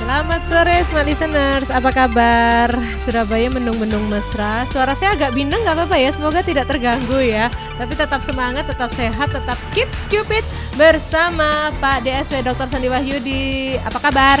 Selamat 0.00 0.40
sore 0.40 0.80
Smart 0.80 1.04
Listeners, 1.04 1.68
apa 1.68 1.92
kabar? 1.92 2.72
Surabaya 2.96 3.52
mendung-mendung 3.52 4.08
mesra 4.08 4.64
Suara 4.64 4.96
saya 4.96 5.12
agak 5.12 5.36
bindeng 5.36 5.60
gak 5.60 5.76
apa-apa 5.76 6.00
ya, 6.00 6.08
semoga 6.08 6.40
tidak 6.40 6.72
terganggu 6.72 7.20
ya 7.20 7.52
Tapi 7.76 7.92
tetap 7.92 8.24
semangat, 8.24 8.64
tetap 8.64 8.88
sehat, 8.96 9.28
tetap 9.28 9.60
keep 9.76 9.92
stupid 9.92 10.40
Bersama 10.80 11.68
Pak 11.84 12.08
DSW 12.08 12.40
Dr. 12.40 12.64
Sandi 12.72 12.88
Wahyudi 12.88 13.76
Apa 13.84 14.00
kabar? 14.00 14.40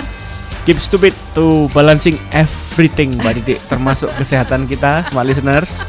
Keep 0.64 0.80
stupid 0.80 1.12
to 1.36 1.68
balancing 1.76 2.16
everything 2.32 3.20
Mbak 3.20 3.44
Didik 3.44 3.60
Termasuk 3.68 4.08
kesehatan 4.16 4.64
kita, 4.64 5.04
Smart 5.12 5.28
Listeners 5.28 5.84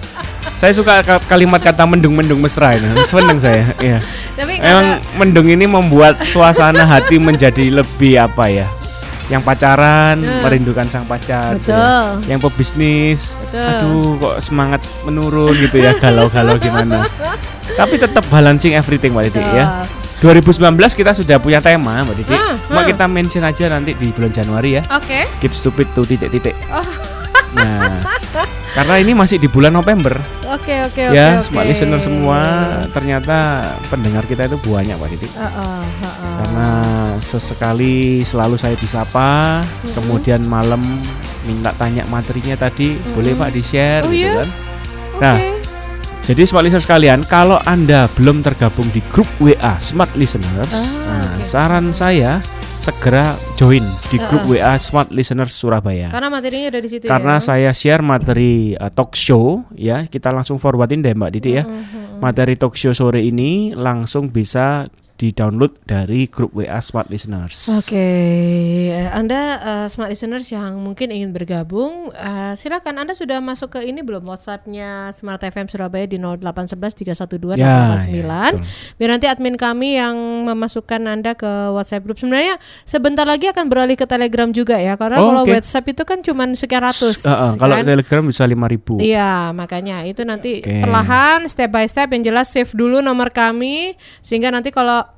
Saya 0.60 0.76
suka 0.76 1.00
kalimat 1.32 1.64
kata 1.64 1.88
mendung-mendung 1.88 2.44
mesra 2.44 2.76
ini 2.76 3.08
Seneng 3.08 3.40
saya 3.40 3.72
ya. 3.80 4.04
Tapi 4.36 4.60
Emang 4.60 5.00
mendung 5.16 5.48
ini 5.48 5.64
membuat 5.64 6.28
suasana 6.28 6.84
hati 6.84 7.24
menjadi 7.24 7.72
lebih 7.72 8.20
apa 8.20 8.52
ya 8.52 8.68
yang 9.32 9.40
pacaran 9.40 10.20
merindukan 10.44 10.92
sang 10.92 11.08
pacar 11.08 11.56
gitu 11.56 11.72
ya. 11.72 12.20
yang 12.28 12.44
pebisnis 12.44 13.40
Betul. 13.40 13.64
aduh 13.64 14.12
kok 14.20 14.36
semangat 14.44 14.84
menurun 15.08 15.56
gitu 15.56 15.80
ya 15.80 15.96
galau-galau 15.96 16.60
gimana 16.60 17.08
tapi 17.80 17.96
tetap 17.96 18.28
balancing 18.28 18.76
everything 18.76 19.16
Mbak 19.16 19.32
Didi 19.32 19.52
ya 19.56 19.88
2019 20.20 20.76
kita 21.00 21.16
sudah 21.16 21.40
punya 21.40 21.64
tema 21.64 22.04
Mbak 22.04 22.16
Didi 22.20 22.36
hmm, 22.36 22.76
hmm. 22.76 22.84
kita 22.92 23.06
mention 23.08 23.44
aja 23.48 23.72
nanti 23.72 23.96
di 23.96 24.12
bulan 24.12 24.36
Januari 24.36 24.76
ya 24.76 24.84
oke 24.92 25.08
okay. 25.08 25.24
keep 25.40 25.56
stupid 25.56 25.88
tuh 25.96 26.04
titik-titik 26.04 26.54
oh. 26.68 26.84
nah 27.56 28.04
karena 28.72 28.96
ini 29.04 29.12
masih 29.12 29.36
di 29.36 29.52
bulan 29.52 29.76
November. 29.76 30.16
Oke 30.48 30.72
okay, 30.72 30.80
oke 30.88 31.04
okay, 31.12 31.16
ya, 31.16 31.40
oke. 31.40 31.52
smart 31.52 31.68
listener 31.68 32.00
semua 32.00 32.40
ternyata 32.96 33.68
pendengar 33.92 34.24
kita 34.24 34.48
itu 34.48 34.56
banyak 34.64 34.96
Pak 34.96 35.10
Didi. 35.12 35.28
Uh, 35.36 35.44
uh, 35.44 35.50
uh, 35.60 36.08
uh. 36.08 36.36
Karena 36.40 36.70
sesekali 37.20 38.24
selalu 38.24 38.56
saya 38.56 38.80
disapa, 38.80 39.62
uh 39.62 39.68
-huh. 39.68 39.92
kemudian 40.00 40.40
malam 40.48 40.80
minta 41.44 41.76
tanya 41.76 42.08
materinya 42.08 42.56
tadi, 42.56 42.96
uh 42.96 43.00
-huh. 43.00 43.14
boleh 43.20 43.36
Pak 43.36 43.50
di 43.52 43.62
share 43.64 44.04
oh, 44.08 44.12
gitu 44.12 44.28
iya? 44.28 44.40
kan. 44.40 44.50
Nah, 45.22 45.38
jadi 46.24 46.42
smart 46.48 46.64
listener 46.64 46.86
sekalian, 46.88 47.20
kalau 47.28 47.60
anda 47.68 48.08
belum 48.16 48.40
tergabung 48.40 48.88
di 48.96 49.04
grup 49.12 49.28
WA 49.44 49.76
Smart 49.84 50.16
Listeners, 50.16 50.96
uh, 50.96 51.12
nah 51.12 51.28
okay. 51.36 51.44
saran 51.44 51.92
saya 51.92 52.40
segera 52.82 53.38
join 53.62 53.86
di 54.10 54.18
grup 54.18 54.50
uh, 54.50 54.58
uh. 54.58 54.58
WA 54.58 54.74
Smart 54.82 55.14
Listeners 55.14 55.54
Surabaya. 55.54 56.10
Karena 56.10 56.34
materinya 56.34 56.74
ada 56.74 56.82
di 56.82 56.90
situ. 56.90 57.06
Karena 57.06 57.38
ya? 57.38 57.46
saya 57.46 57.70
share 57.78 58.02
materi 58.02 58.74
uh, 58.74 58.90
talk 58.90 59.14
show 59.14 59.62
ya, 59.78 60.10
kita 60.10 60.34
langsung 60.34 60.58
forwardin 60.58 61.06
deh 61.06 61.14
Mbak 61.14 61.32
Didi 61.38 61.62
ya. 61.62 61.64
Uh. 61.70 62.18
Materi 62.18 62.58
talk 62.58 62.74
show 62.74 62.90
sore 62.90 63.22
ini 63.22 63.78
langsung 63.78 64.34
bisa 64.34 64.90
di-download 65.22 65.86
dari 65.86 66.26
grup 66.26 66.58
WA 66.58 66.82
Smart 66.82 67.06
Listeners. 67.14 67.70
Oke, 67.78 67.94
okay. 67.94 69.06
Anda 69.14 69.62
uh, 69.62 69.86
Smart 69.86 70.10
Listeners 70.10 70.50
yang 70.50 70.82
mungkin 70.82 71.14
ingin 71.14 71.30
bergabung, 71.30 72.10
uh, 72.10 72.58
silakan 72.58 73.06
Anda 73.06 73.14
sudah 73.14 73.38
masuk 73.38 73.78
ke 73.78 73.86
ini 73.86 74.02
belum 74.02 74.26
WhatsAppnya 74.26 75.14
Smart 75.14 75.46
FM 75.46 75.70
Surabaya 75.70 76.10
di 76.10 76.18
0811 76.18 77.06
312 77.38 77.62
ya, 77.62 78.02
889. 78.02 78.18
Ya, 78.18 78.50
Biar 78.98 79.10
nanti 79.14 79.26
admin 79.30 79.62
kami 79.62 80.02
yang 80.02 80.18
memasukkan 80.50 81.06
Anda 81.06 81.38
ke 81.38 81.70
WhatsApp 81.70 82.02
grup. 82.02 82.18
Sebenarnya 82.18 82.58
sebentar 82.90 83.30
lagi 83.30 83.46
akan 83.46 83.70
beralih 83.70 83.94
ke 83.94 84.10
Telegram 84.10 84.50
juga 84.50 84.82
ya, 84.82 84.98
karena 84.98 85.22
oh, 85.22 85.30
kalau 85.30 85.42
okay. 85.46 85.62
WhatsApp 85.62 85.86
itu 85.86 86.02
kan 86.02 86.26
cuma 86.26 86.50
sekian 86.58 86.82
ratus. 86.82 87.22
Uh, 87.22 87.30
uh, 87.30 87.52
kalau 87.62 87.78
kan? 87.78 87.86
Telegram 87.86 88.26
bisa 88.26 88.42
lima 88.50 88.66
ribu. 88.66 88.98
Iya, 88.98 89.54
makanya 89.54 90.02
itu 90.02 90.26
nanti 90.26 90.66
okay. 90.66 90.82
perlahan 90.82 91.46
step 91.46 91.70
by 91.70 91.86
step 91.86 92.10
yang 92.10 92.26
jelas 92.26 92.50
save 92.50 92.74
dulu 92.74 93.06
nomor 93.06 93.30
kami 93.30 93.94
sehingga 94.26 94.50
nanti 94.50 94.74
kalau 94.74 95.11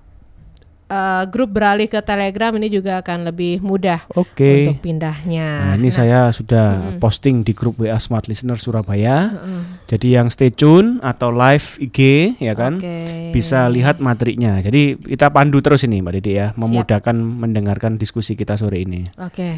uh, 0.93 1.23
grup 1.25 1.57
beralih 1.57 1.89
ke 1.89 1.99
Telegram 2.05 2.53
ini 2.53 2.69
juga 2.69 3.01
akan 3.01 3.33
lebih 3.33 3.59
mudah 3.65 4.05
okay. 4.13 4.69
untuk 4.69 4.85
pindahnya. 4.85 5.73
Nah, 5.73 5.75
ini 5.81 5.89
nah. 5.89 5.95
saya 5.95 6.19
sudah 6.29 6.67
hmm. 6.93 6.99
posting 7.01 7.41
di 7.41 7.57
grup 7.57 7.81
WA 7.81 7.97
Smart 7.97 8.29
Listener 8.29 8.61
Surabaya. 8.61 9.33
Hmm. 9.33 9.81
Jadi 9.89 10.13
yang 10.13 10.29
stay 10.29 10.53
tune 10.53 11.01
atau 11.01 11.33
live 11.33 11.81
IG 11.81 11.99
ya 12.39 12.53
kan 12.53 12.77
okay. 12.77 13.33
bisa 13.33 13.65
lihat 13.67 13.97
materinya. 13.97 14.61
Jadi 14.61 14.97
kita 14.97 15.33
pandu 15.33 15.59
terus 15.59 15.83
ini 15.83 15.99
Mbak 16.05 16.13
Didi 16.21 16.31
ya, 16.37 16.47
memudahkan 16.53 17.15
Siap. 17.17 17.39
mendengarkan 17.41 17.97
diskusi 17.97 18.37
kita 18.37 18.55
sore 18.55 18.85
ini. 18.85 19.09
Oke. 19.17 19.33
Okay. 19.33 19.55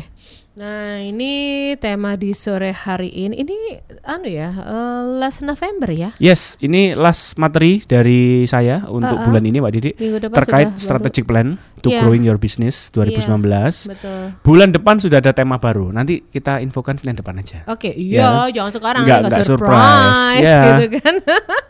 Nah 0.56 1.04
ini 1.04 1.76
tema 1.84 2.16
di 2.16 2.32
sore 2.32 2.72
hari 2.72 3.12
ini 3.12 3.44
ini 3.44 3.76
anu 4.08 4.32
ya 4.32 4.56
uh, 4.56 5.04
last 5.20 5.44
November 5.44 5.92
ya? 5.92 6.16
Yes, 6.16 6.56
ini 6.64 6.96
last 6.96 7.36
materi 7.36 7.84
dari 7.84 8.48
saya 8.48 8.88
untuk 8.88 9.20
uh 9.20 9.20
-uh. 9.20 9.26
bulan 9.28 9.44
ini 9.44 9.60
Mbak 9.60 9.74
Didi 9.76 9.92
terkait 10.32 10.80
strategic 10.80 11.25
plan 11.26 11.58
to 11.82 11.90
yeah. 11.90 12.06
growing 12.06 12.22
your 12.22 12.38
business 12.38 12.94
2019. 12.94 13.26
Yeah, 13.26 13.74
betul. 13.92 14.22
Bulan 14.46 14.70
depan 14.72 15.02
sudah 15.02 15.18
ada 15.20 15.34
tema 15.34 15.58
baru. 15.58 15.90
Nanti 15.90 16.22
kita 16.22 16.62
infokan 16.62 16.96
Senin 17.02 17.18
depan 17.18 17.42
aja. 17.42 17.66
Oke, 17.66 17.90
okay, 17.90 17.94
iya 17.98 18.48
ya. 18.48 18.62
jangan 18.62 18.72
sekarang 18.78 19.02
nggak, 19.04 19.20
nggak 19.26 19.44
surprise, 19.44 19.58
surprise 19.58 20.46
yeah. 20.46 20.66
gitu 20.78 20.86
kan. 21.02 21.16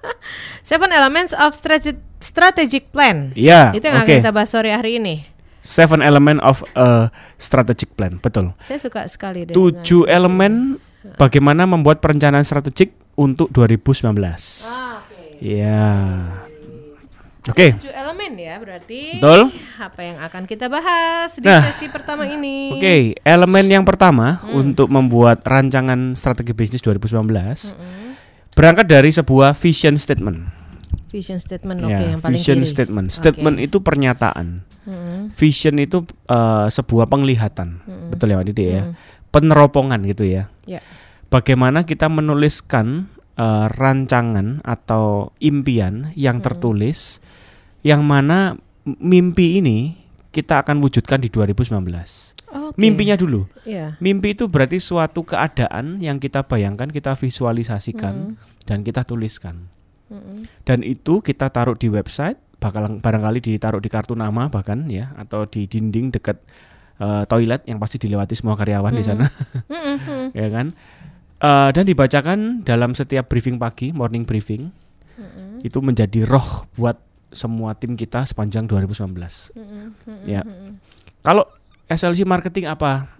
Seven 0.75 0.91
elements 0.91 1.31
of 1.31 1.55
strategic 1.55 2.03
strategic 2.19 2.91
plan. 2.91 3.31
Iya. 3.33 3.71
Yeah, 3.71 3.77
Itu 3.79 3.83
yang 3.87 4.03
okay. 4.03 4.19
akan 4.19 4.21
kita 4.27 4.31
bahas 4.35 4.49
sore 4.51 4.69
hari 4.75 4.99
ini. 4.99 5.25
Seven 5.65 6.05
element 6.05 6.37
of 6.45 6.61
a 6.77 7.09
strategic 7.41 7.97
plan, 7.97 8.21
betul. 8.21 8.53
Saya 8.61 8.77
suka 8.77 9.09
sekali. 9.09 9.49
Tujuh 9.49 10.05
elemen 10.05 10.77
bagaimana 11.17 11.65
membuat 11.65 12.05
perencanaan 12.05 12.45
strategik 12.45 12.93
untuk 13.17 13.49
2019. 13.49 14.13
Ah, 14.13 15.01
oke. 15.01 15.09
Okay. 15.09 15.41
Ya. 15.41 15.89
Oke. 17.45 17.53
Okay. 17.53 17.69
Tujuh 17.77 17.93
elemen 17.93 18.31
ya 18.41 18.57
berarti. 18.57 19.21
Betul. 19.21 19.53
Apa 19.77 20.01
yang 20.01 20.17
akan 20.17 20.43
kita 20.49 20.65
bahas 20.65 21.37
di 21.37 21.45
nah, 21.45 21.61
sesi 21.69 21.89
pertama 21.93 22.25
ini? 22.25 22.73
Oke, 22.73 22.81
okay. 22.81 23.01
elemen 23.21 23.69
yang 23.69 23.85
pertama 23.85 24.41
hmm. 24.41 24.53
untuk 24.53 24.89
membuat 24.89 25.45
rancangan 25.45 26.17
strategi 26.17 26.57
bisnis 26.57 26.81
2019 26.81 27.21
hmm. 27.21 28.09
berangkat 28.57 28.87
dari 28.89 29.13
sebuah 29.13 29.53
vision 29.53 29.95
statement. 30.01 30.65
Vision 31.15 31.39
statement, 31.39 31.79
oke 31.79 31.95
okay, 31.95 32.07
yang 32.11 32.19
paling 32.19 32.35
Vision 32.35 32.59
kiri. 32.59 32.71
statement. 32.75 33.07
Statement 33.07 33.55
okay. 33.55 33.67
itu 33.71 33.77
pernyataan. 33.79 34.47
Mm-hmm. 34.83 35.19
Vision 35.31 35.75
itu 35.79 35.97
uh, 36.27 36.67
sebuah 36.67 37.07
penglihatan, 37.07 37.79
mm-hmm. 37.79 38.09
betul 38.11 38.27
ya 38.27 38.35
Mbak 38.35 38.47
Didi 38.51 38.63
ya. 38.67 38.83
Mm-hmm. 38.83 38.95
Peneropongan 39.31 39.99
gitu 40.11 40.23
ya. 40.27 40.43
Yeah. 40.67 40.83
Bagaimana 41.31 41.87
kita 41.87 42.11
menuliskan 42.11 43.07
uh, 43.39 43.71
rancangan 43.71 44.59
atau 44.67 45.31
impian 45.39 46.11
yang 46.19 46.43
mm-hmm. 46.43 46.47
tertulis, 46.51 47.23
yang 47.85 48.01
mana 48.01 48.57
mimpi 48.83 49.61
ini 49.61 49.93
kita 50.33 50.65
akan 50.65 50.81
wujudkan 50.81 51.21
di 51.21 51.29
2019. 51.29 51.69
Okay. 51.85 52.79
Mimpinya 52.81 53.13
dulu. 53.13 53.45
Yeah. 53.63 53.93
Mimpi 54.01 54.33
itu 54.33 54.49
berarti 54.49 54.81
suatu 54.81 55.21
keadaan 55.21 56.01
yang 56.01 56.17
kita 56.17 56.43
bayangkan, 56.43 56.89
kita 56.89 57.13
visualisasikan, 57.13 58.35
mm. 58.35 58.65
dan 58.65 58.81
kita 58.81 59.05
tuliskan. 59.05 59.69
Dan 60.63 60.85
itu 60.85 61.19
kita 61.21 61.49
taruh 61.49 61.73
di 61.73 61.89
website, 61.89 62.37
bakal 62.61 63.01
barangkali 63.01 63.39
ditaruh 63.41 63.81
di 63.81 63.89
kartu 63.89 64.13
nama 64.13 64.47
bahkan 64.47 64.85
ya 64.89 65.11
atau 65.17 65.49
di 65.49 65.65
dinding 65.65 66.13
dekat 66.13 66.37
uh, 67.01 67.25
toilet 67.25 67.65
yang 67.65 67.81
pasti 67.81 67.97
dilewati 67.97 68.37
semua 68.37 68.53
karyawan 68.53 68.93
mm 68.93 69.01
-hmm. 69.01 69.01
di 69.01 69.05
sana. 69.05 69.25
mm 69.69 69.97
-hmm. 69.97 70.23
ya 70.33 70.47
kan? 70.53 70.67
Uh, 71.41 71.69
dan 71.73 71.83
dibacakan 71.85 72.39
dalam 72.63 72.95
setiap 72.95 73.27
briefing 73.27 73.57
pagi, 73.57 73.91
morning 73.91 74.23
briefing. 74.23 74.69
Mm 75.17 75.25
-hmm. 75.25 75.67
Itu 75.67 75.81
menjadi 75.81 76.21
roh 76.25 76.69
buat 76.77 77.01
semua 77.35 77.75
tim 77.75 77.93
kita 77.99 78.23
sepanjang 78.25 78.65
2019. 78.65 79.05
Mm 79.05 79.13
-hmm. 79.13 79.87
Ya. 80.25 80.41
Kalau 81.21 81.45
SLC 81.91 82.25
marketing 82.25 82.71
apa? 82.71 83.13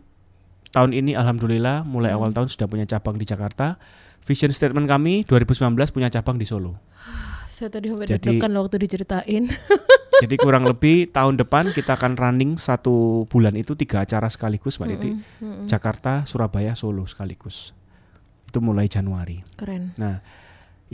Tahun 0.74 0.92
ini 0.92 1.16
alhamdulillah 1.16 1.88
mulai 1.88 2.12
mm 2.12 2.18
-hmm. 2.18 2.20
awal 2.20 2.30
tahun 2.36 2.48
sudah 2.52 2.68
punya 2.68 2.84
cabang 2.90 3.16
di 3.16 3.24
Jakarta 3.24 3.80
vision 4.26 4.50
statement 4.50 4.90
kami 4.90 5.22
2019 5.24 5.78
punya 5.94 6.10
cabang 6.10 6.36
di 6.42 6.50
Solo. 6.50 6.82
Saya 7.56 7.72
tadi 7.72 7.88
jadi 7.88 8.36
waktu 8.52 8.76
diceritain. 8.84 9.48
jadi 10.24 10.36
kurang 10.36 10.68
lebih 10.72 11.08
tahun 11.08 11.40
depan 11.40 11.72
kita 11.72 11.96
akan 11.96 12.20
running 12.20 12.60
satu 12.60 13.24
bulan 13.32 13.56
itu 13.56 13.80
tiga 13.80 14.04
acara 14.04 14.28
sekaligus, 14.28 14.76
Mbak 14.76 14.88
Didi. 14.92 15.16
Mm. 15.40 15.64
Jakarta, 15.64 16.28
Surabaya, 16.28 16.76
Solo 16.76 17.08
sekaligus. 17.08 17.72
Itu 18.52 18.60
mulai 18.60 18.92
Januari. 18.92 19.40
Keren. 19.56 19.96
Nah, 19.96 20.20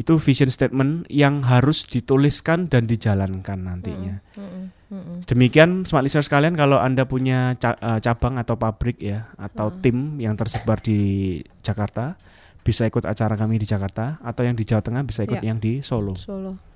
itu 0.02 0.18
vision 0.18 0.50
statement 0.50 1.06
yang 1.14 1.46
harus 1.46 1.86
dituliskan 1.86 2.66
dan 2.66 2.90
dijalankan 2.90 3.62
nantinya. 3.62 4.18
Mm. 4.34 4.74
Mm. 4.90 5.18
Demikian 5.24 5.70
smart 5.86 6.04
listener 6.04 6.26
sekalian 6.26 6.58
kalau 6.58 6.82
Anda 6.82 7.06
punya 7.06 7.54
eh, 7.56 8.00
cabang 8.02 8.42
atau 8.42 8.58
pabrik 8.58 8.98
ya 8.98 9.30
atau 9.38 9.70
mm. 9.70 9.78
tim 9.86 9.98
yang 10.18 10.34
tersebar 10.34 10.82
di 10.82 11.40
Jakarta 11.62 12.18
bisa 12.62 12.86
ikut 12.86 13.06
acara 13.06 13.38
kami 13.38 13.62
di 13.62 13.70
Jakarta 13.70 14.22
atau 14.22 14.42
yang 14.46 14.58
di 14.58 14.66
Jawa 14.66 14.82
Tengah 14.82 15.02
bisa 15.06 15.26
ikut 15.26 15.42
ya. 15.42 15.54
yang 15.54 15.62
di 15.62 15.86
Solo. 15.86 16.18
Solo. 16.18 16.71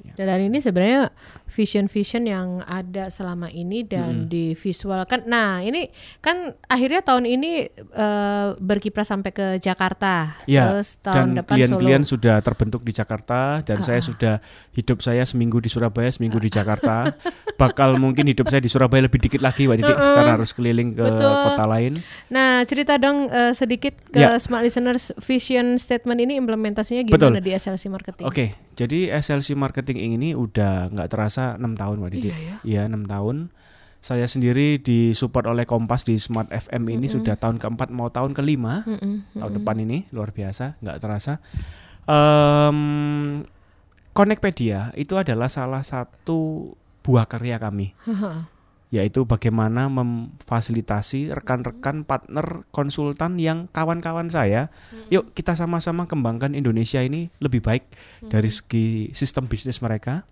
Ya. 0.00 0.26
Dan 0.26 0.50
ini 0.50 0.58
sebenarnya 0.58 1.12
vision-vision 1.50 2.24
yang 2.24 2.62
ada 2.64 3.10
selama 3.10 3.50
ini 3.50 3.82
dan 3.84 4.24
hmm. 4.24 4.28
divisualkan. 4.30 5.26
Nah, 5.26 5.60
ini 5.60 5.90
kan 6.24 6.56
akhirnya 6.70 7.02
tahun 7.02 7.26
ini 7.26 7.68
uh, 7.92 8.56
berkiprah 8.56 9.04
sampai 9.04 9.30
ke 9.34 9.46
Jakarta. 9.60 10.40
Ya. 10.46 10.70
Terus 10.70 10.96
tahun 11.02 11.36
dan 11.36 11.38
depan 11.42 11.56
klien-klien 11.58 12.02
sudah 12.06 12.40
terbentuk 12.40 12.86
di 12.86 12.92
Jakarta 12.94 13.60
dan 13.60 13.82
uh. 13.82 13.84
saya 13.84 14.00
sudah 14.00 14.34
hidup 14.72 15.02
saya 15.04 15.26
seminggu 15.26 15.58
di 15.60 15.68
Surabaya, 15.68 16.08
seminggu 16.08 16.38
uh. 16.38 16.44
di 16.44 16.50
Jakarta. 16.50 17.12
Bakal 17.60 18.00
mungkin 18.00 18.24
hidup 18.24 18.48
saya 18.48 18.64
di 18.64 18.72
Surabaya 18.72 19.04
lebih 19.04 19.20
dikit 19.20 19.44
lagi, 19.44 19.68
Mbak 19.68 19.76
Didi, 19.84 19.92
uh 19.92 19.98
-uh. 19.98 20.14
karena 20.16 20.32
harus 20.40 20.50
keliling 20.56 20.96
ke 20.96 21.04
Betul. 21.04 21.34
kota 21.44 21.64
lain. 21.68 21.92
Nah, 22.32 22.64
cerita 22.64 22.96
dong 22.96 23.28
uh, 23.28 23.52
sedikit 23.52 23.92
ke 24.08 24.20
ya. 24.22 24.40
smart 24.40 24.64
listeners 24.64 25.12
vision 25.20 25.76
statement 25.76 26.18
ini 26.24 26.40
implementasinya 26.40 27.04
gimana 27.04 27.36
Betul. 27.38 27.44
di 27.44 27.50
SLC 27.52 27.84
marketing? 27.92 28.24
Oke, 28.24 28.34
okay. 28.34 28.48
Jadi 28.80 29.12
SLC 29.12 29.52
marketing 29.52 30.16
ini 30.16 30.32
udah 30.32 30.88
nggak 30.88 31.08
terasa 31.12 31.60
enam 31.60 31.76
tahun 31.76 32.00
Mbak 32.00 32.10
Didi. 32.16 32.32
Iya, 32.32 32.38
ya? 32.40 32.56
Iya, 32.64 32.82
enam 32.88 33.04
tahun. 33.04 33.52
Saya 34.00 34.24
sendiri 34.24 34.80
disupport 34.80 35.52
oleh 35.52 35.68
Kompas 35.68 36.08
di 36.08 36.16
Smart 36.16 36.48
FM 36.48 36.88
ini 36.88 36.96
mm 36.96 37.00
-hmm. 37.04 37.12
sudah 37.20 37.34
tahun 37.36 37.60
keempat 37.60 37.92
mau 37.92 38.08
tahun 38.08 38.32
kelima 38.32 38.80
mm 38.88 38.96
-hmm. 38.96 39.14
tahun 39.36 39.52
depan 39.60 39.76
ini 39.84 40.08
luar 40.16 40.32
biasa 40.32 40.80
nggak 40.80 40.98
terasa. 41.04 41.44
Um, 42.08 43.44
Connectpedia 44.16 44.96
itu 44.96 45.20
adalah 45.20 45.52
salah 45.52 45.84
satu 45.84 46.72
buah 47.04 47.28
karya 47.28 47.60
kami 47.60 47.92
yaitu 48.90 49.22
bagaimana 49.22 49.86
memfasilitasi 49.86 51.30
rekan-rekan 51.30 52.02
partner 52.02 52.66
konsultan 52.74 53.38
yang 53.38 53.70
kawan-kawan 53.70 54.26
saya. 54.26 54.68
Hmm. 54.90 55.06
yuk 55.08 55.30
kita 55.30 55.54
sama-sama 55.54 56.10
kembangkan 56.10 56.58
Indonesia 56.58 56.98
ini 56.98 57.30
lebih 57.38 57.62
baik 57.62 57.86
dari 58.26 58.50
segi 58.50 59.14
sistem 59.14 59.46
bisnis 59.46 59.78
mereka. 59.78 60.26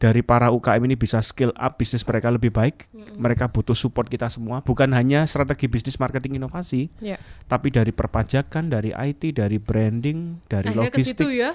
Dari 0.00 0.24
para 0.24 0.48
UKM 0.48 0.88
ini 0.88 0.96
bisa 0.96 1.20
skill 1.20 1.52
up 1.52 1.76
bisnis 1.76 2.00
mereka 2.08 2.32
lebih 2.32 2.48
baik. 2.48 2.88
Mereka 3.20 3.52
butuh 3.52 3.76
support 3.76 4.08
kita 4.08 4.32
semua. 4.32 4.64
Bukan 4.64 4.88
hanya 4.96 5.28
strategi 5.28 5.68
bisnis 5.68 6.00
marketing 6.00 6.40
inovasi 6.40 6.88
yeah. 7.04 7.20
tapi 7.44 7.68
dari 7.68 7.92
perpajakan 7.92 8.72
dari 8.72 8.96
IT 8.96 9.36
dari 9.36 9.60
branding 9.60 10.40
dari 10.48 10.72
Akhirnya 10.72 10.88
logistik. 10.88 11.28
ya? 11.28 11.52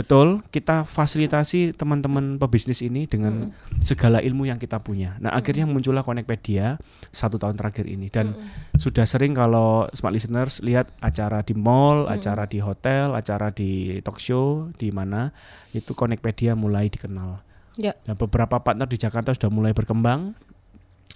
Betul, 0.00 0.40
kita 0.48 0.88
fasilitasi 0.88 1.76
teman-teman 1.76 2.40
pebisnis 2.40 2.80
ini 2.80 3.04
dengan 3.04 3.52
hmm. 3.52 3.84
segala 3.84 4.24
ilmu 4.24 4.48
yang 4.48 4.56
kita 4.56 4.80
punya. 4.80 5.20
Nah, 5.20 5.36
hmm. 5.36 5.38
akhirnya 5.44 5.68
muncullah 5.68 6.00
Connectpedia 6.00 6.80
satu 7.12 7.36
tahun 7.36 7.60
terakhir 7.60 7.84
ini 7.84 8.08
dan 8.08 8.32
hmm. 8.32 8.80
sudah 8.80 9.04
sering 9.04 9.36
kalau 9.36 9.84
smart 9.92 10.16
listeners 10.16 10.64
lihat 10.64 10.88
acara 11.04 11.44
di 11.44 11.52
mall, 11.52 12.08
hmm. 12.08 12.16
acara 12.16 12.48
di 12.48 12.64
hotel, 12.64 13.12
acara 13.12 13.52
di 13.52 14.00
talk 14.00 14.16
show 14.16 14.72
di 14.72 14.88
mana 14.88 15.36
itu 15.76 15.92
Connectpedia 15.92 16.56
mulai 16.56 16.88
dikenal. 16.88 17.44
Ya. 17.76 17.92
Dan 18.00 18.16
beberapa 18.16 18.56
partner 18.56 18.88
di 18.88 18.96
Jakarta 18.96 19.36
sudah 19.36 19.52
mulai 19.52 19.76
berkembang 19.76 20.32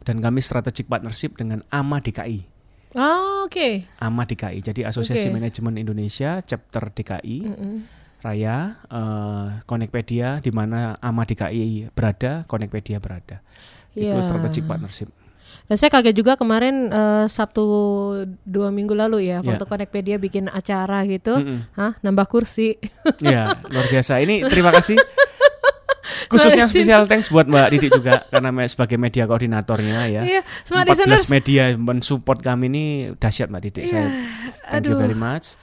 dan 0.04 0.20
kami 0.20 0.44
strategic 0.44 0.92
partnership 0.92 1.40
dengan 1.40 1.64
AMA 1.72 2.04
DKI. 2.04 2.52
Oh, 3.00 3.48
oke. 3.48 3.56
Okay. 3.56 3.72
AMA 3.96 4.28
DKI. 4.28 4.60
Jadi 4.60 4.84
Asosiasi 4.84 5.32
okay. 5.32 5.32
Manajemen 5.32 5.80
Indonesia 5.80 6.44
chapter 6.44 6.92
DKI. 6.92 7.38
Mm 7.48 7.56
-hmm 7.56 8.03
Raya, 8.24 8.80
uh, 8.88 9.60
Connectpedia 9.68 10.40
di 10.40 10.48
mana 10.48 10.96
AMA 11.04 11.28
DKI 11.28 11.92
berada, 11.92 12.48
Connectpedia 12.48 12.96
berada. 12.96 13.44
Yeah. 13.92 14.16
Itu 14.16 14.24
strategic 14.24 14.64
partnership. 14.64 15.12
Dan 15.64 15.76
saya 15.80 15.92
kaget 15.92 16.16
juga 16.16 16.36
kemarin 16.36 16.92
uh, 16.92 17.24
Sabtu 17.28 17.64
dua 18.44 18.68
minggu 18.72 18.96
lalu 18.96 19.28
ya, 19.28 19.40
yeah. 19.40 19.44
waktu 19.44 19.64
Connectpedia 19.68 20.16
bikin 20.16 20.48
acara 20.48 21.04
gitu, 21.04 21.36
mm 21.36 21.44
-mm. 21.44 21.58
Hah, 21.76 21.92
nambah 22.00 22.24
kursi. 22.28 22.80
Iya, 23.24 23.52
luar 23.68 23.86
biasa. 23.92 24.20
Ini 24.24 24.44
terima 24.52 24.72
kasih. 24.72 24.96
Khususnya 26.28 26.64
spesial 26.68 27.04
thanks 27.04 27.28
buat 27.28 27.44
Mbak 27.44 27.68
Didi 27.76 27.88
juga 27.92 28.24
karena 28.32 28.50
sebagai 28.64 28.96
media 28.96 29.28
koordinatornya 29.28 30.00
ya. 30.08 30.22
Iya, 30.24 30.40
Smart 30.64 30.88
14 30.88 31.28
media 31.28 31.64
mensupport 31.76 32.40
kami 32.40 32.72
ini 32.72 32.84
dahsyat 33.20 33.52
Mbak 33.52 33.62
Didi. 33.68 33.80
Yeah. 33.88 33.92
Saya 33.92 34.04
thank 34.72 34.84
Aduh. 34.88 34.96
you 34.96 35.00
very 35.00 35.16
much. 35.16 35.60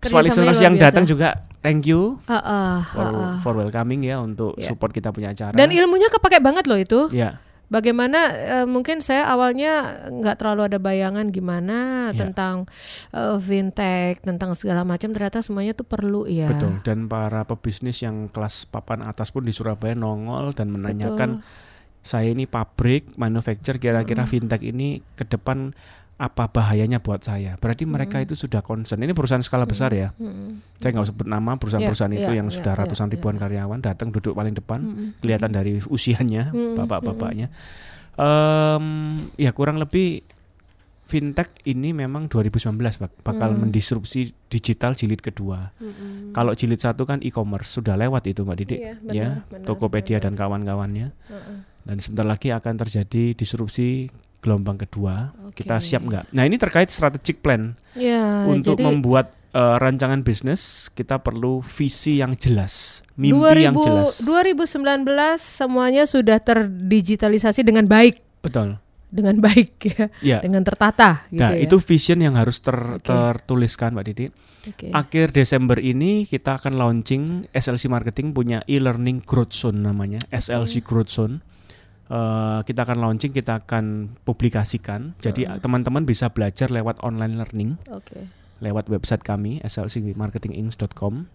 Smart 0.00 0.24
listeners 0.24 0.60
yang 0.64 0.80
datang 0.80 1.04
juga 1.04 1.44
thank 1.60 1.84
you 1.84 2.16
uh, 2.24 2.32
uh, 2.40 2.76
for, 2.88 3.04
uh, 3.04 3.36
for 3.44 3.52
welcoming 3.52 4.00
ya 4.00 4.16
untuk 4.16 4.56
yeah. 4.56 4.64
support 4.64 4.96
kita 4.96 5.12
punya 5.12 5.36
acara. 5.36 5.52
Dan 5.52 5.68
ilmunya 5.68 6.08
kepake 6.08 6.40
banget 6.40 6.64
loh 6.64 6.80
itu. 6.80 7.12
Yeah. 7.12 7.36
Bagaimana 7.70 8.18
uh, 8.34 8.66
mungkin 8.66 8.98
saya 8.98 9.30
awalnya 9.30 10.02
nggak 10.10 10.42
terlalu 10.42 10.72
ada 10.72 10.78
bayangan 10.82 11.30
gimana 11.30 12.10
yeah. 12.10 12.18
tentang 12.18 12.66
uh, 13.14 13.38
fintech, 13.38 14.24
tentang 14.24 14.56
segala 14.58 14.82
macam 14.82 15.14
ternyata 15.14 15.44
semuanya 15.44 15.76
tuh 15.76 15.86
perlu 15.86 16.26
ya. 16.26 16.50
Betul. 16.50 16.82
Dan 16.82 17.06
para 17.06 17.46
pebisnis 17.46 18.02
yang 18.02 18.26
kelas 18.32 18.66
papan 18.66 19.06
atas 19.06 19.30
pun 19.30 19.46
di 19.46 19.54
Surabaya 19.54 19.94
nongol 19.94 20.56
dan 20.56 20.72
menanyakan 20.74 21.44
Betul. 21.44 22.02
saya 22.02 22.32
ini 22.32 22.48
pabrik 22.48 23.14
manufacture 23.20 23.76
kira-kira 23.76 24.24
mm. 24.24 24.30
fintech 24.32 24.64
ini 24.64 25.04
ke 25.14 25.28
depan 25.28 25.76
apa 26.20 26.52
bahayanya 26.52 27.00
buat 27.00 27.24
saya. 27.24 27.56
Berarti 27.56 27.88
mereka 27.88 28.20
hmm. 28.20 28.28
itu 28.28 28.34
sudah 28.36 28.60
concern. 28.60 29.00
Ini 29.00 29.16
perusahaan 29.16 29.40
skala 29.40 29.64
hmm. 29.64 29.72
besar 29.72 29.90
ya. 29.96 30.12
Hmm. 30.20 30.60
Saya 30.76 30.92
nggak 30.92 31.08
sebut 31.08 31.24
nama 31.24 31.56
perusahaan-perusahaan 31.56 32.12
yeah, 32.12 32.20
itu 32.20 32.32
yeah, 32.36 32.38
yang 32.44 32.48
yeah, 32.52 32.56
sudah 32.60 32.72
yeah, 32.76 32.80
ratusan 32.84 33.08
yeah, 33.08 33.14
ribuan 33.16 33.36
karyawan 33.40 33.80
datang 33.80 34.12
duduk 34.12 34.36
paling 34.36 34.52
depan, 34.52 34.80
hmm. 34.84 35.08
kelihatan 35.24 35.48
dari 35.48 35.80
usianya, 35.88 36.52
hmm. 36.52 36.76
bapak-bapaknya. 36.76 37.48
Um, 38.20 39.16
ya 39.40 39.56
kurang 39.56 39.80
lebih 39.80 40.20
fintech 41.08 41.56
ini 41.66 41.90
memang 41.90 42.28
2019 42.28 42.76
bak 42.78 43.12
bakal 43.24 43.50
hmm. 43.50 43.66
mendisrupsi 43.66 44.36
digital 44.52 44.92
jilid 44.92 45.24
kedua. 45.24 45.72
Hmm. 45.80 46.36
Kalau 46.36 46.52
jilid 46.52 46.78
satu 46.78 47.08
kan 47.08 47.24
e-commerce 47.24 47.80
sudah 47.80 47.96
lewat 47.96 48.28
itu 48.28 48.44
Mbak 48.44 48.56
Didik, 48.60 48.78
iya, 48.78 48.94
benar, 49.00 49.16
ya 49.16 49.28
benar, 49.48 49.66
Tokopedia 49.66 50.20
benar. 50.20 50.24
dan 50.28 50.32
kawan-kawannya. 50.36 51.08
Hmm. 51.32 51.56
Dan 51.80 51.96
sebentar 51.96 52.28
lagi 52.28 52.52
akan 52.52 52.74
terjadi 52.76 53.32
disrupsi 53.32 54.12
gelombang 54.40 54.80
kedua 54.80 55.36
okay. 55.52 55.62
kita 55.62 55.78
siap 55.78 56.02
nggak? 56.04 56.24
Nah 56.32 56.44
ini 56.48 56.56
terkait 56.56 56.88
strategic 56.88 57.44
plan 57.44 57.76
ya, 57.92 58.48
untuk 58.48 58.80
jadi... 58.80 58.84
membuat 58.88 59.36
uh, 59.54 59.76
rancangan 59.78 60.22
bisnis 60.24 60.88
kita 60.92 61.20
perlu 61.20 61.60
visi 61.62 62.18
yang 62.18 62.34
jelas, 62.34 63.04
mimpi 63.14 63.36
2000, 63.36 63.66
yang 63.66 63.76
jelas. 63.76 64.24
2019 64.24 65.06
semuanya 65.38 66.04
sudah 66.06 66.38
terdigitalisasi 66.40 67.60
dengan 67.62 67.86
baik. 67.86 68.22
Betul. 68.40 68.80
Dengan 69.10 69.42
baik 69.42 69.74
ya, 69.90 70.06
ya. 70.22 70.38
dengan 70.38 70.62
tertata. 70.62 71.26
Gitu 71.34 71.42
nah 71.42 71.50
ya. 71.58 71.66
itu 71.66 71.82
vision 71.82 72.22
yang 72.22 72.38
harus 72.38 72.62
ter, 72.62 72.78
okay. 72.78 73.10
tertuliskan 73.10 73.90
Mbak 73.90 74.04
Didi. 74.06 74.26
Okay. 74.70 74.94
Akhir 74.94 75.34
Desember 75.34 75.82
ini 75.82 76.30
kita 76.30 76.62
akan 76.62 76.78
launching 76.78 77.50
SLC 77.50 77.90
Marketing 77.90 78.30
punya 78.30 78.62
e-learning 78.70 79.26
growth 79.26 79.50
zone 79.50 79.82
namanya, 79.82 80.22
okay. 80.30 80.38
SLC 80.38 80.86
Growth 80.86 81.10
Zone 81.10 81.42
uh, 82.10 82.60
kita 82.66 82.84
akan 82.84 82.98
launching, 83.00 83.32
kita 83.32 83.64
akan 83.64 84.18
publikasikan. 84.26 85.14
Jadi 85.22 85.46
teman-teman 85.62 86.04
bisa 86.04 86.28
belajar 86.34 86.68
lewat 86.68 87.00
online 87.06 87.38
learning. 87.38 87.78
Okay. 87.86 88.26
Lewat 88.60 88.92
website 88.92 89.24
kami 89.24 89.62
slcmarketinginc.com. 89.64 91.30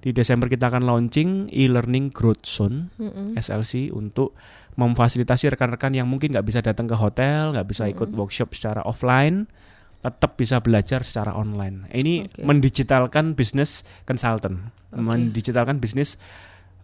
Di 0.00 0.16
Desember 0.16 0.48
kita 0.48 0.72
akan 0.72 0.88
launching 0.88 1.52
e-learning 1.52 2.08
growth 2.08 2.48
zone 2.48 2.88
mm 2.96 3.10
-hmm. 3.10 3.26
SLC 3.36 3.92
untuk 3.92 4.32
memfasilitasi 4.80 5.52
rekan-rekan 5.52 5.92
yang 5.92 6.08
mungkin 6.08 6.32
nggak 6.32 6.46
bisa 6.46 6.60
datang 6.64 6.88
ke 6.88 6.96
hotel, 6.96 7.52
nggak 7.52 7.68
bisa 7.68 7.84
ikut 7.84 8.08
mm 8.08 8.16
-hmm. 8.16 8.20
workshop 8.24 8.56
secara 8.56 8.80
offline, 8.88 9.44
tetap 10.00 10.40
bisa 10.40 10.64
belajar 10.64 11.04
secara 11.04 11.36
online. 11.36 11.84
Ini 11.92 12.32
okay. 12.32 12.44
mendigitalkan 12.48 13.36
bisnis 13.36 13.84
consultant, 14.08 14.72
okay. 14.88 15.04
mendigitalkan 15.04 15.84
bisnis 15.84 16.16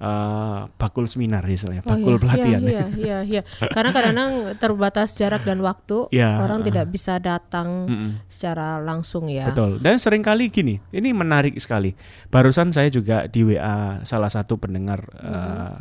uh, 0.01 0.69
bakul 0.77 1.09
seminar 1.09 1.45
istilahnya, 1.49 1.85
oh, 1.85 1.91
bakul 1.97 2.17
iya, 2.17 2.21
pelatihan. 2.21 2.61
Iya, 2.63 2.85
iya, 2.97 3.19
iya. 3.25 3.43
Karena 3.73 3.91
kadang-kadang 3.93 4.33
terbatas 4.61 5.17
jarak 5.17 5.43
dan 5.45 5.61
waktu, 5.65 6.11
ya, 6.13 6.41
orang 6.43 6.61
uh, 6.63 6.65
tidak 6.65 6.87
bisa 6.93 7.17
datang 7.21 7.89
mm 7.89 7.97
-mm. 7.97 8.11
secara 8.29 8.81
langsung 8.81 9.29
ya. 9.31 9.49
Betul. 9.49 9.81
Dan 9.81 9.97
sering 9.97 10.21
kali 10.21 10.53
gini, 10.53 10.81
ini 10.93 11.13
menarik 11.17 11.57
sekali. 11.57 11.97
Barusan 12.29 12.73
saya 12.73 12.93
juga 12.93 13.25
di 13.29 13.45
WA 13.45 14.05
salah 14.05 14.31
satu 14.31 14.61
pendengar 14.61 15.05
mm 15.13 15.21
-hmm. 15.21 15.33
uh, 15.33 15.79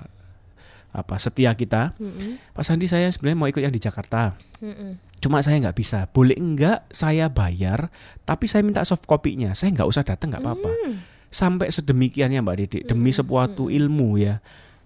apa 0.96 1.16
setia 1.20 1.52
kita, 1.52 1.92
mm 2.00 2.12
-hmm. 2.12 2.32
Pak 2.56 2.64
Sandi 2.64 2.88
saya 2.88 3.12
sebenarnya 3.12 3.40
mau 3.40 3.52
ikut 3.52 3.60
yang 3.60 3.76
di 3.76 3.84
Jakarta. 3.84 4.40
Mm 4.64 4.72
-hmm. 4.72 4.92
Cuma 5.20 5.44
saya 5.44 5.60
nggak 5.60 5.76
bisa. 5.76 6.08
Boleh 6.14 6.38
enggak 6.40 6.88
saya 6.94 7.28
bayar, 7.28 7.92
tapi 8.24 8.48
saya 8.48 8.64
minta 8.64 8.86
soft 8.88 9.04
copy-nya. 9.04 9.58
Saya 9.58 9.76
nggak 9.76 9.90
usah 9.90 10.08
datang 10.08 10.32
nggak 10.32 10.44
apa-apa. 10.44 10.72
Mm 10.72 11.15
sampai 11.36 11.68
sedemikiannya 11.68 12.40
Mbak 12.40 12.56
Didi 12.64 12.80
demi 12.88 13.12
sesuatu 13.12 13.68
ilmu 13.68 14.16
ya 14.16 14.40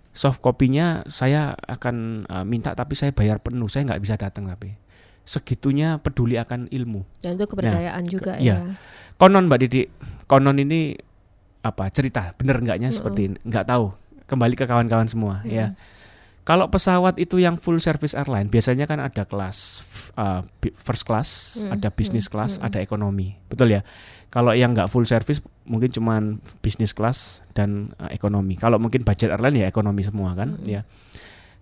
soft 0.09 0.41
copy-nya 0.41 1.05
saya 1.05 1.53
akan 1.53 2.25
uh, 2.25 2.41
minta 2.41 2.73
tapi 2.73 2.97
saya 2.97 3.13
bayar 3.13 3.37
penuh 3.37 3.69
saya 3.69 3.85
nggak 3.85 4.01
bisa 4.01 4.17
datang 4.17 4.49
tapi 4.49 4.73
segitunya 5.21 6.01
peduli 6.01 6.41
akan 6.41 6.65
ilmu 6.73 7.05
dan 7.21 7.37
itu 7.37 7.45
kepercayaan 7.45 8.01
nah, 8.01 8.09
juga 8.09 8.33
ke, 8.33 8.41
ya. 8.41 8.65
ya 8.65 8.73
konon 9.21 9.45
Mbak 9.45 9.59
Didi 9.61 9.85
konon 10.25 10.57
ini 10.57 10.97
apa 11.61 11.85
cerita 11.93 12.33
bener 12.33 12.65
enggaknya 12.65 12.89
mm 12.89 12.97
-hmm. 12.97 12.97
seperti 12.97 13.21
ini 13.29 13.37
nggak 13.45 13.69
tahu 13.69 13.93
kembali 14.25 14.55
ke 14.57 14.65
kawan-kawan 14.65 15.05
semua 15.05 15.45
mm 15.45 15.45
-hmm. 15.45 15.53
ya 15.53 15.67
Kalau 16.49 16.65
pesawat 16.65 17.21
itu 17.21 17.37
yang 17.37 17.61
full 17.61 17.77
service 17.77 18.17
airline, 18.17 18.49
biasanya 18.49 18.89
kan 18.89 18.97
ada 18.97 19.21
kelas 19.21 19.85
uh, 20.17 20.41
first 20.81 21.05
class, 21.05 21.61
hmm. 21.61 21.77
ada 21.77 21.93
business 21.93 22.25
hmm. 22.25 22.33
class, 22.33 22.57
hmm. 22.57 22.65
ada 22.65 22.81
ekonomi, 22.81 23.37
betul 23.45 23.69
ya. 23.69 23.85
Kalau 24.29 24.53
yang 24.53 24.77
nggak 24.77 24.89
full 24.93 25.09
service 25.09 25.41
mungkin 25.65 25.89
cuman 25.89 26.37
business 26.61 26.93
class 26.93 27.41
dan 27.57 27.93
uh, 27.97 28.09
ekonomi. 28.13 28.57
Kalau 28.57 28.77
mungkin 28.77 29.01
budget 29.01 29.33
airline 29.33 29.65
ya 29.65 29.67
ekonomi 29.69 30.05
semua 30.05 30.37
kan, 30.37 30.57
hmm. 30.57 30.65
ya. 30.69 30.81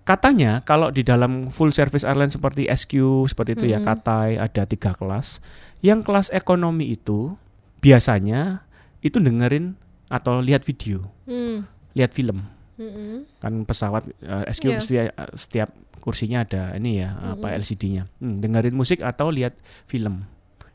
Katanya 0.07 0.63
kalau 0.63 0.87
di 0.87 1.03
dalam 1.03 1.51
full 1.51 1.75
service 1.75 2.07
airline 2.07 2.31
seperti 2.31 2.67
SQ 2.67 3.27
seperti 3.27 3.59
itu 3.59 3.65
ya, 3.67 3.79
hmm. 3.79 3.87
ya 3.87 3.89
Katai 3.91 4.31
ada 4.39 4.63
tiga 4.63 4.91
kelas. 4.95 5.43
Yang 5.83 5.99
kelas 6.07 6.27
ekonomi 6.31 6.95
itu 6.95 7.35
biasanya 7.83 8.67
itu 9.03 9.19
dengerin 9.19 9.75
atau 10.07 10.39
lihat 10.39 10.63
video, 10.63 11.07
hmm. 11.27 11.67
lihat 11.95 12.15
film 12.15 12.57
mm-hmm. 12.77 13.41
kan 13.41 13.53
pesawat 13.65 14.07
uh, 14.23 14.45
SQ 14.47 14.65
yeah. 14.65 14.79
setiap, 14.79 15.09
setiap 15.35 15.69
kursinya 15.99 16.45
ada 16.45 16.77
ini 16.77 17.03
ya 17.03 17.11
mm-hmm. 17.11 17.33
apa 17.37 17.47
LCD-nya 17.57 18.03
hmm, 18.21 18.35
dengerin 18.39 18.75
musik 18.77 19.01
atau 19.03 19.33
lihat 19.33 19.57
film 19.89 20.23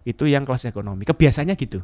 itu 0.02 0.24
yang 0.28 0.42
kelas 0.46 0.66
ekonomi 0.68 1.06
kebiasaannya 1.06 1.54
gitu 1.58 1.80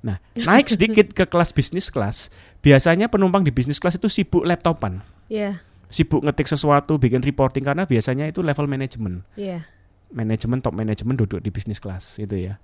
nah 0.00 0.16
naik 0.36 0.70
sedikit 0.74 1.12
ke 1.12 1.24
kelas 1.28 1.52
bisnis 1.52 1.92
kelas 1.92 2.32
biasanya 2.64 3.08
penumpang 3.12 3.44
di 3.44 3.52
bisnis 3.52 3.76
kelas 3.76 4.00
itu 4.00 4.08
sibuk 4.08 4.44
laptopan 4.44 5.04
yeah. 5.28 5.60
sibuk 5.92 6.24
ngetik 6.24 6.48
sesuatu 6.48 6.96
bikin 6.96 7.20
reporting 7.20 7.64
karena 7.64 7.84
biasanya 7.84 8.28
itu 8.28 8.40
level 8.40 8.64
manajemen 8.64 9.24
yeah. 9.36 9.64
manajemen 10.12 10.64
top 10.64 10.72
manajemen 10.72 11.16
duduk 11.16 11.40
di 11.44 11.52
bisnis 11.52 11.80
kelas 11.80 12.16
itu 12.16 12.48
ya 12.48 12.56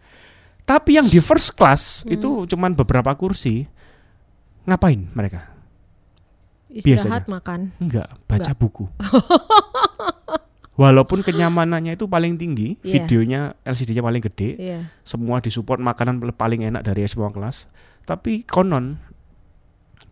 tapi 0.67 0.99
yang 0.99 1.07
di 1.07 1.21
first 1.23 1.55
class 1.55 2.03
hmm. 2.03 2.17
itu 2.17 2.29
cuman 2.49 2.73
beberapa 2.73 3.13
kursi 3.15 3.69
ngapain 4.67 5.07
mereka 5.15 5.57
Istirahat 6.77 7.25
Biasanya. 7.25 7.33
makan. 7.33 7.61
Enggak, 7.81 8.09
baca 8.29 8.53
Enggak. 8.53 8.59
buku. 8.61 8.85
Walaupun 10.77 11.25
kenyamanannya 11.25 11.97
itu 11.97 12.05
paling 12.05 12.37
tinggi, 12.37 12.77
yeah. 12.85 13.01
videonya 13.01 13.41
LCD-nya 13.65 14.05
paling 14.05 14.23
gede, 14.29 14.51
yeah. 14.61 14.83
semua 15.09 15.41
disupport 15.41 15.81
makanan 15.81 16.21
paling 16.37 16.69
enak 16.69 16.85
dari 16.85 17.09
semua 17.09 17.33
kelas, 17.33 17.69
tapi 18.05 18.45
konon 18.45 19.01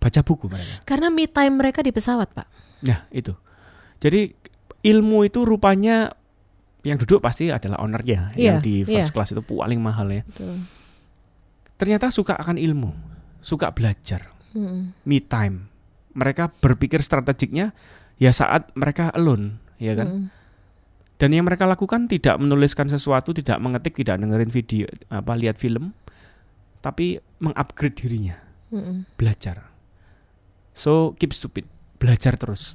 baca 0.00 0.20
buku 0.24 0.48
mereka. 0.48 0.80
Karena 0.88 1.12
me 1.12 1.28
time 1.28 1.60
mereka 1.60 1.84
di 1.84 1.92
pesawat, 1.92 2.32
Pak. 2.32 2.48
Nah, 2.88 3.04
itu. 3.12 3.36
Jadi 4.00 4.32
ilmu 4.84 5.28
itu 5.28 5.44
rupanya 5.44 6.12
yang 6.84 6.96
duduk 6.96 7.20
pasti 7.20 7.52
adalah 7.52 7.84
ownernya, 7.84 8.32
yeah. 8.32 8.56
yang 8.56 8.64
di 8.64 8.88
first 8.88 9.12
yeah. 9.12 9.14
class 9.14 9.36
itu 9.36 9.44
paling 9.44 9.80
mahal 9.84 10.08
ya. 10.08 10.24
Betul. 10.24 10.64
Ternyata 11.76 12.08
suka 12.08 12.40
akan 12.40 12.56
ilmu, 12.56 12.88
suka 13.44 13.68
belajar, 13.76 14.32
hmm. 14.56 15.04
me 15.04 15.20
time 15.20 15.74
mereka 16.14 16.48
berpikir 16.48 17.02
strategiknya 17.02 17.74
ya 18.16 18.30
saat 18.30 18.70
mereka 18.78 19.10
alone, 19.12 19.58
ya 19.82 19.98
kan? 19.98 20.08
Mm. 20.08 20.26
Dan 21.14 21.30
yang 21.30 21.46
mereka 21.46 21.64
lakukan 21.64 22.10
tidak 22.10 22.42
menuliskan 22.42 22.90
sesuatu, 22.90 23.30
tidak 23.30 23.62
mengetik, 23.62 23.94
tidak 23.94 24.18
dengerin 24.18 24.50
video, 24.50 24.86
apa 25.14 25.32
lihat 25.38 25.62
film, 25.62 25.94
tapi 26.82 27.22
mengupgrade 27.38 27.94
dirinya, 27.94 28.36
mm. 28.74 29.14
belajar. 29.14 29.70
So 30.74 31.14
keep 31.14 31.30
stupid, 31.30 31.70
belajar 32.02 32.34
terus. 32.34 32.74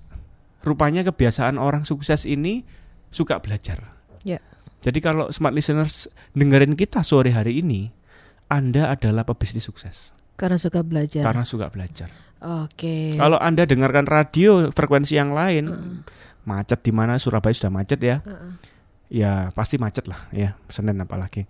Rupanya 0.64 1.04
kebiasaan 1.04 1.60
orang 1.60 1.84
sukses 1.84 2.24
ini 2.24 2.64
suka 3.12 3.44
belajar. 3.44 3.92
Yeah. 4.24 4.44
Jadi 4.80 5.04
kalau 5.04 5.28
smart 5.36 5.52
listeners 5.52 6.08
dengerin 6.32 6.80
kita 6.80 7.04
sore 7.04 7.36
hari 7.36 7.60
ini, 7.60 7.92
Anda 8.48 8.96
adalah 8.96 9.28
pebisnis 9.28 9.68
sukses. 9.68 10.16
Karena 10.40 10.56
suka 10.56 10.80
belajar. 10.88 11.20
Karena 11.20 11.44
suka 11.44 11.68
belajar. 11.68 12.08
Oke. 12.40 12.72
Okay. 12.80 13.20
Kalau 13.20 13.36
Anda 13.36 13.68
dengarkan 13.68 14.08
radio 14.08 14.72
frekuensi 14.72 15.20
yang 15.20 15.36
lain, 15.36 15.66
uh. 15.68 16.00
Macet 16.48 16.80
di 16.84 16.92
mana 16.96 17.20
Surabaya 17.20 17.56
sudah 17.56 17.72
macet 17.74 18.00
ya. 18.00 18.24
Uh. 18.24 18.56
Ya, 19.10 19.50
pasti 19.58 19.82
macet 19.82 20.06
lah 20.06 20.30
ya, 20.30 20.54
Senin 20.70 21.02
apalagi. 21.02 21.50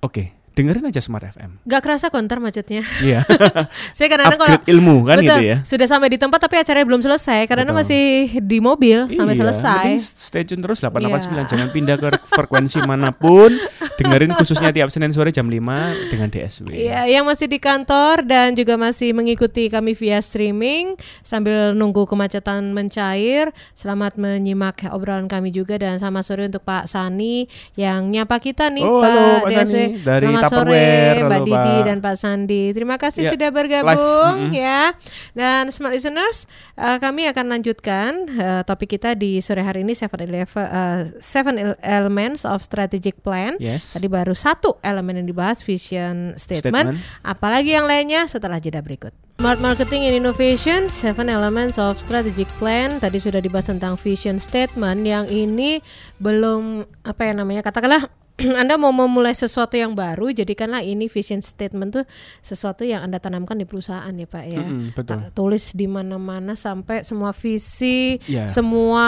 Oke. 0.00 0.30
Okay 0.30 0.39
dengerin 0.54 0.84
aja 0.90 1.00
Smart 1.00 1.24
FM. 1.30 1.62
Gak 1.64 1.80
kerasa 1.82 2.10
konter 2.10 2.42
macetnya. 2.42 2.82
Iya. 3.00 3.22
saya 3.96 4.08
karena 4.10 4.34
kalau 4.34 4.46
ilmu 4.66 5.06
kan 5.06 5.22
betul, 5.22 5.38
gitu 5.38 5.42
ya. 5.46 5.56
Sudah 5.62 5.86
sampai 5.86 6.10
di 6.10 6.18
tempat 6.18 6.42
tapi 6.42 6.58
acaranya 6.58 6.86
belum 6.86 7.02
selesai 7.02 7.46
karena 7.46 7.70
betul. 7.70 7.78
masih 7.78 8.04
di 8.42 8.58
mobil 8.58 9.06
iya, 9.06 9.16
sampai 9.16 9.34
selesai. 9.38 9.86
stay 10.02 10.42
tune 10.42 10.60
terus 10.60 10.82
889 10.82 11.06
yeah. 11.06 11.46
jangan 11.46 11.68
pindah 11.70 11.96
ke 11.96 12.08
frekuensi 12.34 12.78
mana 12.90 13.14
pun. 13.14 13.54
Dengerin 14.00 14.34
khususnya 14.34 14.74
tiap 14.74 14.90
Senin 14.90 15.14
sore 15.14 15.30
jam 15.30 15.46
5 15.46 16.10
dengan 16.10 16.28
DSW. 16.32 16.72
Iya, 16.72 17.06
yang 17.06 17.24
masih 17.28 17.46
di 17.46 17.62
kantor 17.62 18.26
dan 18.26 18.56
juga 18.58 18.74
masih 18.74 19.14
mengikuti 19.14 19.70
kami 19.70 19.94
via 19.94 20.18
streaming 20.18 20.98
sambil 21.22 21.76
nunggu 21.76 22.08
kemacetan 22.10 22.74
mencair. 22.74 23.54
Selamat 23.76 24.18
menyimak 24.18 24.88
obrolan 24.90 25.30
kami 25.30 25.54
juga 25.54 25.78
dan 25.78 26.00
sama 26.02 26.24
sore 26.24 26.48
untuk 26.48 26.64
Pak 26.66 26.90
Sani 26.90 27.46
yang 27.76 28.10
nyapa 28.10 28.40
kita 28.42 28.72
nih 28.72 28.84
oh, 28.84 29.00
Pak 29.00 29.10
halo, 29.10 29.28
Pak 29.46 29.50
Sani 29.68 29.84
dari 30.00 30.26
sore 30.48 31.20
Mbak 31.26 31.40
Didi 31.44 31.76
dan 31.84 31.98
Pak 32.00 32.14
Sandi. 32.16 32.72
Terima 32.72 32.96
kasih 32.96 33.28
ya, 33.28 33.30
sudah 33.34 33.50
bergabung 33.52 34.36
mm 34.40 34.48
-hmm. 34.48 34.56
ya. 34.56 34.96
Dan 35.36 35.68
smart 35.68 35.92
listeners, 35.92 36.48
uh, 36.80 36.96
kami 36.96 37.28
akan 37.28 37.52
lanjutkan 37.52 38.10
uh, 38.38 38.62
topik 38.64 38.96
kita 38.96 39.12
di 39.18 39.42
sore 39.44 39.60
hari 39.60 39.84
ini 39.84 39.92
seven 39.92 40.18
eleven 40.24 40.64
uh, 40.64 41.10
seven 41.20 41.76
elements 41.84 42.48
of 42.48 42.64
strategic 42.64 43.20
plan. 43.20 43.60
Yes. 43.60 43.92
Tadi 43.92 44.08
baru 44.08 44.32
satu 44.32 44.80
elemen 44.80 45.20
yang 45.20 45.28
dibahas 45.28 45.60
vision 45.60 46.32
statement. 46.38 46.96
statement. 46.96 47.26
Apalagi 47.26 47.76
yang 47.76 47.84
lainnya 47.84 48.24
setelah 48.30 48.56
jeda 48.56 48.80
berikut. 48.80 49.12
Smart 49.40 49.56
Marketing 49.64 50.04
and 50.04 50.20
Innovation, 50.20 50.92
Seven 50.92 51.32
Elements 51.32 51.80
of 51.80 51.96
Strategic 51.96 52.44
Plan. 52.60 53.00
Tadi 53.00 53.16
sudah 53.16 53.40
dibahas 53.40 53.72
tentang 53.72 53.96
vision 53.96 54.36
statement. 54.36 55.00
Yang 55.08 55.32
ini 55.32 55.80
belum 56.20 56.84
apa 57.08 57.24
ya 57.24 57.32
namanya 57.32 57.64
katakanlah 57.64 58.12
Anda 58.60 58.80
mau 58.80 58.90
memulai 58.90 59.36
sesuatu 59.36 59.76
yang 59.76 59.92
baru, 59.92 60.32
jadikanlah 60.32 60.80
ini 60.80 61.06
vision 61.06 61.44
statement 61.44 61.90
tuh 62.00 62.04
sesuatu 62.40 62.82
yang 62.82 63.04
Anda 63.04 63.20
tanamkan 63.20 63.60
di 63.60 63.66
perusahaan 63.68 64.12
ya 64.12 64.26
Pak 64.26 64.44
ya. 64.48 64.62
Mm-hmm, 64.64 64.96
betul. 64.96 65.18
Tulis 65.36 65.64
di 65.76 65.86
mana-mana 65.86 66.56
sampai 66.56 67.04
semua 67.04 67.30
visi, 67.36 68.16
yeah. 68.26 68.48
semua 68.48 69.06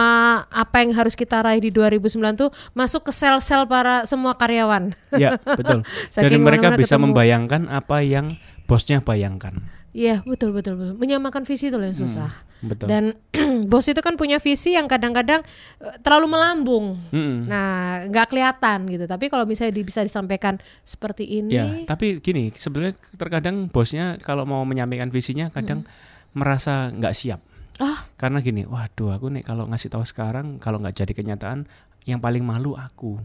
apa 0.48 0.84
yang 0.84 0.92
harus 0.96 1.16
kita 1.16 1.40
raih 1.40 1.64
di 1.64 1.70
2009 1.72 2.40
tuh 2.40 2.50
masuk 2.76 3.08
ke 3.08 3.12
sel-sel 3.12 3.64
para 3.64 4.04
semua 4.04 4.36
karyawan. 4.36 4.92
Ya, 5.16 5.40
betul. 5.58 5.84
Dan 6.12 6.40
mereka 6.44 6.74
bisa 6.76 6.96
ketemu. 6.96 7.12
membayangkan 7.12 7.62
apa 7.72 8.04
yang 8.04 8.36
bosnya 8.68 9.04
bayangkan. 9.04 9.81
Iya 9.92 10.24
betul 10.24 10.56
betul 10.56 10.80
betul 10.80 10.96
menyamakan 10.96 11.44
visi 11.44 11.68
itu 11.68 11.76
yang 11.76 11.92
hmm, 11.92 12.04
susah. 12.08 12.32
Hmm, 12.32 12.68
betul. 12.72 12.86
Dan 12.88 13.04
bos 13.70 13.84
itu 13.84 14.00
kan 14.00 14.16
punya 14.16 14.40
visi 14.40 14.72
yang 14.72 14.88
kadang-kadang 14.88 15.44
uh, 15.84 15.96
terlalu 16.00 16.32
melambung. 16.32 16.96
Hmm. 17.12 17.44
Nah 17.44 18.00
nggak 18.08 18.32
kelihatan 18.32 18.88
gitu. 18.88 19.04
Tapi 19.04 19.28
kalau 19.28 19.44
misalnya 19.44 19.76
bisa 19.84 20.00
disampaikan 20.00 20.56
seperti 20.80 21.28
ini. 21.28 21.52
Ya 21.52 21.68
tapi 21.84 22.24
gini 22.24 22.48
sebenarnya 22.56 22.96
terkadang 23.20 23.68
bosnya 23.68 24.16
kalau 24.24 24.48
mau 24.48 24.64
menyampaikan 24.64 25.12
visinya 25.12 25.52
kadang 25.52 25.84
hmm. 25.84 25.92
merasa 26.32 26.88
nggak 26.88 27.12
siap. 27.12 27.40
Ah. 27.80 28.08
Karena 28.20 28.40
gini, 28.44 28.68
waduh 28.68 29.16
aku 29.16 29.32
nih 29.32 29.44
kalau 29.44 29.64
ngasih 29.68 29.92
tahu 29.92 30.04
sekarang 30.04 30.60
kalau 30.60 30.80
nggak 30.80 31.04
jadi 31.04 31.12
kenyataan 31.12 31.68
yang 32.08 32.20
paling 32.20 32.44
malu 32.44 32.76
aku. 32.76 33.20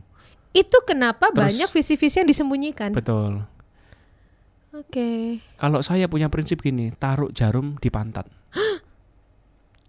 Itu 0.52 0.84
kenapa 0.88 1.32
Terus, 1.32 1.40
banyak 1.48 1.70
visi-visi 1.72 2.24
yang 2.24 2.28
disembunyikan. 2.28 2.92
Betul 2.92 3.48
Oke. 4.78 4.94
Okay. 4.94 5.22
Kalau 5.58 5.82
saya 5.82 6.06
punya 6.06 6.30
prinsip 6.30 6.62
gini, 6.62 6.94
taruh 6.94 7.34
jarum 7.34 7.82
di 7.82 7.90
pantat. 7.90 8.30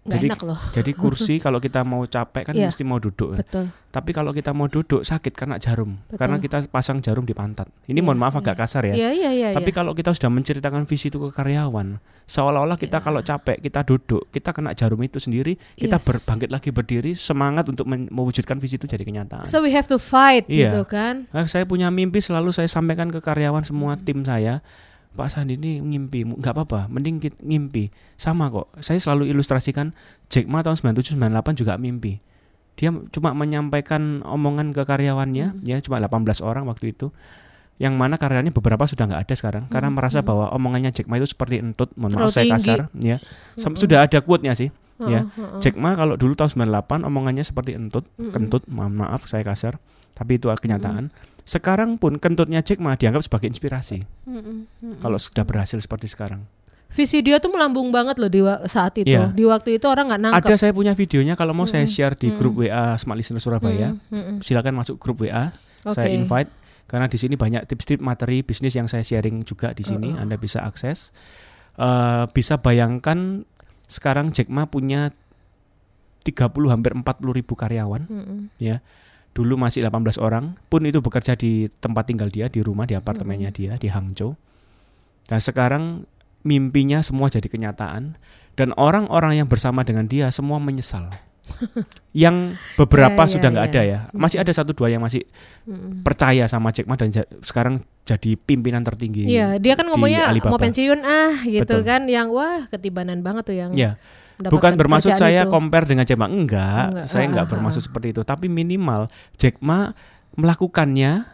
Gak 0.09 0.17
jadi, 0.17 0.27
enak 0.33 0.41
loh. 0.41 0.59
Jadi 0.73 0.91
kursi 1.01 1.37
kalau 1.37 1.61
kita 1.61 1.85
mau 1.85 2.01
capek 2.03 2.49
kan 2.49 2.53
yeah, 2.57 2.67
mesti 2.67 2.81
mau 2.81 2.97
duduk. 2.97 3.37
Betul. 3.37 3.69
Tapi 3.89 4.11
kalau 4.13 4.29
kita 4.33 4.53
mau 4.53 4.69
duduk 4.69 5.01
sakit 5.01 5.33
karena 5.33 5.57
jarum, 5.57 5.97
Betul. 6.05 6.17
karena 6.17 6.37
kita 6.37 6.57
pasang 6.69 7.01
jarum 7.01 7.25
di 7.25 7.33
pantat. 7.33 7.69
Ini 7.89 7.97
yeah, 7.97 8.05
mohon 8.05 8.17
maaf 8.21 8.37
yeah. 8.37 8.41
agak 8.45 8.55
kasar 8.65 8.83
ya. 8.89 8.93
Yeah, 8.93 9.13
yeah, 9.13 9.33
yeah, 9.33 9.51
Tapi 9.53 9.69
yeah. 9.69 9.77
kalau 9.81 9.91
kita 9.97 10.13
sudah 10.13 10.29
menceritakan 10.29 10.85
visi 10.85 11.09
itu 11.09 11.17
ke 11.17 11.29
karyawan, 11.33 11.97
seolah-olah 12.29 12.77
kita 12.77 13.01
yeah. 13.01 13.05
kalau 13.05 13.21
capek 13.25 13.57
kita 13.61 13.81
duduk, 13.85 14.29
kita 14.29 14.49
kena 14.53 14.77
jarum 14.77 15.01
itu 15.01 15.17
sendiri, 15.17 15.57
kita 15.73 15.97
yes. 15.97 16.05
berbangkit 16.05 16.49
lagi 16.53 16.69
berdiri, 16.69 17.11
semangat 17.17 17.65
untuk 17.69 17.89
mewujudkan 17.89 18.61
visi 18.61 18.77
itu 18.77 18.85
jadi 18.85 19.01
kenyataan. 19.01 19.45
So 19.49 19.61
we 19.61 19.73
have 19.73 19.89
to 19.89 19.97
fight 19.97 20.45
yeah. 20.49 20.69
gitu 20.69 20.85
kan. 20.85 21.25
Nah, 21.33 21.49
saya 21.49 21.65
punya 21.65 21.89
mimpi 21.89 22.21
selalu 22.21 22.53
saya 22.53 22.69
sampaikan 22.69 23.09
ke 23.09 23.21
karyawan 23.21 23.65
semua 23.65 23.97
tim 23.97 24.21
saya 24.21 24.61
Pak 25.09 25.33
Sandi 25.33 25.57
ini 25.57 25.81
ngimpi, 25.81 26.21
nggak 26.37 26.53
apa-apa, 26.53 26.85
mending 26.85 27.17
kita 27.17 27.37
ngimpi. 27.41 27.89
Sama 28.15 28.53
kok. 28.53 28.69
Saya 28.77 29.01
selalu 29.01 29.33
ilustrasikan 29.33 29.97
Jack 30.29 30.45
Ma 30.45 30.61
tahun 30.61 30.77
97 30.77 31.17
98 31.17 31.59
juga 31.65 31.75
mimpi. 31.81 32.21
Dia 32.77 32.93
cuma 32.93 33.35
menyampaikan 33.35 34.21
omongan 34.23 34.71
ke 34.71 34.85
karyawannya, 34.85 35.59
hmm. 35.59 35.65
ya 35.65 35.81
cuma 35.81 35.99
18 35.99 36.45
orang 36.45 36.69
waktu 36.69 36.93
itu. 36.95 37.09
Yang 37.79 37.95
mana 37.95 38.15
karyawannya 38.19 38.51
beberapa 38.51 38.83
sudah 38.85 39.07
nggak 39.07 39.21
ada 39.23 39.35
sekarang 39.39 39.63
hmm. 39.67 39.71
karena 39.71 39.89
merasa 39.91 40.19
hmm. 40.19 40.27
bahwa 40.27 40.45
omongannya 40.53 40.91
Jack 40.93 41.09
Ma 41.09 41.17
itu 41.17 41.27
seperti 41.27 41.59
entut, 41.59 41.89
mohon 41.97 42.15
maaf 42.15 42.31
saya 42.31 42.47
kasar, 42.55 42.87
ya. 42.95 43.17
Hmm. 43.57 43.75
Sudah 43.75 44.05
ada 44.05 44.19
quote-nya 44.21 44.53
sih. 44.55 44.69
Uh, 44.99 45.09
ya. 45.09 45.21
Uh, 45.39 45.57
uh. 45.57 45.59
Jack 45.63 45.79
Ma 45.79 45.95
kalau 45.95 46.19
dulu 46.19 46.35
tahun 46.35 46.67
98 46.67 47.07
omongannya 47.07 47.43
seperti 47.47 47.79
entut, 47.79 48.05
uh, 48.19 48.31
kentut, 48.35 48.67
mohon 48.67 48.99
maaf 48.99 49.25
saya 49.31 49.47
kasar, 49.47 49.79
tapi 50.11 50.35
itu 50.35 50.51
kenyataan. 50.51 51.07
Uh, 51.09 51.39
sekarang 51.49 51.97
pun 51.97 52.21
kentutnya 52.21 52.61
Jack 52.61 52.77
Ma 52.77 52.93
dianggap 52.93 53.25
sebagai 53.25 53.49
inspirasi. 53.49 54.05
Mm 54.27 54.29
-mm, 54.29 54.43
mm 54.43 54.57
-mm. 54.85 54.93
Kalau 55.01 55.17
sudah 55.17 55.41
berhasil 55.47 55.81
seperti 55.81 56.05
sekarang. 56.05 56.45
visi 56.89 57.21
dia 57.21 57.37
tuh 57.37 57.53
melambung 57.53 57.93
banget 57.93 58.17
loh 58.17 58.33
di 58.33 58.41
saat 58.65 58.97
itu. 58.97 59.13
Yeah. 59.13 59.29
Di 59.29 59.45
waktu 59.45 59.77
itu 59.77 59.85
orang 59.85 60.09
nggak 60.09 60.21
nangkep. 60.25 60.41
Ada 60.41 60.55
saya 60.57 60.73
punya 60.73 60.97
videonya 60.97 61.37
kalau 61.37 61.53
mau 61.53 61.69
mm 61.69 61.77
-hmm. 61.77 61.85
saya 61.85 61.85
share 61.85 62.17
di 62.17 62.33
grup 62.33 62.57
mm 62.57 62.65
-hmm. 62.65 62.73
WA 62.73 62.97
Smart 62.97 63.17
Listener 63.21 63.37
Surabaya. 63.37 63.93
Mm 63.93 64.01
-hmm. 64.09 64.35
Silakan 64.41 64.73
masuk 64.73 64.97
grup 64.97 65.21
WA. 65.21 65.53
Okay. 65.85 65.93
Saya 65.93 66.09
invite 66.17 66.49
karena 66.89 67.05
di 67.05 67.21
sini 67.21 67.37
banyak 67.37 67.69
tips-tips 67.69 68.01
materi 68.01 68.41
bisnis 68.41 68.73
yang 68.73 68.89
saya 68.89 69.05
sharing 69.05 69.45
juga 69.45 69.69
di 69.77 69.85
sini. 69.85 70.09
Uh 70.09 70.17
-uh. 70.17 70.21
Anda 70.25 70.41
bisa 70.41 70.65
akses. 70.65 71.13
Uh, 71.77 72.25
bisa 72.33 72.57
bayangkan 72.57 73.45
sekarang 73.89 74.29
Jack 74.29 74.53
Ma 74.53 74.69
punya 74.69 75.09
30 76.23 76.69
hampir 76.69 76.93
40 76.93 77.03
ribu 77.33 77.53
karyawan, 77.57 78.05
mm 78.05 78.23
-hmm. 78.23 78.39
ya. 78.61 78.85
Dulu 79.33 79.57
masih 79.57 79.85
18 79.85 80.21
orang, 80.21 80.57
pun 80.69 80.85
itu 80.85 81.01
bekerja 81.01 81.33
di 81.33 81.69
tempat 81.81 82.05
tinggal 82.09 82.29
dia, 82.29 82.49
di 82.49 82.61
rumah, 82.61 82.85
di 82.85 82.93
apartemennya 82.93 83.49
mm 83.49 83.57
-hmm. 83.57 83.73
dia 83.73 83.81
di 83.81 83.87
Hangzhou. 83.89 84.37
Dan 85.25 85.39
sekarang 85.41 85.83
mimpinya 86.45 87.01
semua 87.03 87.27
jadi 87.27 87.45
kenyataan 87.45 88.15
dan 88.55 88.69
orang-orang 88.75 89.43
yang 89.43 89.47
bersama 89.49 89.83
dengan 89.83 90.05
dia 90.05 90.29
semua 90.29 90.61
menyesal. 90.61 91.09
yang 92.13 92.53
beberapa 92.77 93.25
yeah, 93.25 93.31
sudah 93.33 93.49
nggak 93.49 93.67
yeah, 93.73 93.73
ada 93.73 93.81
ya, 93.81 93.99
masih 94.13 94.37
ada 94.37 94.53
satu 94.53 94.69
dua 94.77 94.93
yang 94.93 95.01
masih 95.01 95.25
mm. 95.65 96.05
percaya 96.05 96.45
sama 96.45 96.69
Jack 96.69 96.85
Ma 96.85 96.93
dan 96.93 97.09
sekarang 97.41 97.81
jadi 98.15 98.31
pimpinan 98.39 98.81
tertinggi. 98.81 99.29
Iya, 99.29 99.61
dia 99.61 99.77
kan 99.77 99.85
ngomongnya 99.85 100.33
mau 100.49 100.57
pensiun 100.57 100.99
ah 101.05 101.45
gitu 101.45 101.61
Betul. 101.61 101.81
kan, 101.85 102.01
yang 102.09 102.33
wah 102.33 102.65
ketibanan 102.73 103.21
banget 103.21 103.43
tuh 103.45 103.55
yang. 103.57 103.71
Yeah. 103.77 104.01
Bukan 104.39 104.79
bermaksud 104.79 105.19
saya 105.19 105.43
itu. 105.43 105.51
compare 105.51 105.83
dengan 105.83 106.07
Jack 106.07 106.15
Ma, 106.15 106.31
enggak, 106.31 106.95
enggak. 106.95 107.07
saya 107.11 107.27
enggak 107.27 107.45
ah, 107.45 107.49
bermaksud 107.51 107.83
ah. 107.83 107.85
seperti 107.91 108.07
itu, 108.15 108.21
tapi 108.23 108.47
minimal 108.47 109.11
Jack 109.35 109.59
Ma 109.59 109.91
melakukannya 110.39 111.27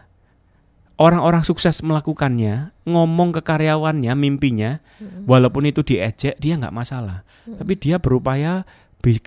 orang-orang 0.96 1.44
sukses 1.44 1.84
melakukannya, 1.84 2.72
ngomong 2.88 3.36
ke 3.36 3.40
karyawannya, 3.44 4.12
mimpinya, 4.16 4.80
hmm. 4.98 5.28
walaupun 5.28 5.68
itu 5.68 5.84
diejek, 5.84 6.36
dia 6.40 6.56
nggak 6.56 6.74
masalah. 6.74 7.22
Hmm. 7.44 7.60
Tapi 7.60 7.72
dia 7.76 8.00
berupaya 8.00 8.64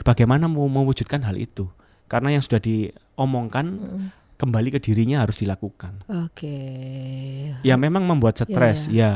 bagaimana 0.03 0.49
mau 0.49 0.65
mewujudkan 0.65 1.23
hal 1.23 1.37
itu. 1.37 1.69
Karena 2.09 2.33
yang 2.33 2.43
sudah 2.43 2.57
diomongkan 2.57 3.65
hmm. 3.69 4.18
Kembali 4.39 4.71
ke 4.71 4.79
dirinya 4.79 5.27
harus 5.27 5.43
dilakukan. 5.43 6.07
Oke. 6.07 6.47
Okay. 6.47 7.67
Ya 7.67 7.75
memang 7.75 8.07
membuat 8.07 8.39
stres, 8.39 8.87
ya. 8.87 8.95
ya. 8.95 8.95
ya 8.95 9.13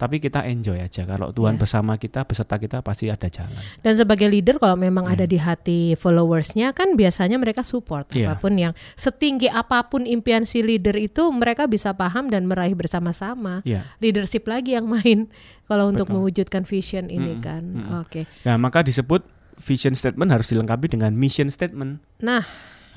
tapi 0.00 0.16
kita 0.16 0.48
enjoy 0.48 0.80
aja 0.80 1.04
kalau 1.04 1.28
Tuhan 1.28 1.54
yeah. 1.54 1.60
bersama 1.60 2.00
kita 2.00 2.24
beserta 2.24 2.56
kita 2.56 2.80
pasti 2.80 3.12
ada 3.12 3.28
jalan 3.28 3.60
dan 3.84 3.92
sebagai 3.92 4.32
leader 4.32 4.56
kalau 4.56 4.72
memang 4.72 5.04
yeah. 5.04 5.12
ada 5.20 5.24
di 5.28 5.36
hati 5.36 5.80
followersnya 5.92 6.72
kan 6.72 6.96
biasanya 6.96 7.36
mereka 7.36 7.60
support 7.60 8.08
yeah. 8.16 8.32
apa 8.32 8.40
pun 8.40 8.56
yang 8.56 8.72
setinggi 8.96 9.52
apa 9.52 9.92
pun 9.92 10.08
impian 10.08 10.48
si 10.48 10.64
leader 10.64 10.96
itu 10.96 11.28
mereka 11.28 11.68
bisa 11.68 11.92
paham 11.92 12.32
dan 12.32 12.48
meraih 12.48 12.72
bersama-sama 12.72 13.60
yeah. 13.68 13.84
leadership 14.00 14.48
lagi 14.48 14.72
yang 14.72 14.88
main 14.88 15.28
kalau 15.68 15.92
untuk 15.92 16.08
mewujudkan 16.08 16.64
vision 16.64 17.12
ini 17.12 17.36
mm 17.36 17.42
kan 17.44 17.62
mm 17.62 17.92
oke 18.00 18.08
okay. 18.08 18.24
nah 18.48 18.56
maka 18.56 18.80
disebut 18.80 19.20
vision 19.60 19.92
statement 19.92 20.32
harus 20.32 20.48
dilengkapi 20.48 20.88
dengan 20.88 21.12
mission 21.12 21.52
statement 21.52 22.00
nah 22.24 22.40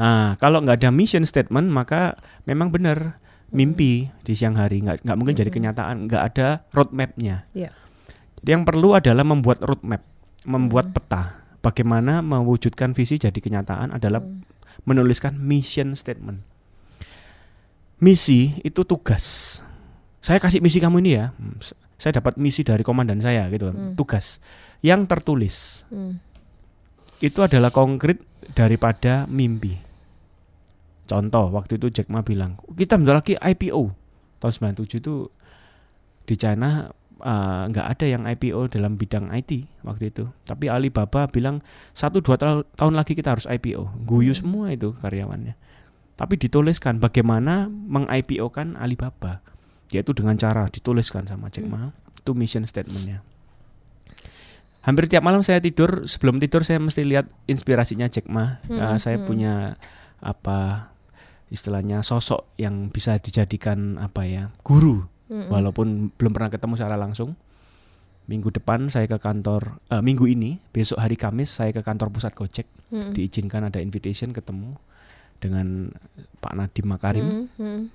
Nah, 0.02 0.40
kalau 0.42 0.64
nggak 0.64 0.82
ada 0.82 0.90
mission 0.90 1.22
statement, 1.22 1.70
maka 1.70 2.18
memang 2.50 2.74
benar 2.74 3.24
mimpi 3.54 4.10
di 4.26 4.34
siang 4.34 4.58
hari 4.58 4.82
nggak 4.82 5.06
nggak 5.06 5.16
mungkin 5.16 5.38
mm 5.38 5.40
-hmm. 5.40 5.48
jadi 5.48 5.52
kenyataan 5.54 5.96
nggak 6.10 6.24
ada 6.34 6.48
roadmapnya 6.74 7.46
yeah. 7.54 7.72
jadi 8.42 8.58
yang 8.58 8.66
perlu 8.66 8.98
adalah 8.98 9.22
membuat 9.22 9.62
roadmap 9.62 10.02
membuat 10.50 10.90
mm. 10.90 10.94
peta 10.98 11.24
bagaimana 11.62 12.26
mewujudkan 12.26 12.98
visi 12.98 13.22
jadi 13.22 13.38
kenyataan 13.38 13.94
adalah 13.94 14.26
mm. 14.26 14.84
menuliskan 14.90 15.38
mission 15.38 15.94
statement 15.94 16.42
misi 18.02 18.58
itu 18.66 18.82
tugas 18.84 19.62
saya 20.20 20.42
kasih 20.42 20.60
misi 20.60 20.82
kamu 20.82 21.06
ini 21.06 21.12
ya 21.22 21.32
hmm, 21.32 21.62
saya 22.02 22.20
dapat 22.20 22.42
misi 22.42 22.66
dari 22.66 22.82
komandan 22.82 23.22
saya 23.22 23.48
gitu 23.54 23.70
mm. 23.70 23.94
tugas 23.94 24.42
yang 24.82 25.06
tertulis 25.06 25.86
mm. 25.94 26.18
itu 27.22 27.40
adalah 27.46 27.70
konkret 27.70 28.18
daripada 28.58 29.30
mimpi 29.30 29.78
Contoh 31.04 31.52
waktu 31.52 31.76
itu 31.76 31.92
Jack 31.92 32.08
Ma 32.08 32.24
bilang 32.24 32.56
kita 32.80 32.96
bentar 32.96 33.20
lagi 33.20 33.36
IPO 33.36 33.92
tahun 34.40 34.76
97 34.80 35.04
itu 35.04 35.28
di 36.24 36.36
China 36.40 36.88
eh, 37.20 37.64
nggak 37.72 37.88
uh, 37.88 37.92
ada 37.92 38.06
yang 38.08 38.24
IPO 38.24 38.72
dalam 38.72 38.96
bidang 38.96 39.32
IT 39.32 39.68
waktu 39.84 40.12
itu. 40.12 40.28
Tapi 40.48 40.72
Alibaba 40.72 41.28
bilang 41.28 41.60
satu 41.92 42.24
dua 42.24 42.40
tahun 42.40 42.94
lagi 42.96 43.16
kita 43.16 43.36
harus 43.36 43.48
IPO. 43.48 44.08
Guyu 44.08 44.32
hmm. 44.36 44.40
semua 44.44 44.66
itu 44.72 44.96
karyawannya. 44.96 45.56
Tapi 46.14 46.38
dituliskan 46.38 47.02
bagaimana 47.02 47.68
meng-IPO 47.68 48.54
kan 48.54 48.78
Alibaba, 48.78 49.42
yaitu 49.90 50.14
dengan 50.14 50.38
cara 50.38 50.70
dituliskan 50.70 51.26
sama 51.26 51.50
Jack 51.50 51.68
Ma. 51.68 51.90
Hmm. 51.90 52.20
Itu 52.20 52.32
mission 52.38 52.64
statementnya. 52.64 53.26
Hampir 54.84 55.08
tiap 55.08 55.24
malam 55.24 55.40
saya 55.42 55.64
tidur, 55.64 56.06
sebelum 56.12 56.44
tidur 56.44 56.68
saya 56.68 56.76
mesti 56.80 57.08
lihat 57.08 57.32
inspirasinya 57.48 58.08
Jack 58.12 58.28
Ma. 58.28 58.60
Uh, 58.68 59.00
saya 59.00 59.20
punya 59.24 59.80
apa 60.24 60.93
istilahnya 61.54 62.02
sosok 62.02 62.58
yang 62.58 62.90
bisa 62.90 63.22
dijadikan 63.22 64.02
apa 64.02 64.26
ya 64.26 64.50
guru 64.66 65.06
mm-hmm. 65.30 65.54
walaupun 65.54 66.10
belum 66.18 66.34
pernah 66.34 66.50
ketemu 66.50 66.74
secara 66.74 66.98
langsung 66.98 67.38
minggu 68.26 68.50
depan 68.50 68.90
saya 68.90 69.06
ke 69.06 69.22
kantor 69.22 69.78
uh, 69.94 70.02
minggu 70.02 70.26
ini 70.26 70.58
besok 70.74 70.98
hari 70.98 71.14
Kamis 71.14 71.54
saya 71.54 71.70
ke 71.70 71.86
kantor 71.86 72.10
pusat 72.10 72.34
Gojek 72.34 72.66
mm-hmm. 72.90 73.14
diizinkan 73.14 73.70
ada 73.70 73.78
invitation 73.78 74.34
ketemu 74.34 74.74
dengan 75.38 75.94
Pak 76.42 76.58
Nadiem 76.58 76.88
Makarim 76.90 77.28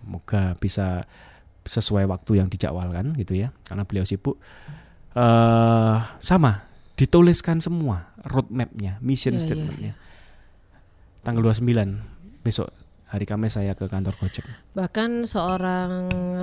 moga 0.07 0.55
bisa 0.63 1.03
sesuai 1.67 2.07
waktu 2.07 2.39
yang 2.39 2.47
dijadwalkan 2.47 3.17
gitu 3.19 3.35
ya 3.35 3.51
karena 3.67 3.83
beliau 3.89 4.07
sibuk 4.07 4.39
uh, 5.19 5.99
sama 6.23 6.69
dituliskan 6.95 7.59
semua 7.59 8.15
roadmapnya 8.23 9.03
mission 9.03 9.35
yeah, 9.35 9.43
iya. 9.43 9.47
statementnya 9.47 9.93
yeah. 9.97 11.25
tanggal 11.27 11.43
29 11.43 12.45
besok 12.47 12.69
hari 13.09 13.25
Kamis 13.25 13.57
saya 13.57 13.73
ke 13.73 13.89
kantor 13.89 14.13
Gojek. 14.21 14.45
Bahkan 14.77 15.25
seorang 15.25 15.93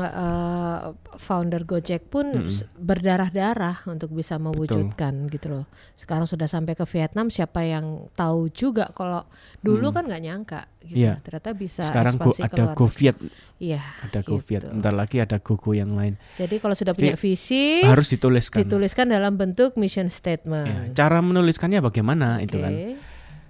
uh, 0.01 0.97
founder 1.21 1.61
Gojek 1.61 2.09
pun 2.09 2.49
hmm. 2.49 2.81
berdarah-darah 2.81 3.85
untuk 3.85 4.09
bisa 4.17 4.41
mewujudkan 4.41 5.29
Betul. 5.29 5.33
gitu 5.37 5.47
loh. 5.53 5.65
Sekarang 5.93 6.25
sudah 6.25 6.49
sampai 6.49 6.73
ke 6.73 6.81
Vietnam, 6.89 7.29
siapa 7.29 7.61
yang 7.61 8.09
tahu 8.17 8.49
juga 8.49 8.89
kalau 8.97 9.29
dulu 9.61 9.93
hmm. 9.93 9.95
kan 9.95 10.03
nggak 10.09 10.23
nyangka 10.25 10.61
gitu. 10.81 11.05
Ya. 11.05 11.21
Ternyata 11.21 11.53
bisa 11.53 11.85
Sekarang 11.85 12.17
go, 12.17 12.33
ada 12.33 12.73
GoViet. 12.73 13.17
Iya. 13.61 13.81
Ada 14.01 14.25
gitu. 14.25 14.41
GoViet. 14.41 14.63
Bentar 14.65 14.93
lagi 14.97 15.17
ada 15.21 15.37
GoGo 15.37 15.77
yang 15.77 15.93
lain. 15.93 16.17
Jadi 16.33 16.57
kalau 16.57 16.73
sudah 16.73 16.97
punya 16.97 17.13
Jadi, 17.13 17.21
visi 17.21 17.85
harus 17.85 18.09
dituliskan. 18.09 18.65
Dituliskan 18.65 19.13
dalam 19.13 19.37
bentuk 19.37 19.77
mission 19.77 20.09
statement. 20.09 20.65
Ya, 20.65 21.05
cara 21.05 21.21
menuliskannya 21.21 21.77
bagaimana 21.85 22.41
okay. 22.41 22.45
itu 22.49 22.57
kan? 22.57 22.73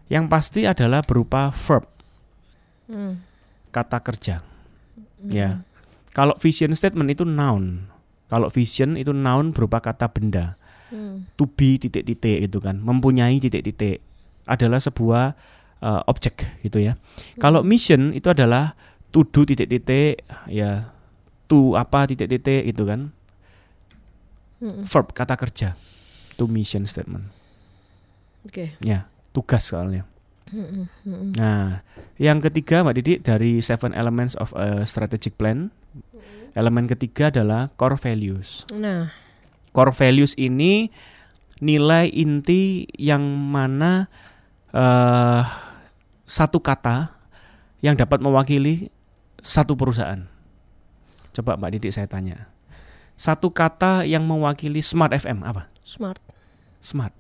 Yang 0.06 0.26
pasti 0.28 0.62
adalah 0.68 1.02
berupa 1.02 1.50
verb 1.50 1.95
hmm. 2.92 3.14
kata 3.72 3.98
kerja. 4.02 4.36
Hmm. 5.22 5.32
Ya. 5.32 5.50
Kalau 6.16 6.38
vision 6.40 6.72
statement 6.72 7.12
itu 7.12 7.28
noun. 7.28 7.92
Kalau 8.32 8.50
vision 8.50 8.96
itu 8.96 9.14
noun 9.14 9.52
berupa 9.52 9.84
kata 9.84 10.10
benda. 10.10 10.58
Hmm. 10.90 11.28
To 11.36 11.50
be 11.50 11.82
titik-titik 11.82 12.46
itu 12.46 12.58
kan, 12.62 12.78
mempunyai 12.78 13.42
titik-titik 13.42 14.00
adalah 14.46 14.78
sebuah 14.78 15.34
uh, 15.82 16.02
objek 16.08 16.46
gitu 16.62 16.80
ya. 16.80 16.96
Hmm. 16.96 17.42
Kalau 17.42 17.62
mission 17.66 18.14
itu 18.14 18.30
adalah 18.30 18.78
to 19.10 19.26
do 19.28 19.44
titik-titik 19.44 20.24
ya 20.50 20.94
to 21.50 21.74
apa 21.78 22.10
titik-titik 22.10 22.64
itu 22.66 22.84
kan. 22.86 23.12
Hmm. 24.62 24.86
Verb 24.88 25.12
kata 25.12 25.36
kerja. 25.36 25.76
To 26.36 26.48
mission 26.52 26.84
statement. 26.84 27.32
Oke. 28.46 28.78
Okay. 28.78 28.84
Ya, 28.84 29.08
tugas 29.32 29.66
soalnya. 29.66 30.04
Nah, 30.54 31.82
yang 32.22 32.38
ketiga 32.38 32.86
Mbak 32.86 32.96
Didi 33.02 33.14
dari 33.18 33.52
Seven 33.66 33.98
Elements 33.98 34.38
of 34.38 34.54
a 34.54 34.86
Strategic 34.86 35.34
Plan, 35.42 35.74
elemen 36.54 36.86
ketiga 36.86 37.34
adalah 37.34 37.74
core 37.74 37.98
values. 37.98 38.70
Nah, 38.70 39.10
core 39.74 39.96
values 39.96 40.38
ini 40.38 40.94
nilai 41.58 42.12
inti 42.14 42.86
yang 43.00 43.26
mana 43.26 44.06
uh, 44.70 45.42
satu 46.30 46.62
kata 46.62 47.10
yang 47.82 47.98
dapat 47.98 48.22
mewakili 48.22 48.94
satu 49.42 49.74
perusahaan. 49.74 50.30
Coba 51.34 51.58
Mbak 51.58 51.72
Didi 51.80 51.90
saya 51.90 52.06
tanya. 52.06 52.54
Satu 53.18 53.50
kata 53.50 54.04
yang 54.06 54.28
mewakili 54.28 54.84
Smart 54.84 55.16
FM 55.16 55.42
apa? 55.42 55.72
Smart. 55.82 56.22
Smart. 56.84 57.16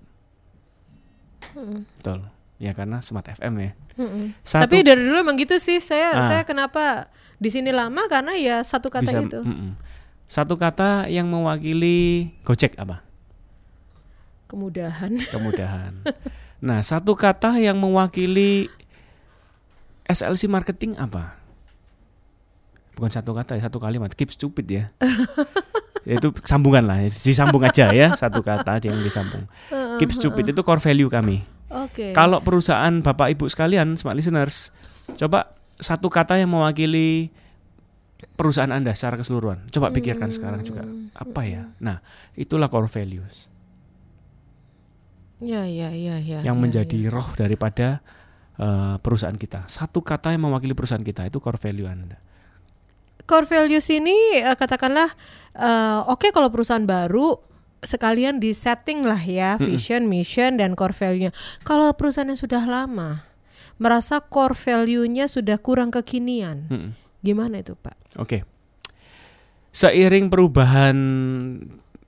Hmm. 1.55 1.87
Betul 1.97 2.34
ya 2.61 2.71
karena 2.71 3.03
Smart 3.03 3.27
FM 3.35 3.53
ya. 3.59 3.71
Mm-mm. 3.95 4.35
Tapi 4.43 4.83
dari 4.83 4.99
dulu 4.99 5.15
emang 5.23 5.39
gitu 5.39 5.55
sih 5.59 5.79
saya 5.79 6.15
ah, 6.15 6.27
saya 6.27 6.43
kenapa 6.43 7.07
di 7.39 7.47
sini 7.51 7.71
lama 7.71 8.07
karena 8.07 8.35
ya 8.35 8.63
satu 8.63 8.91
kata 8.91 9.11
bisa, 9.11 9.19
itu. 9.23 9.39
Mm-mm. 9.43 9.71
Satu 10.25 10.57
kata 10.57 11.07
yang 11.11 11.29
mewakili 11.29 12.31
Gojek 12.43 12.75
apa? 12.79 13.05
Kemudahan. 14.49 15.19
Kemudahan. 15.33 15.93
nah 16.63 16.79
satu 16.81 17.13
kata 17.13 17.59
yang 17.59 17.75
mewakili 17.77 18.71
SLC 20.07 20.47
marketing 20.47 20.95
apa? 20.95 21.35
Bukan 22.95 23.11
satu 23.11 23.35
kata 23.35 23.59
ya 23.59 23.67
satu 23.67 23.77
kalimat. 23.83 24.11
Keep 24.15 24.31
stupid 24.31 24.65
ya. 24.67 24.85
itu 26.05 26.29
sambungan 26.45 26.85
lah, 26.85 27.01
disambung 27.01 27.65
aja 27.65 27.89
ya 27.89 28.13
satu 28.13 28.45
kata 28.45 28.77
aja 28.77 28.93
yang 28.93 29.01
disambung. 29.01 29.49
Keep 29.99 30.13
stupid 30.13 30.53
itu 30.53 30.61
core 30.61 30.77
value 30.77 31.09
kami. 31.09 31.54
Oke. 31.71 32.13
Kalau 32.13 32.41
perusahaan 32.45 32.93
Bapak 33.01 33.33
Ibu 33.33 33.49
sekalian, 33.49 33.97
smart 33.97 34.17
listeners, 34.17 34.69
coba 35.17 35.57
satu 35.81 36.07
kata 36.07 36.37
yang 36.37 36.53
mewakili 36.53 37.33
perusahaan 38.37 38.71
Anda 38.71 38.93
secara 38.93 39.19
keseluruhan. 39.19 39.67
Coba 39.73 39.89
pikirkan 39.91 40.29
sekarang 40.29 40.61
juga 40.61 40.85
apa 41.15 41.41
ya. 41.43 41.69
Nah, 41.81 41.99
itulah 42.37 42.69
core 42.69 42.89
values. 42.89 43.49
Ya, 45.43 45.67
ya, 45.67 45.91
ya, 45.91 46.21
ya. 46.21 46.39
Yang 46.41 46.57
ya, 46.57 46.61
menjadi 46.63 46.99
ya. 47.05 47.11
roh 47.11 47.27
daripada 47.35 47.99
uh, 48.59 48.95
perusahaan 49.03 49.35
kita. 49.35 49.67
Satu 49.67 49.99
kata 49.99 50.31
yang 50.31 50.47
mewakili 50.47 50.71
perusahaan 50.71 51.03
kita 51.03 51.27
itu 51.27 51.43
core 51.43 51.59
value 51.59 51.87
Anda. 51.89 52.17
Core 53.25 53.49
values 53.49 53.89
ini 53.89 54.39
uh, 54.45 54.55
katakanlah 54.55 55.09
uh, 55.57 56.07
oke 56.07 56.23
okay, 56.23 56.29
kalau 56.29 56.47
perusahaan 56.53 56.85
baru 56.85 57.35
sekalian 57.85 58.41
di 58.41 58.51
setting 58.51 59.05
lah 59.05 59.21
ya 59.21 59.55
vision, 59.61 60.09
mission 60.09 60.57
dan 60.57 60.73
core 60.73 60.93
value-nya. 60.93 61.31
Kalau 61.61 61.93
perusahaan 61.93 62.27
yang 62.27 62.41
sudah 62.41 62.65
lama 62.65 63.25
merasa 63.77 64.23
core 64.23 64.55
value-nya 64.55 65.27
sudah 65.27 65.59
kurang 65.59 65.91
kekinian. 65.91 66.67
Mm 66.71 66.77
-mm. 66.79 66.91
Gimana 67.25 67.59
itu, 67.59 67.73
Pak? 67.75 67.95
Oke. 68.21 68.27
Okay. 68.27 68.41
Seiring 69.75 70.31
perubahan 70.31 70.97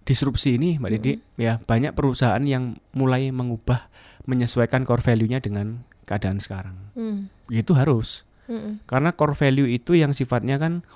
disrupsi 0.07 0.55
ini, 0.55 0.79
Mbak 0.79 0.91
Didi, 0.95 1.13
ya 1.35 1.59
banyak 1.59 1.91
perusahaan 1.91 2.39
yang 2.39 2.79
mulai 2.95 3.27
mengubah 3.35 3.91
menyesuaikan 4.23 4.87
core 4.87 5.03
value-nya 5.03 5.43
dengan 5.43 5.83
keadaan 6.07 6.39
sekarang. 6.39 6.75
Mm. 6.95 7.27
Itu 7.51 7.75
harus. 7.75 8.23
Mm 8.47 8.87
Karena 8.87 9.11
core 9.11 9.35
value 9.35 9.67
itu 9.67 9.99
yang 9.99 10.15
sifatnya 10.15 10.55
kan 10.55 10.87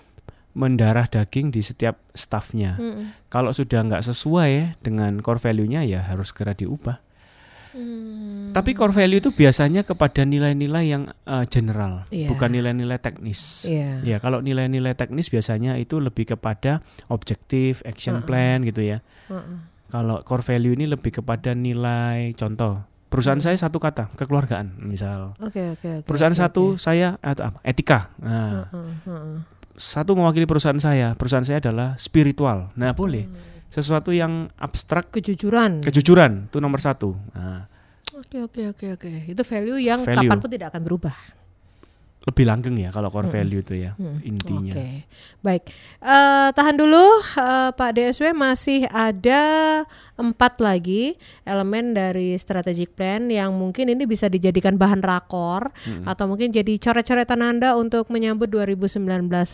mendarah 0.51 1.07
daging 1.07 1.51
di 1.51 1.63
setiap 1.63 1.99
staffnya. 2.11 2.75
Mm 2.75 3.29
Kalau 3.31 3.55
sudah 3.55 3.79
nggak 3.87 4.03
sesuai 4.03 4.83
dengan 4.83 5.23
core 5.23 5.39
value-nya 5.39 5.87
ya 5.87 6.03
harus 6.03 6.35
segera 6.35 6.51
diubah. 6.51 6.99
Hmm. 7.71 8.51
Tapi 8.51 8.75
core 8.75 8.91
value 8.91 9.23
itu 9.23 9.31
biasanya 9.31 9.87
kepada 9.87 10.27
nilai-nilai 10.27 10.91
yang 10.91 11.07
uh, 11.23 11.47
general, 11.47 12.03
yeah. 12.11 12.27
bukan 12.27 12.51
nilai-nilai 12.51 12.99
teknis. 12.99 13.63
Yeah. 13.63 14.03
Ya, 14.03 14.17
kalau 14.19 14.43
nilai-nilai 14.43 14.91
teknis 14.91 15.31
biasanya 15.31 15.79
itu 15.79 16.03
lebih 16.03 16.35
kepada 16.35 16.83
objektif, 17.07 17.79
action 17.87 18.19
uh 18.19 18.21
-uh. 18.23 18.27
plan 18.27 18.67
gitu 18.67 18.83
ya. 18.83 18.99
Uh 19.31 19.39
-uh. 19.39 19.57
Kalau 19.87 20.19
core 20.27 20.43
value 20.43 20.75
ini 20.75 20.83
lebih 20.87 21.23
kepada 21.23 21.55
nilai 21.55 22.35
contoh. 22.35 22.83
Perusahaan 23.11 23.39
saya 23.43 23.59
satu 23.59 23.79
kata, 23.79 24.07
kekeluargaan, 24.15 24.79
misal. 24.87 25.35
Okay, 25.39 25.75
okay, 25.75 25.99
okay, 25.99 26.07
perusahaan 26.07 26.31
okay, 26.31 26.43
satu 26.47 26.75
okay. 26.75 26.79
saya 26.79 27.07
atau 27.19 27.55
apa? 27.55 27.59
Etika. 27.63 28.11
Nah. 28.19 28.67
Uh 28.71 28.75
-uh, 28.75 28.87
uh 29.07 29.11
-uh. 29.15 29.35
Satu 29.81 30.13
mewakili 30.13 30.45
perusahaan 30.45 30.77
saya. 30.77 31.17
Perusahaan 31.17 31.41
saya 31.41 31.57
adalah 31.57 31.97
spiritual. 31.97 32.69
Nah, 32.77 32.93
boleh. 32.93 33.25
Hmm 33.25 33.51
sesuatu 33.71 34.11
yang 34.11 34.51
abstrak 34.59 35.15
kejujuran 35.15 35.79
kejujuran 35.79 36.51
itu 36.51 36.59
nomor 36.59 36.83
satu 36.83 37.15
nah. 37.31 37.71
oke 38.11 38.51
oke 38.51 38.61
oke 38.75 38.85
oke 38.99 39.11
itu 39.31 39.41
value 39.47 39.79
yang 39.79 40.03
value. 40.03 40.27
kapan 40.27 40.37
pun 40.43 40.49
tidak 40.51 40.75
akan 40.75 40.83
berubah 40.83 41.15
lebih 42.21 42.45
langgeng 42.45 42.77
ya 42.77 42.93
kalau 42.93 43.09
core 43.09 43.33
hmm. 43.33 43.33
value 43.33 43.61
itu 43.65 43.73
ya 43.81 43.91
hmm. 43.97 44.21
intinya. 44.21 44.73
Oke, 44.77 44.77
okay. 44.77 44.95
baik. 45.41 45.63
Uh, 45.97 46.53
tahan 46.53 46.77
dulu 46.77 47.01
uh, 47.41 47.73
Pak 47.73 47.91
DSW 47.97 48.37
masih 48.37 48.85
ada 48.93 49.41
empat 50.21 50.61
lagi 50.61 51.17
elemen 51.49 51.97
dari 51.97 52.37
strategic 52.37 52.93
plan 52.93 53.25
yang 53.25 53.49
mungkin 53.57 53.89
ini 53.89 54.05
bisa 54.05 54.29
dijadikan 54.29 54.77
bahan 54.77 55.01
rakor 55.01 55.73
hmm. 55.73 56.05
atau 56.05 56.29
mungkin 56.29 56.53
jadi 56.53 56.77
coret-coretan 56.77 57.41
anda 57.41 57.73
untuk 57.73 58.13
menyambut 58.13 58.53
2019 58.53 59.01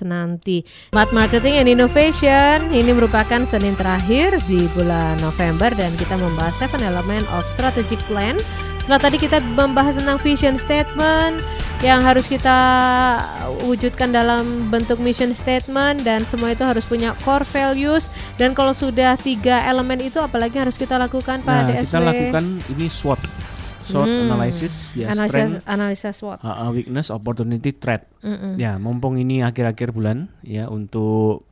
nanti. 0.03 0.67
Smart 0.91 1.15
Marketing 1.15 1.63
and 1.63 1.71
Innovation 1.71 2.67
ini 2.75 2.91
merupakan 2.91 3.47
Senin 3.47 3.79
terakhir 3.79 4.43
di 4.43 4.67
bulan 4.75 5.15
November 5.23 5.71
dan 5.71 5.95
kita 5.95 6.19
membahas 6.19 6.59
seven 6.59 6.83
element 6.83 7.23
of 7.31 7.47
strategic 7.55 8.03
plan. 8.11 8.35
Setelah 8.87 9.03
tadi 9.03 9.19
kita 9.19 9.43
membahas 9.43 9.99
tentang 9.99 10.15
vision 10.23 10.55
statement 10.55 11.43
yang 11.83 12.07
harus 12.07 12.23
kita 12.23 12.55
wujudkan 13.67 14.15
dalam 14.15 14.71
bentuk 14.71 14.95
mission 15.03 15.35
statement 15.35 16.07
dan 16.07 16.23
semua 16.23 16.55
itu 16.55 16.63
harus 16.63 16.87
punya 16.87 17.11
core 17.27 17.43
values 17.51 18.07
dan 18.39 18.55
kalau 18.55 18.71
sudah 18.71 19.19
tiga 19.19 19.59
elemen 19.67 19.99
itu 20.07 20.23
apalagi 20.23 20.55
harus 20.55 20.79
kita 20.79 20.95
lakukan 20.95 21.43
Pak 21.43 21.51
nah, 21.51 21.67
DSW? 21.67 21.91
Kita 21.91 21.99
lakukan 21.99 22.45
ini 22.71 22.87
SWOT. 22.87 23.21
SWOT 23.83 24.07
hmm. 24.07 24.23
analysis 24.31 24.95
ya 24.95 25.11
analisa, 25.11 25.59
analisa 25.67 26.09
SWOT. 26.15 26.39
Uh, 26.47 26.71
weakness, 26.71 27.11
opportunity, 27.11 27.75
threat. 27.75 28.07
Mm 28.23 28.39
-mm. 28.39 28.51
Ya, 28.55 28.79
mumpung 28.79 29.19
ini 29.19 29.43
akhir-akhir 29.43 29.91
bulan 29.91 30.31
ya 30.47 30.71
untuk 30.71 31.43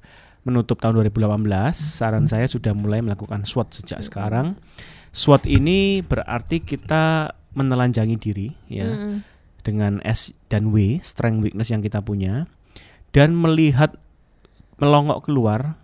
menutup 0.48 0.80
tahun 0.80 1.04
2018, 1.04 1.52
saran 1.76 2.32
saya 2.32 2.48
sudah 2.48 2.71
mulai 2.71 3.04
melakukan 3.04 3.43
SWOT 3.43 3.84
sejak 3.84 4.00
mm 4.00 4.08
sekarang. 4.08 4.48
SWOT 5.15 5.47
ini 5.47 6.04
berarti 6.04 6.60
kita 6.60 7.32
menelanjangi 7.56 8.15
diri 8.19 8.51
ya. 8.67 8.91
Mm 8.91 9.36
dengan 9.65 9.97
S 10.06 10.30
dan 10.47 10.69
W, 10.69 11.01
strength 11.01 11.41
weakness 11.41 11.73
yang 11.73 11.82
kita 11.82 12.06
punya 12.06 12.45
dan 13.10 13.34
melihat 13.34 13.97
melongok 14.78 15.25
keluar 15.25 15.82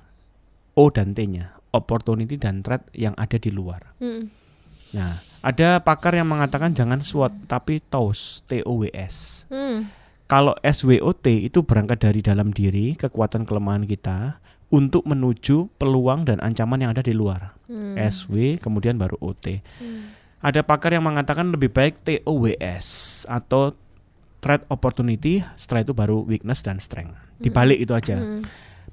O 0.78 0.94
dan 0.94 1.18
T-nya, 1.18 1.58
opportunity 1.74 2.38
dan 2.38 2.62
threat 2.62 2.86
yang 2.94 3.18
ada 3.18 3.42
di 3.42 3.50
luar. 3.50 3.98
Hmm. 3.98 4.30
Nah, 4.94 5.20
ada 5.42 5.82
pakar 5.82 6.14
yang 6.14 6.30
mengatakan 6.30 6.78
jangan 6.78 7.02
SWOT 7.02 7.50
tapi 7.50 7.82
TOWS, 7.82 8.46
T 8.46 8.62
O 8.64 8.80
W 8.80 8.94
S. 8.94 9.50
Hmm. 9.50 9.90
Kalau 10.30 10.56
SWOT 10.64 11.28
itu 11.28 11.60
berangkat 11.66 12.08
dari 12.08 12.24
dalam 12.24 12.56
diri, 12.56 12.96
kekuatan 12.96 13.44
kelemahan 13.44 13.84
kita 13.84 14.40
untuk 14.72 15.04
menuju 15.04 15.68
peluang 15.76 16.24
dan 16.24 16.40
ancaman 16.40 16.80
yang 16.80 16.92
ada 16.96 17.04
di 17.04 17.12
luar. 17.12 17.54
Hmm. 17.68 18.00
SW 18.00 18.58
kemudian 18.58 18.96
baru 18.96 19.20
OT. 19.20 19.60
Hmm. 19.78 20.16
Ada 20.42 20.66
pakar 20.66 20.96
yang 20.96 21.06
mengatakan 21.06 21.54
lebih 21.54 21.70
baik 21.70 22.02
TOWS 22.02 22.88
atau 23.30 23.78
threat 24.42 24.66
opportunity, 24.74 25.46
setelah 25.54 25.86
itu 25.86 25.94
baru 25.94 26.26
weakness 26.26 26.66
dan 26.66 26.82
strength. 26.82 27.14
Dibalik 27.38 27.78
hmm. 27.78 27.86
itu 27.86 27.94
aja. 27.94 28.18
Hmm. 28.18 28.42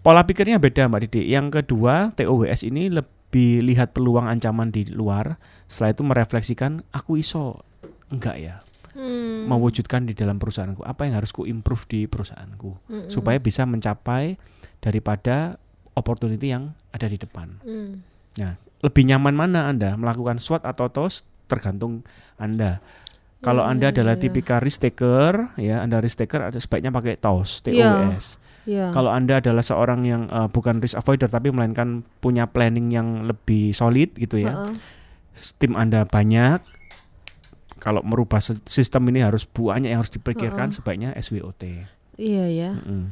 Pola 0.04 0.26
pikirnya 0.28 0.60
beda 0.60 0.90
Mbak 0.90 1.00
Didi. 1.08 1.32
Yang 1.32 1.62
kedua, 1.62 2.12
TOWS 2.12 2.68
ini 2.68 2.92
lebih 2.92 3.64
lihat 3.64 3.96
peluang 3.96 4.28
ancaman 4.28 4.68
di 4.68 4.84
luar, 4.92 5.40
setelah 5.70 5.96
itu 5.96 6.02
merefleksikan 6.04 6.84
aku 6.92 7.16
iso 7.16 7.64
enggak 8.12 8.36
ya. 8.36 8.56
Hmm. 8.98 9.46
mewujudkan 9.46 10.10
di 10.10 10.16
dalam 10.16 10.42
perusahaanku 10.42 10.82
apa 10.82 11.06
yang 11.06 11.22
harus 11.22 11.30
ku 11.30 11.46
improve 11.46 11.86
di 11.86 12.10
perusahaanku 12.10 12.90
hmm. 12.90 13.06
supaya 13.06 13.38
bisa 13.38 13.62
mencapai 13.62 14.34
daripada 14.82 15.62
opportunity 15.98 16.54
yang 16.54 16.72
ada 16.94 17.11
di 17.11 17.18
depan. 17.18 17.58
Hmm. 17.66 18.06
Nah, 18.38 18.54
lebih 18.87 19.04
nyaman 19.11 19.34
mana 19.34 19.66
Anda 19.66 19.98
melakukan 19.98 20.38
SWOT 20.38 20.62
atau 20.62 20.87
TOS 20.87 21.26
tergantung 21.50 22.06
Anda. 22.38 22.78
Kalau 23.38 23.62
yeah, 23.62 23.70
Anda 23.70 23.87
iya, 23.90 23.94
adalah 23.94 24.14
yeah. 24.18 24.22
tipikal 24.22 24.58
risk 24.58 24.82
taker, 24.82 25.54
ya 25.58 25.82
Anda 25.82 26.02
risk 26.02 26.18
taker 26.22 26.50
ada 26.50 26.58
sebaiknya 26.58 26.90
pakai 26.90 27.18
TOS, 27.18 27.66
TOS. 27.66 27.74
Yeah. 27.74 28.14
Yeah. 28.68 28.90
Kalau 28.92 29.08
Anda 29.08 29.40
adalah 29.40 29.64
seorang 29.64 30.04
yang 30.04 30.28
uh, 30.28 30.50
bukan 30.50 30.84
risk 30.84 30.98
avoider 30.98 31.30
tapi 31.32 31.48
melainkan 31.48 32.04
punya 32.20 32.44
planning 32.44 32.92
yang 32.92 33.24
lebih 33.24 33.72
solid 33.72 34.12
gitu 34.18 34.42
ya. 34.42 34.52
Uh 34.52 34.58
-uh. 34.68 34.74
Tim 35.56 35.78
Anda 35.78 36.04
banyak. 36.04 36.61
Kalau 37.78 38.02
merubah 38.02 38.42
sistem 38.42 39.06
ini 39.14 39.22
harus 39.22 39.46
banyak 39.46 39.87
yang 39.87 40.02
harus 40.02 40.11
dipikirkan 40.11 40.68
uh 40.68 40.70
-uh. 40.74 40.76
sebaiknya 40.76 41.11
SWOT. 41.16 41.62
Iya 42.18 42.44
ya. 42.50 42.70
Mm 42.74 42.82
-hmm. 42.84 43.02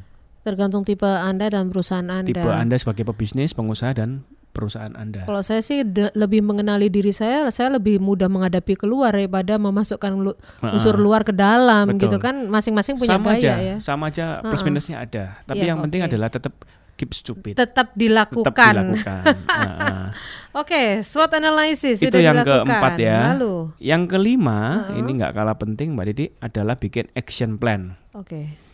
Tergantung 0.47 0.87
tipe 0.87 1.11
Anda 1.11 1.51
dan 1.51 1.75
perusahaan 1.75 2.07
Anda. 2.07 2.31
Tipe 2.31 2.47
Anda 2.47 2.79
sebagai 2.79 3.03
pebisnis, 3.03 3.51
pengusaha 3.51 3.99
dan 3.99 4.23
perusahaan 4.55 4.95
Anda? 4.95 5.27
Kalau 5.27 5.43
saya 5.43 5.59
sih 5.59 5.83
lebih 6.15 6.47
mengenali 6.47 6.87
diri 6.87 7.11
saya, 7.11 7.51
saya 7.51 7.75
lebih 7.75 7.99
mudah 7.99 8.31
menghadapi 8.31 8.79
keluar 8.79 9.11
daripada 9.11 9.59
memasukkan 9.59 10.15
lu 10.15 10.39
unsur 10.63 11.03
luar 11.03 11.27
ke 11.27 11.35
dalam 11.35 11.91
Betul. 11.91 12.07
gitu 12.07 12.17
kan. 12.23 12.47
Masing-masing 12.47 12.95
punya 12.95 13.19
sama 13.19 13.35
gaya 13.35 13.43
aja, 13.43 13.53
ya. 13.59 13.77
Sama 13.83 14.15
aja 14.15 14.39
plus 14.47 14.63
minusnya 14.63 15.03
ada. 15.03 15.43
Tapi 15.51 15.67
ya, 15.67 15.75
yang 15.75 15.83
okay. 15.83 15.91
penting 15.91 16.03
adalah 16.07 16.31
tetap 16.31 16.55
keep 16.95 17.11
stupid. 17.11 17.59
Tetap 17.59 17.93
dilakukan. 17.99 18.47
Tetap 18.47 18.71
dilakukan. 18.73 19.23
Oke, 20.63 20.73
okay, 20.73 20.89
SWOT 21.03 21.43
analysis 21.43 22.01
itu 22.01 22.17
yang 22.17 22.39
dilakukan. 22.39 22.71
keempat 22.71 22.93
ya. 22.97 23.37
Lalu, 23.37 23.77
yang 23.83 24.09
kelima 24.09 24.89
uh 24.89 24.95
-huh. 24.95 24.99
ini 25.03 25.11
nggak 25.21 25.37
kalah 25.37 25.59
penting 25.59 25.93
Mbak 25.93 26.07
Didi 26.09 26.27
adalah 26.41 26.81
bikin 26.81 27.11
action 27.13 27.61
plan. 27.61 27.99
Oke. 28.17 28.31
Okay. 28.31 28.65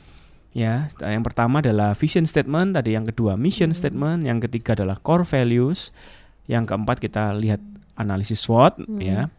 Ya, 0.52 0.92
yang 1.00 1.24
pertama 1.24 1.64
adalah 1.64 1.96
vision 1.96 2.28
statement, 2.28 2.76
tadi 2.76 2.92
yang 2.92 3.08
kedua 3.08 3.40
mission 3.40 3.72
hmm. 3.72 3.78
statement, 3.78 4.20
yang 4.28 4.36
ketiga 4.36 4.76
adalah 4.76 5.00
core 5.00 5.24
values, 5.24 5.96
yang 6.44 6.68
keempat 6.68 7.00
kita 7.00 7.32
lihat 7.32 7.60
analisis 7.96 8.44
SWOT 8.44 8.84
hmm. 8.84 9.00
ya. 9.00 9.32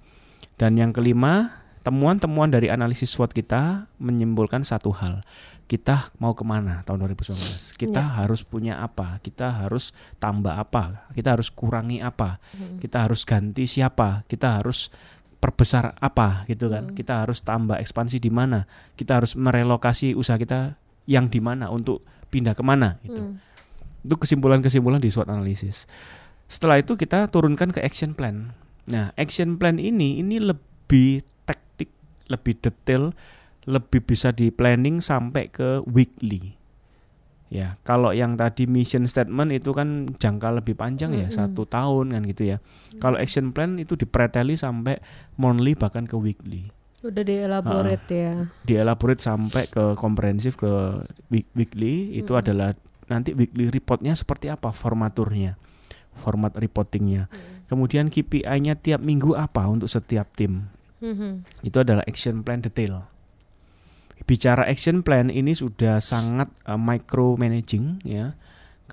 Dan 0.58 0.78
yang 0.78 0.90
kelima, 0.90 1.62
temuan-temuan 1.86 2.50
dari 2.50 2.74
analisis 2.74 3.14
SWOT 3.14 3.30
kita 3.30 3.86
menyimpulkan 4.02 4.66
satu 4.66 4.90
hal. 4.90 5.22
Kita 5.70 6.12
mau 6.18 6.34
ke 6.34 6.44
mana 6.44 6.82
tahun 6.82 7.06
2019? 7.14 7.78
Kita 7.78 8.02
ya. 8.02 8.14
harus 8.26 8.42
punya 8.42 8.82
apa? 8.82 9.22
Kita 9.22 9.64
harus 9.64 9.94
tambah 10.18 10.54
apa? 10.54 11.08
Kita 11.14 11.38
harus 11.38 11.54
kurangi 11.54 12.02
apa? 12.02 12.42
Hmm. 12.58 12.82
Kita 12.82 13.06
harus 13.06 13.22
ganti 13.22 13.70
siapa? 13.70 14.26
Kita 14.26 14.60
harus 14.60 14.90
perbesar 15.38 15.94
apa 16.02 16.44
gitu 16.50 16.74
kan? 16.74 16.90
Hmm. 16.90 16.96
Kita 16.98 17.22
harus 17.22 17.46
tambah 17.46 17.78
ekspansi 17.80 18.18
di 18.18 18.32
mana? 18.34 18.66
Kita 18.98 19.22
harus 19.22 19.38
merelokasi 19.38 20.18
usaha 20.18 20.42
kita 20.42 20.83
yang 21.10 21.28
di 21.28 21.44
mana 21.44 21.70
untuk 21.70 22.04
pindah 22.32 22.58
ke 22.58 22.64
mana 22.66 22.98
gitu. 23.04 23.22
Hmm. 23.22 23.40
Itu 24.04 24.16
kesimpulan-kesimpulan 24.20 25.00
di 25.00 25.14
SWOT 25.14 25.32
analisis. 25.32 25.88
Setelah 26.50 26.82
itu 26.82 27.00
kita 27.00 27.32
turunkan 27.32 27.72
ke 27.72 27.80
action 27.80 28.18
plan. 28.18 28.52
Nah, 28.90 29.16
action 29.16 29.56
plan 29.56 29.80
ini 29.80 30.20
ini 30.20 30.44
lebih 30.44 31.24
taktik, 31.48 31.88
lebih 32.28 32.60
detail, 32.60 33.16
lebih 33.64 34.04
bisa 34.04 34.36
di 34.36 34.52
planning 34.52 35.00
sampai 35.00 35.48
ke 35.48 35.80
weekly. 35.88 36.60
Ya, 37.54 37.78
kalau 37.86 38.18
yang 38.18 38.34
tadi 38.34 38.66
mission 38.66 39.06
statement 39.06 39.54
itu 39.54 39.78
kan 39.78 40.10
jangka 40.18 40.58
lebih 40.58 40.74
panjang 40.74 41.14
ya, 41.14 41.30
mm 41.30 41.32
-hmm. 41.32 41.38
satu 41.38 41.70
tahun 41.70 42.18
kan 42.18 42.26
gitu 42.26 42.50
ya. 42.50 42.58
Mm 42.58 42.66
-hmm. 42.66 43.00
Kalau 43.00 43.18
action 43.22 43.54
plan 43.54 43.78
itu 43.78 43.94
dipreteli 43.94 44.58
sampai 44.58 44.98
monthly 45.38 45.78
bahkan 45.78 46.10
ke 46.10 46.18
weekly. 46.18 46.74
Udah 47.04 47.24
dielaborate 47.24 48.08
uh, 48.10 48.16
ya. 48.16 48.34
Dielaborate 48.64 49.22
sampai 49.22 49.68
ke 49.68 49.94
komprehensif 50.00 50.56
ke 50.56 51.04
week 51.28 51.52
weekly 51.54 52.16
itu 52.16 52.32
mm 52.32 52.40
-hmm. 52.40 52.42
adalah 52.42 52.70
nanti 53.12 53.36
weekly 53.36 53.68
reportnya 53.68 54.16
seperti 54.16 54.48
apa 54.48 54.72
formaturnya, 54.72 55.60
format 56.16 56.56
reportingnya. 56.56 57.28
Mm 57.28 57.36
-hmm. 57.36 57.52
Kemudian 57.68 58.06
KPI-nya 58.08 58.80
tiap 58.80 59.04
minggu 59.04 59.36
apa 59.36 59.68
untuk 59.68 59.92
setiap 59.92 60.32
tim. 60.34 60.72
Mm 61.04 61.14
-hmm. 61.14 61.32
Itu 61.68 61.84
adalah 61.84 62.08
action 62.08 62.42
plan 62.42 62.64
detail 62.64 63.14
bicara 64.24 64.64
action 64.64 65.04
plan 65.04 65.28
ini 65.28 65.52
sudah 65.52 66.00
sangat 66.00 66.48
uh, 66.64 66.80
micro 66.80 67.36
managing 67.36 68.00
ya 68.08 68.36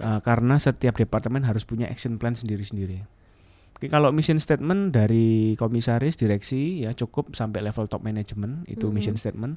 uh, 0.03 0.19
karena 0.23 0.59
setiap 0.59 0.99
departemen 0.99 1.47
harus 1.47 1.63
punya 1.63 1.87
action 1.87 2.19
plan 2.19 2.35
sendiri-sendiri. 2.35 3.07
Oke, 3.81 3.89
kalau 3.89 4.13
mission 4.13 4.37
statement 4.37 4.93
dari 4.93 5.57
komisaris 5.57 6.21
direksi 6.21 6.85
ya 6.85 6.93
cukup 6.93 7.33
sampai 7.33 7.65
level 7.65 7.89
top 7.89 8.05
management 8.05 8.69
itu 8.69 8.77
mm 8.77 8.85
-hmm. 8.85 8.93
mission 8.93 9.17
statement 9.17 9.57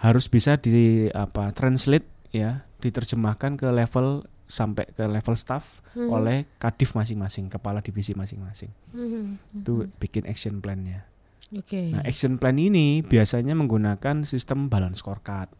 harus 0.00 0.32
bisa 0.32 0.56
di 0.56 1.12
apa 1.12 1.52
translate 1.52 2.08
ya 2.32 2.64
diterjemahkan 2.80 3.60
ke 3.60 3.68
level 3.68 4.24
sampai 4.48 4.88
ke 4.96 5.04
level 5.04 5.36
staff 5.36 5.84
mm 5.92 6.00
-hmm. 6.00 6.08
oleh 6.08 6.38
kadif 6.56 6.96
masing-masing 6.96 7.52
kepala 7.52 7.84
divisi 7.84 8.16
masing-masing. 8.16 8.72
Mm 8.96 9.06
-hmm. 9.12 9.24
Itu 9.60 9.92
bikin 10.00 10.24
action 10.24 10.64
plan-nya. 10.64 11.04
Okay. 11.52 11.92
Nah, 11.92 12.00
action 12.08 12.40
plan 12.40 12.56
ini 12.56 13.04
biasanya 13.04 13.52
menggunakan 13.52 14.24
sistem 14.24 14.72
balance 14.72 15.04
scorecard. 15.04 15.52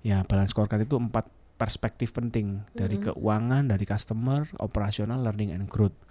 Ya, 0.00 0.24
balance 0.24 0.56
scorecard 0.56 0.88
itu 0.88 0.96
empat 0.96 1.28
perspektif 1.60 2.16
penting 2.16 2.64
dari 2.72 2.96
mm 2.96 3.04
-hmm. 3.04 3.12
keuangan, 3.12 3.62
dari 3.68 3.84
customer, 3.84 4.48
operasional, 4.56 5.20
learning 5.20 5.52
and 5.52 5.68
growth. 5.68 6.07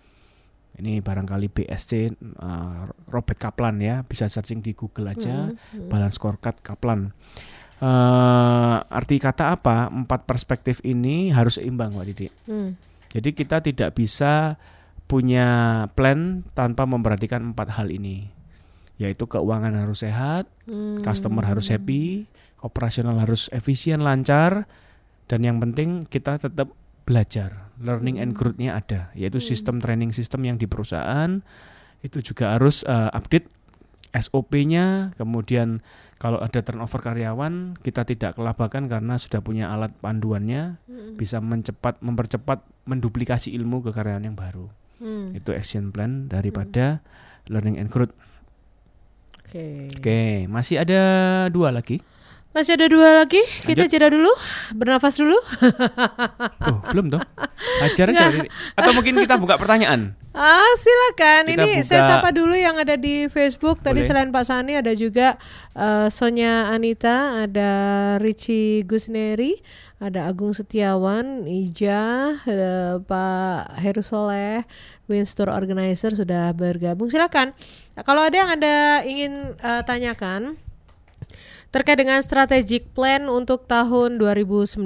Ini 0.77 1.01
barangkali 1.01 1.47
BSC 1.49 1.91
uh, 2.43 2.85
Robert 3.09 3.39
Kaplan 3.39 3.81
ya, 3.81 4.03
bisa 4.05 4.29
searching 4.29 4.61
di 4.61 4.77
Google 4.77 5.09
aja 5.15 5.49
mm 5.49 5.55
-hmm. 5.55 5.89
balance 5.89 6.19
scorecard 6.19 6.59
Kaplan. 6.61 7.15
Uh, 7.77 8.77
arti 8.89 9.21
kata 9.21 9.57
apa? 9.57 9.89
Empat 9.89 10.25
perspektif 10.25 10.81
ini 10.85 11.29
harus 11.33 11.57
seimbang, 11.57 11.93
Mbak 11.93 12.05
Didi. 12.13 12.27
Mm. 12.49 12.69
Jadi 13.13 13.29
kita 13.33 13.57
tidak 13.63 13.97
bisa 13.97 14.57
punya 15.07 15.47
plan 15.95 16.43
tanpa 16.51 16.83
memperhatikan 16.83 17.55
empat 17.55 17.79
hal 17.79 17.87
ini 17.89 18.37
yaitu 18.97 19.29
keuangan 19.29 19.77
harus 19.77 20.01
sehat, 20.01 20.49
hmm. 20.65 21.05
customer 21.05 21.45
harus 21.45 21.69
happy, 21.69 22.25
operasional 22.65 23.21
harus 23.21 23.45
efisien, 23.53 24.01
lancar, 24.01 24.65
dan 25.29 25.45
yang 25.45 25.61
penting 25.61 26.09
kita 26.09 26.41
tetap 26.41 26.73
belajar, 27.07 27.71
learning 27.79 28.19
hmm. 28.19 28.23
and 28.27 28.31
growth-nya 28.35 28.75
ada, 28.75 29.01
yaitu 29.15 29.39
hmm. 29.39 29.47
sistem 29.47 29.75
training 29.79 30.11
sistem 30.11 30.43
yang 30.43 30.59
di 30.59 30.67
perusahaan 30.67 31.39
itu 32.03 32.19
juga 32.21 32.59
harus 32.59 32.83
uh, 32.83 33.09
update 33.15 33.47
SOP-nya, 34.11 35.15
kemudian 35.15 35.79
kalau 36.17 36.41
ada 36.41 36.65
turnover 36.65 36.99
karyawan 36.99 37.77
kita 37.85 38.01
tidak 38.03 38.33
kelabakan 38.35 38.89
karena 38.89 39.15
sudah 39.21 39.39
punya 39.39 39.71
alat 39.71 39.95
panduannya, 40.03 40.81
hmm. 40.89 41.15
bisa 41.15 41.39
mencepat, 41.39 42.03
mempercepat, 42.03 42.65
menduplikasi 42.89 43.55
ilmu 43.55 43.85
ke 43.87 43.95
karyawan 43.95 44.27
yang 44.27 44.37
baru. 44.37 44.67
Hmm. 44.97 45.31
Itu 45.31 45.53
action 45.53 45.93
plan 45.93 46.27
daripada 46.27 46.99
hmm. 46.99 47.49
learning 47.53 47.77
and 47.79 47.89
growth. 47.93 48.13
Oke. 49.47 49.55
Okay. 49.55 49.79
Oke, 49.95 50.21
masih 50.51 50.83
ada 50.83 51.01
dua 51.53 51.71
lagi. 51.71 52.03
Masih 52.57 52.73
ada 52.73 52.89
dua 52.89 53.21
lagi. 53.21 53.37
Lanjut. 53.37 53.69
Kita 53.69 53.85
jeda 53.85 54.09
dulu, 54.09 54.33
bernafas 54.73 55.21
dulu. 55.21 55.37
oh, 56.65 56.81
belum 56.89 57.13
dong. 57.13 57.21
Ajar 57.85 58.09
aja. 58.09 58.33
Atau 58.73 58.97
mungkin 58.97 59.13
kita 59.21 59.37
buka 59.37 59.61
pertanyaan. 59.61 60.17
Ah, 60.33 60.73
silakan. 60.73 61.53
Kita 61.53 61.61
Ini 61.61 61.69
buka... 61.77 61.85
saya 61.85 62.01
sapa 62.17 62.33
dulu 62.33 62.57
yang 62.57 62.73
ada 62.81 62.97
di 62.97 63.29
Facebook. 63.29 63.85
Tadi 63.85 64.01
Boleh. 64.01 64.09
selain 64.09 64.33
Pak 64.33 64.41
Sani 64.49 64.73
ada 64.73 64.89
juga 64.97 65.37
uh, 65.77 66.09
Sonya 66.09 66.73
Anita, 66.73 67.45
ada 67.45 67.69
Richie 68.17 68.81
Gusneri, 68.89 69.61
ada 70.01 70.25
Agung 70.25 70.57
Setiawan, 70.57 71.45
Ija, 71.45 72.33
uh, 72.41 72.97
Pak 73.05 73.85
Heru 73.85 74.01
Soleh, 74.01 74.65
Winstore 75.05 75.53
Organizer 75.53 76.17
sudah 76.17 76.57
bergabung. 76.57 77.13
Silakan. 77.13 77.53
Kalau 78.01 78.25
ada 78.25 78.33
yang 78.33 78.49
Anda 78.49 79.05
ingin 79.05 79.53
uh, 79.61 79.85
tanyakan 79.85 80.57
Terkait 81.67 81.99
dengan 81.99 82.23
strategic 82.23 82.95
plan 82.95 83.27
untuk 83.27 83.67
tahun 83.67 84.15
2019 84.17 84.79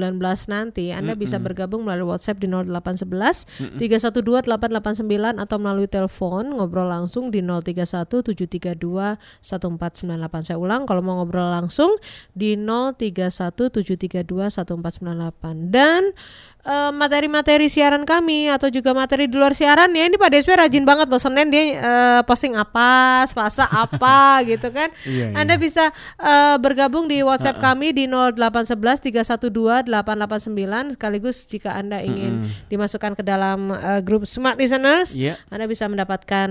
nanti, 0.50 0.90
Anda 0.90 1.14
mm 1.14 1.18
-hmm. 1.18 1.22
bisa 1.22 1.38
bergabung 1.38 1.86
melalui 1.86 2.10
WhatsApp 2.10 2.42
di 2.42 2.50
0811 2.50 3.46
mm 3.46 3.78
-hmm. 3.78 3.78
312 3.78 4.50
889 4.50 5.38
atau 5.38 5.58
melalui 5.62 5.86
telepon 5.86 6.58
ngobrol 6.58 6.90
langsung 6.90 7.30
di 7.30 7.46
031 7.46 8.34
732 8.34 9.18
1498. 9.46 10.48
Saya 10.48 10.58
ulang 10.58 10.90
kalau 10.90 11.06
mau 11.06 11.22
ngobrol 11.22 11.54
langsung 11.54 11.94
di 12.34 12.58
031 12.58 13.70
732 13.70 14.50
1498. 14.50 15.70
Dan 15.70 16.18
Eh, 16.62 16.92
materi-materi 16.94 17.66
uh, 17.66 17.74
siaran 17.74 18.06
kami 18.06 18.46
atau 18.46 18.70
juga 18.70 18.94
materi 18.94 19.26
di 19.26 19.34
luar 19.34 19.58
siaran 19.58 19.98
ya 19.98 20.06
ini 20.06 20.14
Pak 20.14 20.30
Deswe 20.30 20.54
rajin 20.54 20.86
banget 20.86 21.10
loh 21.10 21.18
Senin 21.18 21.50
dia 21.50 21.82
uh, 21.82 22.22
posting 22.22 22.54
apa 22.54 23.26
Selasa 23.26 23.66
apa 23.66 24.38
gitu 24.50 24.70
kan 24.70 24.94
iya, 25.10 25.34
iya. 25.34 25.42
Anda 25.42 25.58
bisa 25.58 25.90
uh, 26.22 26.62
bergabung 26.72 27.12
di 27.12 27.20
WhatsApp 27.20 27.60
uh 27.60 27.68
-uh. 27.68 27.68
kami 27.76 27.92
di 27.92 28.08
0811 28.08 29.12
312 29.12 29.92
889 29.92 30.96
sekaligus 30.96 31.44
jika 31.44 31.76
Anda 31.76 32.00
ingin 32.00 32.48
-uh. 32.48 32.68
dimasukkan 32.72 33.20
ke 33.20 33.24
dalam 33.28 33.76
uh, 33.76 34.00
grup 34.00 34.24
Smart 34.24 34.56
Listeners 34.56 35.12
yeah. 35.20 35.36
Anda 35.52 35.68
bisa 35.68 35.92
mendapatkan 35.92 36.48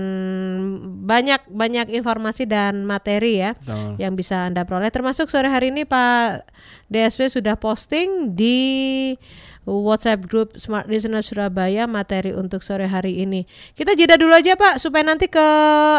banyak 1.01 1.49
banyak 1.49 1.89
informasi 1.89 2.45
dan 2.45 2.85
materi 2.85 3.41
ya 3.41 3.57
Betul. 3.57 3.97
yang 3.97 4.13
bisa 4.13 4.45
Anda 4.45 4.61
peroleh 4.61 4.93
termasuk 4.93 5.33
sore 5.33 5.49
hari 5.49 5.73
ini 5.73 5.89
Pak 5.89 6.45
DSW 6.93 7.41
sudah 7.41 7.57
posting 7.57 8.37
di 8.37 9.17
WhatsApp 9.61 10.25
grup 10.25 10.57
Smart 10.57 10.89
Listener 10.89 11.21
Surabaya 11.21 11.85
materi 11.85 12.33
untuk 12.33 12.65
sore 12.65 12.89
hari 12.89 13.21
ini. 13.21 13.45
Kita 13.77 13.93
jeda 13.93 14.17
dulu 14.17 14.33
aja 14.33 14.57
Pak 14.57 14.81
supaya 14.81 15.05
nanti 15.05 15.29
ke 15.29 15.47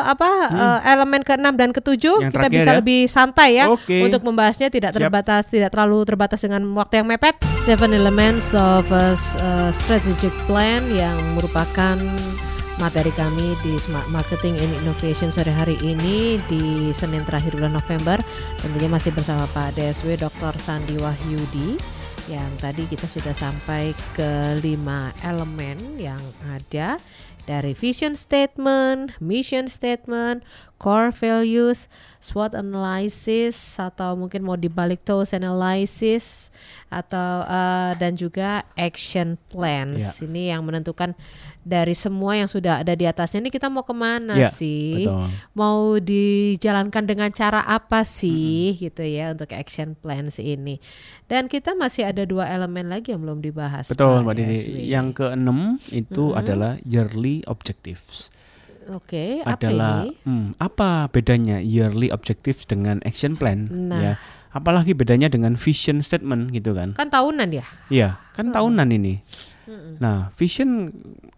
apa 0.03 0.31
hmm. 0.51 0.59
uh, 0.59 0.81
elemen 0.83 1.23
ke-6 1.23 1.47
dan 1.55 1.71
ke-7 1.71 2.05
kita 2.35 2.49
bisa 2.51 2.71
ya? 2.75 2.79
lebih 2.83 3.07
santai 3.07 3.63
ya 3.63 3.71
okay. 3.71 4.03
untuk 4.03 4.27
membahasnya 4.27 4.67
tidak 4.67 4.91
terbatas 4.99 5.47
Siap. 5.47 5.55
tidak 5.55 5.71
terlalu 5.71 6.03
terbatas 6.03 6.43
dengan 6.43 6.67
waktu 6.75 7.03
yang 7.03 7.07
mepet. 7.07 7.39
Seven 7.63 7.95
elements 7.95 8.51
of 8.51 8.91
a 8.91 9.15
uh, 9.15 9.71
strategic 9.71 10.35
plan 10.51 10.83
yang 10.91 11.15
merupakan 11.39 11.95
materi 12.83 13.15
kami 13.15 13.55
di 13.63 13.79
Smart 13.79 14.11
Marketing 14.11 14.59
and 14.59 14.75
Innovation 14.83 15.31
sore 15.31 15.55
hari 15.55 15.79
ini 15.87 16.43
di 16.51 16.91
Senin 16.91 17.23
terakhir 17.23 17.55
bulan 17.55 17.79
November 17.79 18.19
tentunya 18.59 18.91
masih 18.91 19.15
bersama 19.15 19.47
Pak 19.55 19.79
DSW 19.79 20.19
Dr. 20.19 20.59
Sandi 20.59 20.99
Wahyudi 20.99 22.02
yang 22.33 22.49
tadi 22.57 22.89
kita 22.89 23.05
sudah 23.05 23.37
sampai 23.37 23.93
ke 24.17 24.57
lima 24.65 25.13
elemen 25.21 25.77
yang 26.01 26.21
ada 26.49 26.97
dari 27.45 27.77
vision 27.77 28.17
statement, 28.17 29.19
mission 29.21 29.69
statement, 29.69 30.47
core 30.83 31.15
values, 31.15 31.87
SWOT 32.19 32.59
analysis 32.59 33.55
atau 33.79 34.19
mungkin 34.19 34.43
mau 34.43 34.59
dibalik 34.59 35.07
TOS 35.07 35.39
analysis 35.39 36.51
atau 36.91 37.47
uh, 37.47 37.95
dan 37.95 38.19
juga 38.19 38.67
action 38.75 39.39
plans. 39.47 40.19
Ya. 40.19 40.27
Ini 40.27 40.43
yang 40.59 40.67
menentukan 40.67 41.15
dari 41.63 41.95
semua 41.95 42.35
yang 42.35 42.51
sudah 42.51 42.83
ada 42.83 42.99
di 42.99 43.07
atasnya 43.07 43.39
ini 43.39 43.55
kita 43.55 43.71
mau 43.71 43.87
ke 43.87 43.95
mana 43.95 44.35
ya, 44.35 44.51
sih? 44.51 45.07
Betul. 45.07 45.31
Mau 45.55 46.03
dijalankan 46.03 47.05
dengan 47.07 47.31
cara 47.31 47.63
apa 47.63 48.03
sih 48.03 48.75
hmm. 48.75 48.79
gitu 48.83 49.03
ya 49.07 49.31
untuk 49.39 49.55
action 49.55 49.95
plans 49.95 50.43
ini. 50.43 50.83
Dan 51.31 51.47
kita 51.47 51.79
masih 51.79 52.11
ada 52.11 52.27
dua 52.27 52.51
elemen 52.51 52.91
lagi 52.91 53.15
yang 53.15 53.23
belum 53.23 53.39
dibahas. 53.39 53.87
Betul 53.95 54.27
Mbak 54.27 54.35
Didi. 54.35 54.91
Yang 54.91 55.07
keenam 55.23 55.79
itu 55.95 56.35
hmm. 56.35 56.39
adalah 56.43 56.73
yearly 56.83 57.47
objectives. 57.47 58.35
Oke, 58.91 59.43
okay, 59.43 59.47
adalah 59.47 60.11
apa, 60.11 60.27
hmm, 60.27 60.47
apa 60.59 60.91
bedanya 61.13 61.63
yearly 61.63 62.11
objectives 62.11 62.67
dengan 62.67 62.99
action 63.07 63.39
plan 63.39 63.71
nah. 63.71 64.01
ya? 64.01 64.15
Apalagi 64.53 64.93
bedanya 64.93 65.33
dengan 65.33 65.57
vision 65.57 66.03
statement 66.05 66.53
gitu 66.53 66.75
kan? 66.75 66.99
Kan 66.99 67.09
tahunan 67.09 67.49
ya? 67.55 67.65
Iya, 67.89 68.21
kan 68.35 68.51
hmm. 68.51 68.55
tahunan 68.59 68.89
ini. 68.91 69.15
Nah, 70.03 70.35
vision 70.35 70.91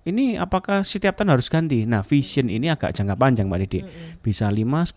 ini 0.09 0.41
apakah 0.41 0.81
setiap 0.81 1.21
tahun 1.21 1.37
harus 1.37 1.53
ganti? 1.53 1.85
Nah, 1.85 2.01
vision 2.01 2.49
ini 2.49 2.73
agak 2.73 2.97
jangka 2.97 3.15
panjang 3.21 3.53
Mbak 3.53 3.61
Didi. 3.69 3.81
Bisa 4.25 4.49
5, 4.49 4.97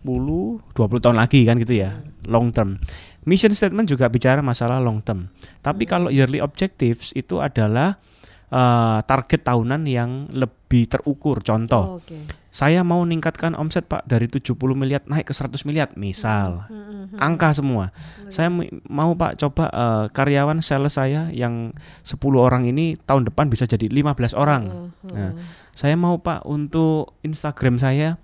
20 0.72 1.04
tahun 1.04 1.16
lagi 1.20 1.44
kan 1.44 1.60
gitu 1.60 1.76
ya. 1.76 2.00
Long 2.24 2.48
term. 2.50 2.80
Mission 3.28 3.52
statement 3.52 3.92
juga 3.92 4.08
bicara 4.08 4.40
masalah 4.40 4.80
long 4.80 5.04
term. 5.04 5.28
Tapi 5.60 5.84
kalau 5.84 6.08
yearly 6.08 6.40
objectives 6.40 7.12
itu 7.12 7.44
adalah 7.44 8.00
uh, 8.48 9.04
target 9.04 9.44
tahunan 9.44 9.84
yang 9.84 10.32
lebih 10.32 10.57
terukur. 10.68 11.40
Contoh, 11.40 11.96
oh, 11.96 12.04
okay. 12.04 12.28
saya 12.52 12.84
mau 12.84 13.00
meningkatkan 13.02 13.56
omset 13.56 13.88
Pak 13.88 14.04
dari 14.04 14.28
70 14.28 14.52
miliar 14.76 15.00
naik 15.08 15.32
ke 15.32 15.34
100 15.34 15.64
miliar, 15.64 15.88
misal. 15.96 16.68
Hmm, 16.68 16.76
hmm, 16.76 17.04
hmm. 17.16 17.18
Angka 17.18 17.56
semua. 17.56 17.90
Hmm. 17.90 18.28
Saya 18.28 18.48
mau 18.86 19.16
Pak 19.16 19.40
coba 19.40 19.64
uh, 19.72 20.04
karyawan 20.12 20.60
sales 20.60 21.00
saya 21.00 21.32
yang 21.32 21.72
10 22.04 22.20
orang 22.36 22.68
ini 22.68 23.00
tahun 23.00 23.26
depan 23.32 23.48
bisa 23.48 23.64
jadi 23.64 23.88
15 23.88 24.36
orang. 24.36 24.62
Hmm, 24.68 24.88
hmm. 25.08 25.12
Nah, 25.16 25.32
saya 25.72 25.96
mau 25.96 26.20
Pak 26.20 26.44
untuk 26.44 27.16
Instagram 27.24 27.80
saya 27.80 28.20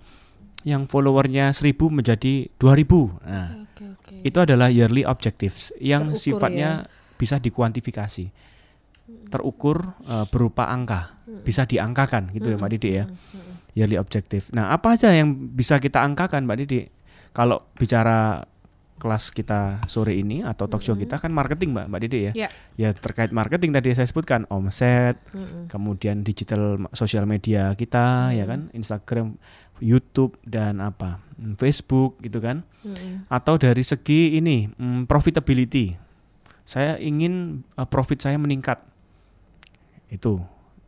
yang 0.65 0.89
followernya 0.89 1.53
1000 1.53 1.77
menjadi 1.89 2.49
2000. 2.57 3.25
Nah, 3.25 3.49
okay, 3.69 3.89
okay. 4.01 4.17
itu 4.25 4.37
adalah 4.41 4.69
yearly 4.73 5.05
objectives 5.05 5.69
yang 5.77 6.13
Terukur 6.13 6.21
sifatnya 6.21 6.69
ya? 6.85 7.17
bisa 7.17 7.37
dikuantifikasi. 7.37 8.25
Terukur 9.05 9.93
uh, 10.09 10.25
berupa 10.29 10.69
angka, 10.69 11.21
bisa 11.45 11.65
diangkakan 11.69 12.33
gitu 12.33 12.53
ya 12.53 12.57
Mbak 12.57 12.71
Didi 12.77 12.89
ya. 12.97 13.05
Yearly 13.75 13.99
objective. 13.99 14.49
Nah, 14.55 14.71
apa 14.71 14.95
aja 14.95 15.11
yang 15.11 15.35
bisa 15.53 15.77
kita 15.77 16.01
angkakan 16.01 16.47
Mbak 16.49 16.57
Didi? 16.65 16.81
Kalau 17.35 17.59
bicara 17.75 18.41
kelas 18.95 19.35
kita 19.35 19.83
sore 19.91 20.15
ini 20.15 20.39
atau 20.39 20.71
talk 20.71 20.79
show 20.79 20.95
kita 20.95 21.19
kan 21.19 21.27
marketing 21.27 21.75
Mbak 21.75 21.85
Mbak 21.91 22.01
Didi 22.07 22.19
ya. 22.31 22.33
Yeah. 22.47 22.51
Ya 22.79 22.89
terkait 22.95 23.35
marketing 23.35 23.75
tadi 23.75 23.91
saya 23.91 24.07
sebutkan 24.07 24.47
omset, 24.47 25.19
mm 25.35 25.45
-hmm. 25.45 25.63
kemudian 25.67 26.23
digital 26.23 26.79
sosial 26.95 27.27
media 27.27 27.75
kita 27.75 28.01
mm 28.01 28.29
-hmm. 28.31 28.39
ya 28.39 28.45
kan, 28.47 28.61
Instagram 28.71 29.27
YouTube 29.83 30.39
dan 30.47 30.79
apa 30.79 31.19
hmm, 31.35 31.59
Facebook 31.59 32.19
gitu 32.23 32.39
kan 32.39 32.63
atau 33.27 33.59
dari 33.59 33.83
segi 33.83 34.39
ini 34.39 34.71
um, 34.79 35.03
profitability 35.03 35.95
saya 36.63 36.97
ingin 36.97 37.65
uh, 37.75 37.85
profit 37.85 38.23
saya 38.23 38.39
meningkat 38.39 38.79
itu 40.15 40.39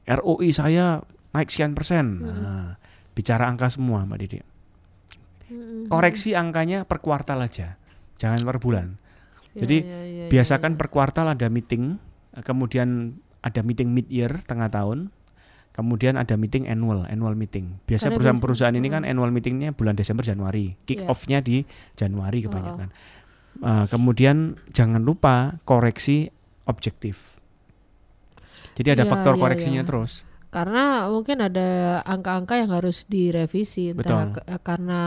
ROI 0.07 0.49
saya 0.55 1.03
naik 1.35 1.51
sekian 1.51 1.75
persen 1.75 2.23
mm-hmm. 2.23 2.41
nah, 2.41 2.69
bicara 3.13 3.45
angka 3.51 3.67
semua 3.67 4.07
mbak 4.07 4.17
Didi 4.23 4.39
mm-hmm. 4.39 5.91
koreksi 5.91 6.33
angkanya 6.33 6.87
per 6.87 7.03
kuartal 7.03 7.43
aja 7.43 7.75
jangan 8.17 8.41
per 8.47 8.57
bulan 8.57 8.97
ya, 9.53 9.67
jadi 9.67 9.77
ya, 9.83 9.99
ya, 10.07 10.25
biasakan 10.31 10.79
per 10.79 10.87
kuartal 10.89 11.29
ada 11.31 11.51
meeting 11.51 11.99
kemudian 12.41 13.19
ada 13.43 13.61
meeting 13.61 13.93
mid 13.93 14.07
year 14.09 14.41
tengah 14.45 14.71
tahun 14.71 15.13
Kemudian 15.77 16.17
ada 16.17 16.33
meeting 16.41 16.65
annual, 16.65 17.05
annual 17.05 17.37
meeting. 17.37 17.77
Biasa 17.85 18.09
perusahaan-perusahaan 18.09 18.73
ini 18.73 18.89
kan 18.89 19.05
annual 19.05 19.29
meetingnya 19.29 19.77
bulan 19.77 19.93
Desember 19.93 20.25
Januari, 20.25 20.73
kick 20.89 21.05
yeah. 21.05 21.11
off-nya 21.13 21.37
di 21.45 21.69
Januari 21.93 22.41
kebanyakan. 22.41 22.89
Oh. 23.61 23.61
Uh, 23.61 23.85
kemudian 23.85 24.57
jangan 24.73 25.05
lupa 25.05 25.61
koreksi 25.69 26.33
objektif. 26.65 27.36
Jadi 28.77 28.93
ada 28.93 29.03
yeah, 29.03 29.09
faktor 29.09 29.33
yeah, 29.33 29.41
koreksinya 29.41 29.81
yeah. 29.81 29.89
terus. 29.89 30.21
Karena 30.47 31.11
mungkin 31.11 31.43
ada 31.43 31.99
angka-angka 32.07 32.55
yang 32.55 32.71
harus 32.71 33.03
direvisi 33.03 33.91
entah 33.91 34.31
betul. 34.31 34.57
karena 34.63 35.01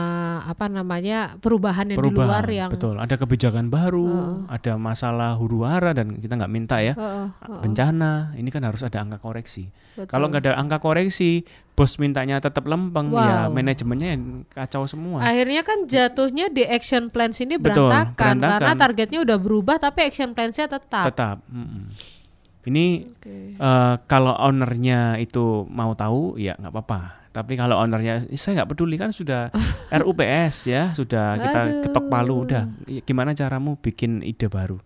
apa 0.45 0.69
namanya 0.69 1.33
perubahan 1.41 1.89
yang 1.89 1.97
perubahan, 1.97 2.13
di 2.13 2.29
luar 2.29 2.45
yang 2.45 2.69
betul 2.69 2.95
ada 3.01 3.17
kebijakan 3.17 3.73
baru, 3.73 4.05
uh, 4.05 4.35
ada 4.53 4.77
masalah 4.77 5.33
huru 5.33 5.65
hara 5.65 5.97
dan 5.97 6.21
kita 6.21 6.37
nggak 6.37 6.53
minta 6.53 6.77
ya 6.77 6.93
uh, 6.93 7.33
uh, 7.33 7.57
bencana 7.57 8.37
ini 8.37 8.53
kan 8.53 8.61
harus 8.69 8.85
ada 8.85 9.01
angka 9.01 9.17
koreksi. 9.17 9.73
Kalau 10.05 10.29
nggak 10.29 10.45
ada 10.45 10.53
angka 10.61 10.77
koreksi, 10.77 11.41
bos 11.73 11.97
mintanya 11.97 12.37
tetap 12.37 12.69
lempeng 12.69 13.09
ya 13.09 13.17
wow. 13.17 13.25
ya 13.25 13.37
manajemennya 13.49 14.07
yang 14.13 14.23
kacau 14.45 14.85
semua. 14.85 15.25
Akhirnya 15.25 15.65
kan 15.65 15.89
jatuhnya 15.89 16.53
di 16.53 16.69
action 16.69 17.09
plan 17.09 17.33
sini 17.33 17.57
berantakan, 17.57 17.73
betul, 17.73 17.89
berantakan. 17.89 18.61
karena 18.61 18.73
targetnya 18.77 19.19
udah 19.25 19.37
berubah 19.41 19.81
tapi 19.81 20.05
action 20.05 20.37
plan-nya 20.37 20.69
tetap. 20.69 21.09
Tetap. 21.09 21.41
Mm 21.49 21.65
-mm. 21.65 22.20
Ini 22.61 22.85
okay. 23.17 23.57
uh, 23.57 23.65
eh, 23.65 23.95
kalau 24.05 24.37
ownernya 24.37 25.17
itu 25.17 25.65
mau 25.65 25.97
tahu 25.97 26.37
ya 26.37 26.53
nggak 26.57 26.73
apa-apa. 26.73 27.01
Tapi 27.31 27.55
kalau 27.55 27.79
ownernya 27.79 28.27
saya 28.35 28.61
nggak 28.61 28.75
peduli 28.75 28.99
kan 28.99 29.09
sudah 29.09 29.49
RUPS 30.01 30.55
ya, 30.69 30.91
sudah 30.93 31.39
kita 31.41 31.59
Aduh. 31.63 31.81
ketok 31.89 32.05
palu 32.11 32.45
udah. 32.45 32.69
Gimana 33.07 33.33
caramu 33.33 33.79
bikin 33.81 34.21
ide 34.21 34.45
baru? 34.51 34.77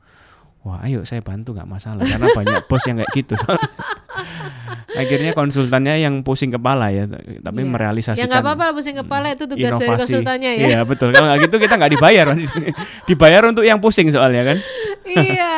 Wah, 0.66 0.82
ayo 0.82 1.06
saya 1.06 1.22
bantu 1.22 1.54
nggak 1.54 1.70
masalah 1.70 2.02
karena 2.02 2.26
banyak 2.34 2.66
bos 2.66 2.82
yang 2.90 2.98
kayak 2.98 3.12
gitu. 3.14 3.38
Akhirnya 4.96 5.36
konsultannya 5.36 6.00
yang 6.00 6.24
pusing 6.24 6.50
kepala 6.50 6.90
ya, 6.90 7.06
tapi 7.44 7.62
yeah. 7.62 7.70
merealisasikan. 7.70 8.26
Ya 8.26 8.32
nggak 8.32 8.42
apa-apa 8.42 8.74
pusing 8.74 8.98
kepala 8.98 9.36
itu 9.36 9.46
tugas 9.46 9.76
inovasi. 9.76 9.86
dari 9.86 10.00
konsultannya 10.00 10.52
ya. 10.56 10.66
Iya 10.66 10.80
betul. 10.88 11.12
Kalau 11.12 11.28
nggak 11.30 11.40
gitu 11.46 11.56
kita 11.60 11.74
nggak 11.78 11.92
dibayar, 12.00 12.28
dibayar 13.12 13.42
untuk 13.46 13.62
yang 13.68 13.78
pusing 13.84 14.08
soalnya 14.10 14.42
kan. 14.42 14.58
iya, 15.06 15.54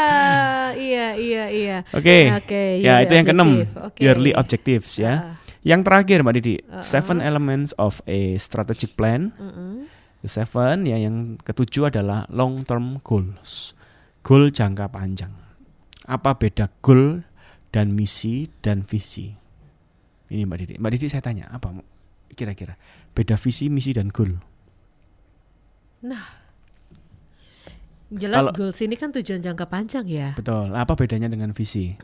iya, 0.78 1.08
iya, 1.18 1.46
iya. 1.50 1.78
Oke. 1.90 2.06
Okay. 2.06 2.22
Oke. 2.30 2.46
Okay, 2.46 2.70
ya 2.86 3.02
itu 3.02 3.14
yang 3.18 3.26
keenam, 3.26 3.52
okay. 3.74 4.02
yearly 4.06 4.32
objectives 4.38 5.02
ya. 5.02 5.34
Uh. 5.34 5.48
Yang 5.66 5.82
terakhir 5.90 6.18
Mbak 6.24 6.36
Didi, 6.40 6.56
uh 6.64 6.80
-uh. 6.80 6.84
seven 6.86 7.18
elements 7.20 7.74
of 7.82 8.00
a 8.06 8.38
strategic 8.38 8.94
plan. 8.94 9.34
Uh 9.36 9.50
-uh. 9.50 9.76
seven 10.28 10.84
ya 10.84 11.00
yang 11.00 11.40
ketujuh 11.40 11.90
adalah 11.90 12.30
long 12.30 12.62
term 12.68 13.02
goals. 13.02 13.74
Goal 14.22 14.54
jangka 14.54 14.92
panjang. 14.92 15.32
Apa 16.06 16.36
beda 16.36 16.68
goal 16.84 17.26
dan 17.72 17.96
misi 17.96 18.48
dan 18.62 18.84
visi. 18.84 19.32
Ini 20.28 20.44
Mbak 20.44 20.58
Didi. 20.62 20.74
Mbak 20.78 20.92
Didi 20.94 21.08
saya 21.08 21.24
tanya 21.24 21.48
apa 21.48 21.72
kira-kira 22.36 22.78
beda 23.16 23.40
visi, 23.40 23.72
misi 23.72 23.96
dan 23.96 24.14
goal? 24.14 24.36
Nah, 26.06 26.37
jelas 28.12 28.48
kalau, 28.48 28.52
goals 28.56 28.80
ini 28.80 28.96
kan 28.96 29.10
tujuan 29.12 29.40
jangka 29.44 29.66
panjang 29.68 30.06
ya. 30.08 30.30
Betul. 30.36 30.72
Apa 30.74 30.96
bedanya 30.96 31.28
dengan 31.28 31.52
visi? 31.52 31.96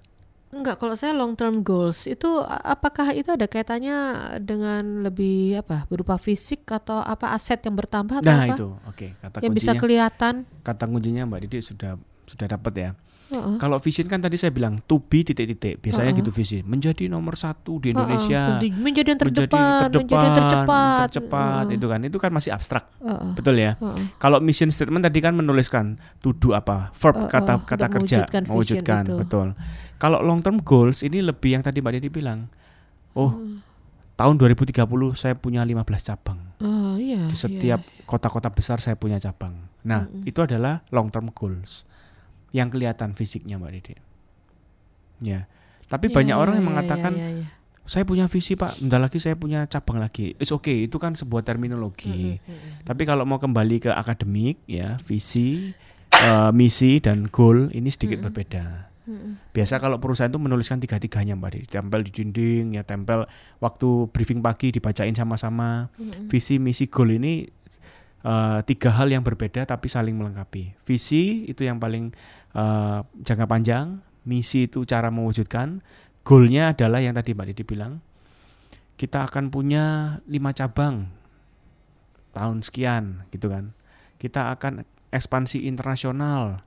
Enggak, 0.54 0.78
kalau 0.78 0.94
saya 0.94 1.18
long 1.18 1.34
term 1.34 1.66
goals 1.66 2.06
itu 2.06 2.30
apakah 2.46 3.10
itu 3.18 3.34
ada 3.34 3.50
kaitannya 3.50 3.98
dengan 4.38 5.02
lebih 5.02 5.66
apa 5.66 5.90
berupa 5.90 6.22
fisik 6.22 6.70
atau 6.70 7.02
apa 7.02 7.34
aset 7.34 7.58
yang 7.66 7.74
bertambah 7.74 8.22
atau 8.22 8.30
nah, 8.30 8.46
apa? 8.46 8.54
itu, 8.54 8.70
oke. 8.70 8.94
Okay. 8.94 9.10
Kata 9.18 9.42
yang 9.42 9.50
kuncinya, 9.50 9.74
bisa 9.74 9.82
kelihatan. 9.82 10.34
Kata 10.62 10.84
kuncinya 10.86 11.26
Mbak 11.26 11.42
Didi 11.50 11.58
sudah 11.66 11.98
sudah 12.34 12.50
dapat 12.50 12.74
ya. 12.74 12.90
Uh-uh. 13.34 13.58
Kalau 13.58 13.78
vision 13.82 14.06
kan 14.06 14.22
tadi 14.22 14.38
saya 14.38 14.54
bilang 14.54 14.78
to 14.86 15.02
be 15.02 15.26
titik-titik, 15.26 15.82
biasanya 15.82 16.14
uh-uh. 16.14 16.20
gitu 16.22 16.30
visi, 16.30 16.60
menjadi 16.62 17.10
nomor 17.10 17.34
satu 17.34 17.82
di 17.82 17.94
Indonesia, 17.96 18.60
uh-uh. 18.60 18.78
menjadi 18.78 19.08
yang 19.16 19.20
terdepan, 19.20 19.48
menjadi, 19.48 19.82
terdepan, 19.88 20.02
menjadi 20.04 20.14
yang 20.14 20.36
tercepat, 20.38 20.98
tercepat 21.08 21.64
uh-uh. 21.66 21.76
itu 21.78 21.86
kan, 21.90 22.00
itu 22.06 22.18
kan 22.22 22.32
masih 22.36 22.52
abstrak, 22.54 22.84
uh-uh. 23.02 23.34
betul 23.34 23.56
ya. 23.58 23.74
Uh-uh. 23.82 23.98
Kalau 24.22 24.38
mission 24.38 24.70
statement 24.70 25.06
tadi 25.08 25.20
kan 25.24 25.34
menuliskan 25.34 25.98
to 26.22 26.36
do 26.38 26.54
apa, 26.54 26.94
verb 26.94 27.26
uh-uh. 27.26 27.32
kata 27.32 27.54
kata 27.66 27.88
kerja, 27.90 28.18
mewujudkan, 28.28 28.42
mewujudkan 28.50 29.04
betul. 29.18 29.48
Kalau 29.98 30.20
long 30.20 30.44
term 30.44 30.60
goals 30.62 31.02
ini 31.02 31.24
lebih 31.24 31.58
yang 31.58 31.64
tadi 31.64 31.80
Mbak 31.80 31.94
Didi 31.98 32.10
bilang, 32.12 32.52
oh 33.18 33.34
uh. 33.34 33.58
tahun 34.20 34.36
2030 34.38 34.78
saya 35.16 35.34
punya 35.34 35.66
15 35.66 35.80
cabang. 36.12 36.40
Uh, 36.62 37.00
iya, 37.02 37.24
di 37.26 37.36
setiap 37.40 37.82
iya. 37.82 38.04
kota-kota 38.06 38.52
besar 38.54 38.78
saya 38.78 38.94
punya 39.00 39.18
cabang. 39.18 39.58
Nah, 39.88 40.06
uh-uh. 40.06 40.28
itu 40.28 40.38
adalah 40.44 40.86
long 40.94 41.10
term 41.10 41.34
goals 41.34 41.88
yang 42.54 42.70
kelihatan 42.70 43.18
fisiknya 43.18 43.58
Mbak 43.58 43.72
Dede. 43.74 43.96
Ya. 45.20 45.50
Tapi 45.90 46.10
ya, 46.10 46.14
banyak 46.14 46.36
orang 46.38 46.54
yang 46.62 46.66
ya, 46.66 46.72
mengatakan 46.72 47.14
ya, 47.18 47.28
ya, 47.28 47.30
ya. 47.44 47.48
saya 47.84 48.04
punya 48.06 48.30
visi 48.30 48.54
Pak, 48.54 48.80
bentar 48.80 49.02
lagi 49.02 49.18
saya 49.20 49.36
punya 49.36 49.66
cabang 49.66 50.00
lagi. 50.00 50.38
It's 50.38 50.54
okay, 50.54 50.86
itu 50.86 51.02
kan 51.02 51.18
sebuah 51.18 51.44
terminologi. 51.44 52.40
Hmm, 52.40 52.46
hmm, 52.46 52.56
hmm. 52.56 52.72
Tapi 52.88 53.04
kalau 53.04 53.26
mau 53.26 53.42
kembali 53.42 53.90
ke 53.90 53.92
akademik 53.92 54.62
ya, 54.70 55.02
visi, 55.04 55.74
uh, 56.14 56.54
misi 56.54 57.02
dan 57.02 57.28
goal 57.28 57.74
ini 57.74 57.90
sedikit 57.90 58.22
hmm. 58.22 58.26
berbeda. 58.30 58.66
Hmm. 59.04 59.36
Biasa 59.52 59.84
kalau 59.84 60.00
perusahaan 60.00 60.32
itu 60.32 60.40
menuliskan 60.40 60.80
tiga-tiganya 60.80 61.36
Mbak 61.36 61.50
Dede, 61.52 61.68
tempel 61.68 62.02
di 62.08 62.12
dinding 62.14 62.80
ya, 62.80 62.88
tempel 62.88 63.28
waktu 63.60 64.08
briefing 64.14 64.40
pagi 64.40 64.72
dibacain 64.72 65.12
sama-sama. 65.12 65.92
Hmm. 66.00 66.30
Visi, 66.32 66.62
misi, 66.62 66.88
goal 66.88 67.18
ini 67.20 67.50
uh, 68.24 68.60
tiga 68.66 68.90
hal 68.96 69.12
yang 69.12 69.22
berbeda 69.22 69.68
tapi 69.68 69.92
saling 69.92 70.16
melengkapi. 70.16 70.74
Visi 70.88 71.46
itu 71.46 71.68
yang 71.68 71.78
paling 71.78 72.16
uh, 72.56 73.04
jangka 73.22 73.46
panjang, 73.46 74.00
misi 74.24 74.72
itu 74.72 74.88
cara 74.88 75.12
mewujudkan, 75.12 75.84
goalnya 76.24 76.74
adalah 76.74 77.04
yang 77.04 77.14
tadi 77.14 77.36
Mbak 77.36 77.48
Didi 77.54 77.64
bilang, 77.68 78.00
kita 78.96 79.28
akan 79.28 79.52
punya 79.52 80.18
lima 80.26 80.56
cabang 80.56 81.12
tahun 82.34 82.64
sekian 82.64 83.28
gitu 83.30 83.52
kan. 83.52 83.76
Kita 84.18 84.56
akan 84.56 84.88
ekspansi 85.12 85.68
internasional 85.68 86.64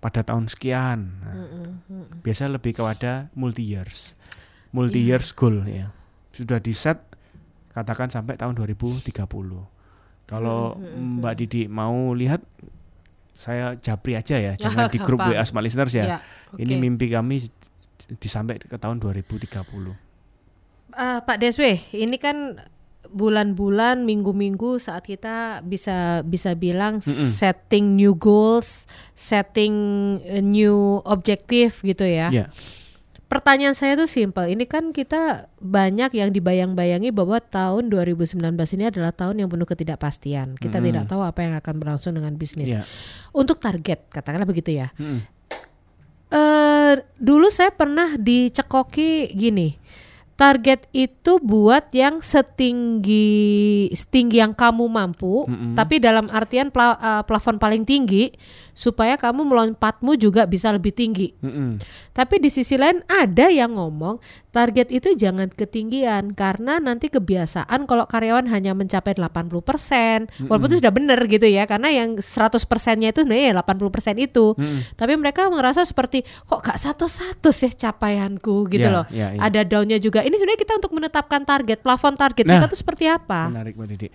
pada 0.00 0.24
tahun 0.24 0.48
sekian. 0.48 0.98
Nah, 1.20 1.34
mm 1.36 1.46
-mm. 1.90 2.04
Biasa 2.24 2.48
lebih 2.48 2.78
kepada 2.80 3.28
multi 3.36 3.66
years, 3.66 4.16
multi 4.72 5.02
yeah. 5.04 5.18
years 5.18 5.34
goal 5.36 5.66
ya. 5.66 5.92
Sudah 6.32 6.62
di 6.62 6.72
set 6.72 7.02
katakan 7.74 8.08
sampai 8.08 8.38
tahun 8.40 8.56
2030. 8.56 9.04
Kalau 10.30 10.78
mm 10.78 10.86
-hmm. 10.86 11.18
Mbak 11.18 11.34
Didi 11.42 11.62
mau 11.66 12.14
lihat 12.14 12.38
saya 13.34 13.74
japri 13.82 14.14
aja 14.14 14.38
ya, 14.38 14.54
jangan 14.54 14.86
di 14.86 14.98
grup 15.02 15.18
WA 15.18 15.42
Smart 15.42 15.66
Listeners 15.66 15.90
ya. 15.90 16.04
ya 16.06 16.18
okay. 16.54 16.62
Ini 16.62 16.78
mimpi 16.78 17.10
kami 17.10 17.50
disampai 18.22 18.62
ke 18.62 18.78
tahun 18.78 19.02
2030. 19.02 19.50
Uh, 19.50 19.90
eh, 20.94 21.18
Pak 21.22 21.36
Deswe, 21.42 21.82
ini 21.94 22.14
kan 22.18 22.62
bulan-bulan, 23.10 24.06
minggu-minggu 24.06 24.78
saat 24.78 25.08
kita 25.08 25.66
bisa 25.66 26.22
bisa 26.22 26.54
bilang 26.54 27.02
mm 27.02 27.10
-mm. 27.10 27.30
setting 27.32 27.98
new 27.98 28.14
goals, 28.14 28.86
setting 29.18 29.74
new 30.46 31.02
objective 31.02 31.80
gitu 31.82 32.06
ya. 32.06 32.30
Yeah. 32.30 32.48
Pertanyaan 33.30 33.78
saya 33.78 33.94
tuh 33.94 34.10
simpel. 34.10 34.50
Ini 34.50 34.66
kan 34.66 34.90
kita 34.90 35.46
banyak 35.62 36.10
yang 36.18 36.34
dibayang-bayangi 36.34 37.14
bahwa 37.14 37.38
tahun 37.38 37.86
2019 37.86 38.42
ini 38.74 38.84
adalah 38.90 39.14
tahun 39.14 39.46
yang 39.46 39.48
penuh 39.48 39.70
ketidakpastian. 39.70 40.58
Kita 40.58 40.82
hmm. 40.82 40.86
tidak 40.90 41.04
tahu 41.06 41.22
apa 41.22 41.46
yang 41.46 41.54
akan 41.54 41.74
berlangsung 41.78 42.18
dengan 42.18 42.34
bisnis. 42.34 42.74
Yeah. 42.74 42.84
Untuk 43.30 43.62
target, 43.62 44.10
katakanlah 44.10 44.50
begitu 44.50 44.74
ya. 44.74 44.90
Hmm. 44.98 45.22
Uh, 46.30 46.98
dulu 47.18 47.50
saya 47.50 47.70
pernah 47.70 48.18
dicekoki 48.18 49.34
gini 49.34 49.78
target 50.40 50.88
itu 50.96 51.36
buat 51.36 51.92
yang 51.92 52.24
setinggi 52.24 53.92
setinggi 53.92 54.40
yang 54.40 54.56
kamu 54.56 54.88
mampu, 54.88 55.44
mm 55.44 55.52
-hmm. 55.52 55.72
tapi 55.76 56.00
dalam 56.00 56.24
artian 56.32 56.72
pla, 56.72 56.96
uh, 56.96 57.22
plafon 57.28 57.60
paling 57.60 57.84
tinggi 57.84 58.32
supaya 58.72 59.20
kamu 59.20 59.44
melompatmu 59.44 60.16
juga 60.16 60.48
bisa 60.48 60.72
lebih 60.72 60.96
tinggi. 60.96 61.36
Mm 61.44 61.52
-hmm. 61.52 61.70
Tapi 62.16 62.40
di 62.40 62.48
sisi 62.48 62.80
lain 62.80 63.04
ada 63.04 63.52
yang 63.52 63.76
ngomong 63.76 64.16
target 64.48 64.88
itu 64.88 65.12
jangan 65.12 65.52
ketinggian 65.52 66.32
karena 66.32 66.80
nanti 66.80 67.12
kebiasaan 67.12 67.84
kalau 67.84 68.08
karyawan 68.08 68.48
hanya 68.48 68.72
mencapai 68.72 69.12
80%, 69.12 69.28
mm 69.28 69.60
-hmm. 69.60 70.48
walaupun 70.48 70.68
itu 70.72 70.80
sudah 70.80 70.94
benar 70.96 71.20
gitu 71.28 71.44
ya, 71.44 71.68
karena 71.68 71.92
yang 71.92 72.16
100%-nya 72.16 73.12
itu 73.12 73.28
sebenarnya 73.28 73.60
80% 73.60 74.16
itu. 74.16 74.56
Mm 74.56 74.64
-hmm. 74.64 74.80
Tapi 74.96 75.12
mereka 75.20 75.52
merasa 75.52 75.84
seperti 75.84 76.24
kok 76.48 76.64
gak 76.64 76.80
satu-satu 76.80 77.52
sih 77.52 77.76
capaianku 77.76 78.64
gitu 78.72 78.88
yeah, 78.88 78.96
loh. 78.96 79.04
Yeah, 79.12 79.36
yeah. 79.36 79.44
Ada 79.44 79.68
daunnya 79.68 80.00
juga 80.00 80.24
ini 80.30 80.38
sebenarnya 80.38 80.60
kita 80.62 80.72
untuk 80.78 80.92
menetapkan 80.94 81.42
target, 81.42 81.82
plafon 81.82 82.14
target 82.14 82.46
nah, 82.46 82.62
kita 82.62 82.66
tuh 82.70 82.78
seperti 82.78 83.10
apa? 83.10 83.50
Menarik 83.50 83.74
Mbak 83.74 83.88
Didi. 83.90 84.08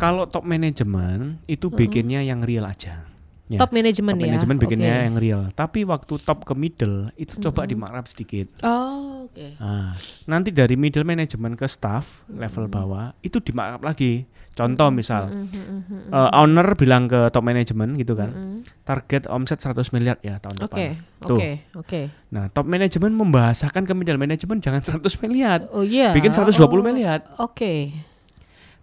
Kalau 0.00 0.24
top 0.24 0.42
manajemen 0.48 1.38
itu 1.46 1.68
bikinnya 1.68 2.24
yang 2.24 2.40
real 2.42 2.64
aja. 2.64 3.04
Ya. 3.46 3.62
Top 3.62 3.70
manajemen 3.70 4.18
ya. 4.18 4.34
Manajemen 4.34 4.56
bikinnya 4.58 4.90
okay. 4.90 5.06
yang 5.06 5.16
real. 5.22 5.42
Tapi 5.54 5.86
waktu 5.86 6.18
top 6.18 6.42
ke 6.42 6.54
middle 6.58 7.14
itu 7.14 7.38
mm-hmm. 7.38 7.44
coba 7.46 7.62
dimarap 7.62 8.04
sedikit. 8.10 8.50
Oh, 8.66 9.30
oke. 9.30 9.38
Okay. 9.38 9.54
Nah, 9.62 9.94
nanti 10.26 10.50
dari 10.50 10.74
middle 10.74 11.06
manajemen 11.06 11.54
ke 11.54 11.70
staff 11.70 12.26
level 12.26 12.66
bawah 12.66 13.14
itu 13.22 13.38
dimarap 13.38 13.86
lagi. 13.86 14.26
Contoh 14.56 14.90
misal 14.90 15.30
mm-hmm. 15.30 16.10
uh, 16.10 16.32
owner 16.42 16.74
bilang 16.74 17.06
ke 17.06 17.30
top 17.30 17.46
manajemen 17.46 17.94
gitu 17.94 18.18
kan. 18.18 18.34
Mm-hmm. 18.34 18.82
Target 18.82 19.30
omset 19.30 19.62
100 19.62 19.94
miliar 19.94 20.18
ya 20.26 20.42
tahun 20.42 20.66
okay. 20.66 20.66
depan. 20.66 20.78
Oke. 21.22 21.30
Oke, 21.30 21.50
oke. 21.78 22.00
Nah, 22.34 22.50
top 22.50 22.66
manajemen 22.66 23.14
membahasakan 23.14 23.86
ke 23.86 23.94
middle 23.94 24.18
manajemen 24.18 24.58
jangan 24.58 24.82
100 24.82 25.22
miliar. 25.22 25.70
Oh 25.70 25.86
iya. 25.86 26.10
Yeah. 26.10 26.12
Bikin 26.18 26.34
120 26.34 26.66
oh, 26.66 26.82
miliar. 26.82 27.22
Oke. 27.38 27.54
Okay. 27.54 27.78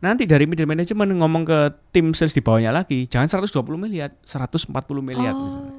Nanti 0.04 0.28
dari 0.28 0.44
middle 0.44 0.68
management 0.68 1.16
ngomong 1.16 1.48
ke 1.48 1.60
tim 1.96 2.12
sales 2.12 2.36
di 2.36 2.44
bawahnya 2.44 2.76
lagi, 2.76 3.08
jangan 3.08 3.32
120 3.48 3.64
miliar, 3.80 4.12
140 4.28 4.68
miliar 5.00 5.32
oh. 5.32 5.48
misalnya. 5.48 5.74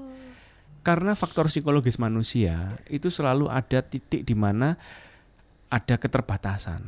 Karena 0.81 1.13
faktor 1.13 1.53
psikologis 1.53 2.01
manusia 2.01 2.81
itu 2.89 3.13
selalu 3.13 3.53
ada 3.53 3.85
titik 3.85 4.25
di 4.25 4.33
mana 4.33 4.81
ada 5.69 6.01
keterbatasan. 6.01 6.81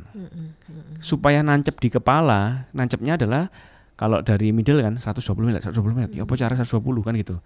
Supaya 0.97 1.45
nancep 1.45 1.77
di 1.77 1.93
kepala, 1.93 2.69
nancepnya 2.73 3.21
adalah 3.21 3.53
kalau 3.97 4.25
dari 4.25 4.49
middle 4.49 4.81
kan 4.81 4.97
120 4.97 5.37
miliar, 5.45 5.61
120 5.61 5.93
miliar. 5.93 6.09
Ya 6.13 6.25
apa 6.25 6.33
cara 6.37 6.57
120 6.57 7.05
kan 7.05 7.13
gitu. 7.17 7.37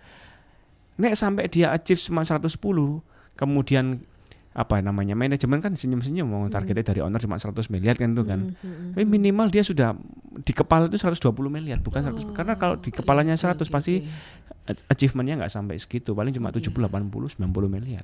Nek 1.00 1.20
sampai 1.20 1.52
dia 1.52 1.72
achieve 1.76 2.00
cuma 2.00 2.24
110, 2.24 2.48
kemudian 3.36 4.04
apa 4.52 4.84
namanya 4.84 5.16
manajemen 5.16 5.64
kan 5.64 5.80
senyum-senyum 5.80 6.28
mau 6.28 6.44
targetnya 6.52 6.84
dari 6.84 7.00
owner 7.00 7.24
cuma 7.24 7.40
100 7.40 7.56
miliar 7.72 7.96
kan 7.96 8.12
itu 8.12 8.24
kan. 8.28 8.52
Mm-hmm. 8.52 9.00
Tapi 9.00 9.06
minimal 9.08 9.48
dia 9.48 9.64
sudah 9.64 9.96
di 10.44 10.52
kepala 10.52 10.92
itu 10.92 11.00
120 11.00 11.32
miliar 11.48 11.80
bukan 11.80 12.04
oh, 12.04 12.20
100 12.20 12.36
karena 12.36 12.54
kalau 12.60 12.76
di 12.76 12.92
kepalanya 12.92 13.40
100 13.40 13.56
okay, 13.56 13.68
pasti 13.72 13.94
okay. 14.04 14.76
achievementnya 14.92 15.40
nggak 15.40 15.52
sampai 15.56 15.80
segitu 15.80 16.12
paling 16.12 16.36
cuma 16.36 16.52
okay. 16.52 16.68
70 16.68 16.92
80 16.92 17.40
90 17.40 17.48
miliar. 17.72 18.04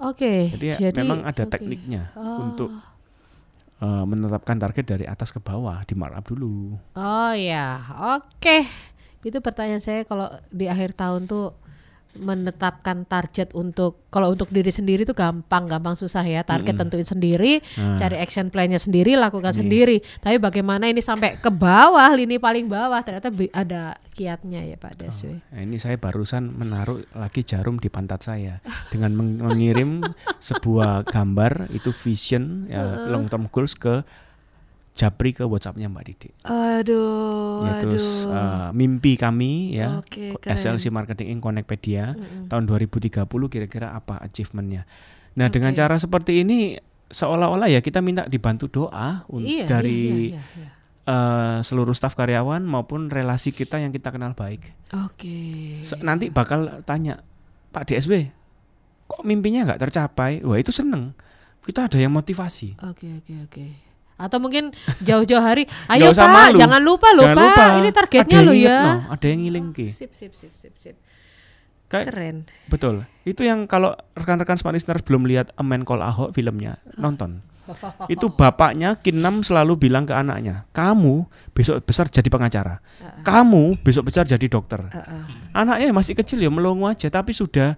Oke. 0.00 0.16
Okay, 0.16 0.40
jadi, 0.56 0.90
jadi 0.90 1.04
memang 1.04 1.28
ada 1.28 1.44
okay. 1.44 1.52
tekniknya 1.52 2.08
oh. 2.16 2.48
untuk 2.48 2.72
uh, 3.84 4.04
menetapkan 4.08 4.56
target 4.56 4.84
dari 4.96 5.04
atas 5.04 5.28
ke 5.28 5.44
bawah 5.44 5.84
di 5.84 5.92
markup 5.92 6.32
dulu. 6.32 6.78
Oh 6.96 7.32
ya, 7.36 7.84
oke. 8.16 8.40
Okay. 8.40 8.64
Itu 9.22 9.44
pertanyaan 9.44 9.84
saya 9.84 10.08
kalau 10.08 10.26
di 10.50 10.66
akhir 10.66 10.96
tahun 10.96 11.28
tuh 11.28 11.54
menetapkan 12.12 13.08
target 13.08 13.56
untuk 13.56 14.04
kalau 14.12 14.36
untuk 14.36 14.52
diri 14.52 14.68
sendiri 14.68 15.08
itu 15.08 15.16
gampang 15.16 15.64
gampang 15.64 15.96
susah 15.96 16.20
ya 16.20 16.44
target 16.44 16.76
mm 16.76 16.76
-hmm. 16.76 16.80
tentuin 16.92 17.08
sendiri 17.08 17.52
nah. 17.80 17.96
cari 17.96 18.20
action 18.20 18.52
plan-nya 18.52 18.76
sendiri 18.76 19.16
lakukan 19.16 19.56
yeah. 19.56 19.60
sendiri 19.64 19.96
tapi 20.20 20.36
bagaimana 20.36 20.92
ini 20.92 21.00
sampai 21.00 21.40
ke 21.40 21.48
bawah 21.48 22.12
lini 22.12 22.36
paling 22.36 22.68
bawah 22.68 23.00
ternyata 23.00 23.32
ada 23.56 23.96
kiatnya 24.12 24.60
ya 24.68 24.76
Pak 24.76 25.00
Deswi 25.00 25.40
oh, 25.40 25.56
ini 25.56 25.80
saya 25.80 25.96
barusan 25.96 26.52
menaruh 26.52 27.00
lagi 27.16 27.40
jarum 27.40 27.80
di 27.80 27.88
pantat 27.88 28.20
saya 28.20 28.60
dengan 28.92 29.16
mengirim 29.16 30.04
sebuah 30.52 31.08
gambar 31.08 31.72
itu 31.72 31.88
vision 31.96 32.68
ya, 32.68 33.08
long 33.08 33.32
term 33.32 33.48
goals 33.48 33.72
ke 33.72 34.04
japri 34.92 35.32
ke 35.32 35.44
WhatsAppnya 35.44 35.88
Mbak 35.88 36.04
Didi. 36.04 36.30
Aduh. 36.44 37.64
Ya, 37.64 37.72
terus 37.80 38.28
aduh. 38.28 38.36
Uh, 38.36 38.68
mimpi 38.76 39.16
kami 39.16 39.76
ya 39.76 40.04
okay, 40.04 40.36
SLC 40.44 40.92
Marketing 40.92 41.32
Inc 41.32 41.40
Connectpedia 41.40 42.12
mm 42.12 42.20
-hmm. 42.20 42.44
tahun 42.52 42.64
2030 42.68 43.24
kira-kira 43.48 43.96
apa 43.96 44.20
achievementnya. 44.20 44.84
Nah 45.40 45.48
okay. 45.48 45.54
dengan 45.58 45.72
cara 45.72 45.96
seperti 45.96 46.44
ini 46.44 46.76
seolah-olah 47.12 47.72
ya 47.72 47.80
kita 47.80 48.04
minta 48.04 48.24
dibantu 48.28 48.68
doa 48.68 49.24
iya, 49.36 49.68
dari 49.68 50.32
iya, 50.32 50.40
iya, 50.40 50.44
iya. 50.60 50.70
Uh, 51.02 51.58
seluruh 51.66 51.90
staf 51.98 52.14
karyawan 52.14 52.62
maupun 52.62 53.10
relasi 53.10 53.50
kita 53.50 53.80
yang 53.80 53.90
kita 53.90 54.12
kenal 54.12 54.36
baik. 54.38 54.76
Oke. 55.02 55.82
Okay. 55.82 55.98
Nanti 56.04 56.30
bakal 56.30 56.84
tanya 56.86 57.26
Pak 57.74 57.90
DSW, 57.90 58.30
kok 59.10 59.24
mimpinya 59.26 59.66
nggak 59.66 59.88
tercapai? 59.88 60.44
Wah 60.46 60.60
itu 60.60 60.70
seneng. 60.70 61.16
Kita 61.64 61.90
ada 61.90 61.98
yang 61.98 62.14
motivasi. 62.14 62.78
Oke 62.86 63.08
okay, 63.08 63.10
oke 63.18 63.24
okay, 63.24 63.36
oke. 63.40 63.50
Okay 63.50 63.91
atau 64.22 64.38
mungkin 64.38 64.70
jauh-jauh 65.02 65.42
hari 65.42 65.66
ayo 65.92 66.14
pak 66.14 66.28
malu. 66.30 66.58
jangan 66.58 66.82
lupa 66.82 67.08
loh 67.10 67.26
jangan 67.26 67.36
pak 67.42 67.66
lupa. 67.66 67.78
ini 67.82 67.90
targetnya 67.90 68.38
lo 68.46 68.52
ya. 68.54 68.78
no, 68.78 68.94
ada 69.10 69.26
yang 69.26 69.40
ngiling 69.42 69.66
ki. 69.74 69.86
Sip 69.90 70.14
sip 70.14 70.32
sip 70.32 70.54
sip 70.54 70.74
sip. 70.78 70.96
Kayak, 71.90 72.08
keren. 72.08 72.36
Betul. 72.72 73.04
Itu 73.28 73.44
yang 73.44 73.68
kalau 73.68 73.92
rekan-rekan 74.16 74.56
smart 74.56 74.72
listeners 74.72 75.04
belum 75.04 75.28
lihat 75.28 75.52
A 75.60 75.62
Man 75.66 75.84
Call 75.84 76.00
Ahok 76.00 76.32
filmnya 76.32 76.80
nonton. 76.96 77.44
Itu 78.12 78.32
bapaknya 78.32 78.98
Kinam 78.98 79.44
selalu 79.46 79.78
bilang 79.78 80.02
ke 80.02 80.10
anaknya 80.16 80.66
kamu 80.74 81.28
besok 81.52 81.84
besar 81.84 82.08
jadi 82.08 82.26
pengacara. 82.32 82.80
Kamu 83.22 83.78
besok 83.84 84.08
besar 84.08 84.24
jadi 84.24 84.46
dokter. 84.48 84.88
Anaknya 85.52 85.92
masih 85.92 86.16
kecil 86.16 86.40
ya 86.40 86.50
melongo 86.50 86.88
aja 86.88 87.12
tapi 87.12 87.36
sudah 87.36 87.76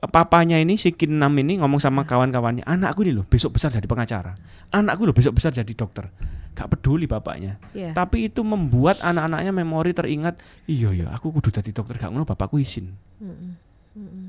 papanya 0.00 0.56
ini 0.56 0.80
si 0.80 0.90
Kinam 0.96 1.36
ini 1.38 1.60
ngomong 1.60 1.78
sama 1.78 2.02
kawan-kawannya, 2.08 2.64
anakku 2.64 3.04
ini 3.04 3.12
loh 3.12 3.26
besok 3.28 3.60
besar 3.60 3.70
jadi 3.70 3.84
pengacara, 3.84 4.32
anakku 4.72 5.04
loh 5.04 5.14
besok 5.14 5.36
besar 5.36 5.52
jadi 5.52 5.72
dokter. 5.72 6.08
Gak 6.52 6.68
peduli 6.68 7.08
bapaknya, 7.08 7.56
yeah. 7.72 7.96
tapi 7.96 8.28
itu 8.28 8.44
membuat 8.44 9.00
anak-anaknya 9.00 9.56
memori 9.56 9.96
teringat, 9.96 10.36
iya 10.68 10.92
ya 10.92 11.08
aku 11.16 11.32
kudu 11.32 11.48
jadi 11.48 11.72
dokter 11.72 11.96
gak 11.96 12.12
ngono 12.12 12.28
bapakku 12.28 12.60
izin. 12.60 12.92
Mm 13.24 13.56
-mm. 13.96 14.24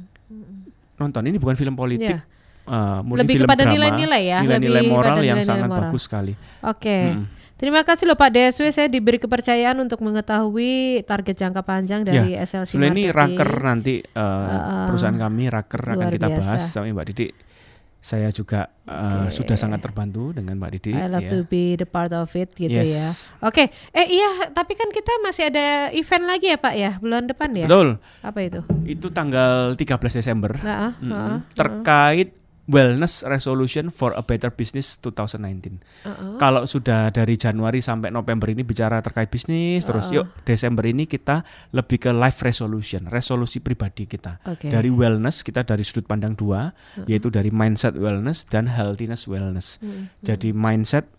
Nonton 1.03 1.23
ini 1.27 1.35
bukan 1.35 1.59
film 1.59 1.75
politik. 1.75 2.15
Yeah. 2.15 2.23
Uh, 2.63 3.03
lebih 3.19 3.43
film 3.43 3.47
kepada 3.51 3.67
nilai-nilai 3.67 4.23
ya, 4.23 4.39
nilai-nilai 4.39 4.87
moral 4.87 5.19
yang 5.19 5.35
nilai 5.35 5.43
-nilai 5.43 5.43
sangat 5.43 5.67
moral. 5.67 5.81
bagus 5.91 6.01
sekali. 6.07 6.33
Oke. 6.63 6.79
Okay. 6.79 7.03
Hmm. 7.11 7.25
Terima 7.63 7.79
kasih 7.79 8.11
loh 8.11 8.19
Pak 8.19 8.27
DSW 8.27 8.75
saya 8.75 8.91
diberi 8.91 9.15
kepercayaan 9.23 9.79
untuk 9.79 10.03
mengetahui 10.03 10.99
target 11.07 11.47
jangka 11.47 11.63
panjang 11.63 12.03
dari 12.03 12.35
ya, 12.35 12.43
SLC 12.43 12.75
Marketing. 12.75 12.91
ini 12.91 13.03
raker 13.07 13.51
nanti 13.63 13.95
uh, 14.03 14.19
uh, 14.19 14.85
perusahaan 14.91 15.15
kami 15.15 15.47
raker 15.47 15.95
akan 15.95 16.11
kita 16.11 16.27
biasa. 16.27 16.39
bahas 16.43 16.61
sama 16.67 16.91
Mbak 16.91 17.07
Didi. 17.15 17.31
Saya 18.03 18.27
juga 18.35 18.67
uh, 18.83 19.31
okay. 19.31 19.31
sudah 19.31 19.55
sangat 19.55 19.79
terbantu 19.79 20.35
dengan 20.35 20.59
Mbak 20.59 20.71
Didi. 20.75 20.91
I 20.91 21.07
love 21.07 21.23
ya. 21.23 21.31
to 21.31 21.47
be 21.47 21.79
the 21.79 21.87
part 21.87 22.11
of 22.11 22.27
it 22.35 22.51
gitu 22.51 22.67
yes. 22.67 22.91
ya. 22.91 23.07
Oke, 23.47 23.71
okay. 23.71 23.95
eh 23.95 24.11
iya 24.11 24.51
tapi 24.51 24.75
kan 24.75 24.91
kita 24.91 25.23
masih 25.23 25.47
ada 25.47 25.87
event 25.95 26.27
lagi 26.27 26.51
ya 26.51 26.59
Pak 26.59 26.73
ya 26.75 26.91
bulan 26.99 27.31
depan 27.31 27.47
ya. 27.55 27.71
Betul. 27.71 27.95
Apa 28.27 28.39
itu? 28.43 28.59
Itu 28.83 29.07
tanggal 29.15 29.79
13 29.79 30.19
Desember. 30.19 30.51
Nah, 30.59 30.75
uh, 30.75 30.91
mm 30.99 31.07
-hmm. 31.07 31.15
uh, 31.15 31.37
terkait 31.55 32.42
Wellness 32.63 33.27
Resolution 33.27 33.91
for 33.91 34.15
a 34.15 34.23
Better 34.23 34.47
Business 34.47 34.95
2019. 35.03 35.83
Uh-uh. 36.07 36.39
Kalau 36.39 36.63
sudah 36.63 37.11
dari 37.11 37.35
Januari 37.35 37.83
sampai 37.83 38.07
November 38.07 38.47
ini 38.47 38.63
bicara 38.63 39.03
terkait 39.03 39.27
bisnis, 39.27 39.83
uh-uh. 39.83 39.87
terus 39.91 40.07
yuk 40.15 40.25
Desember 40.47 40.87
ini 40.87 41.03
kita 41.03 41.43
lebih 41.75 42.07
ke 42.07 42.11
life 42.15 42.39
resolution, 42.39 43.11
resolusi 43.11 43.59
pribadi 43.59 44.07
kita. 44.07 44.39
Okay. 44.47 44.71
Dari 44.71 44.87
wellness 44.87 45.43
kita 45.43 45.67
dari 45.67 45.83
sudut 45.83 46.07
pandang 46.07 46.39
dua, 46.39 46.71
uh-uh. 46.71 47.03
yaitu 47.03 47.27
dari 47.27 47.51
mindset 47.51 47.99
wellness 47.99 48.47
dan 48.47 48.71
healthiness 48.71 49.27
wellness. 49.27 49.83
Uh-uh. 49.83 50.07
Jadi 50.23 50.55
mindset 50.55 51.11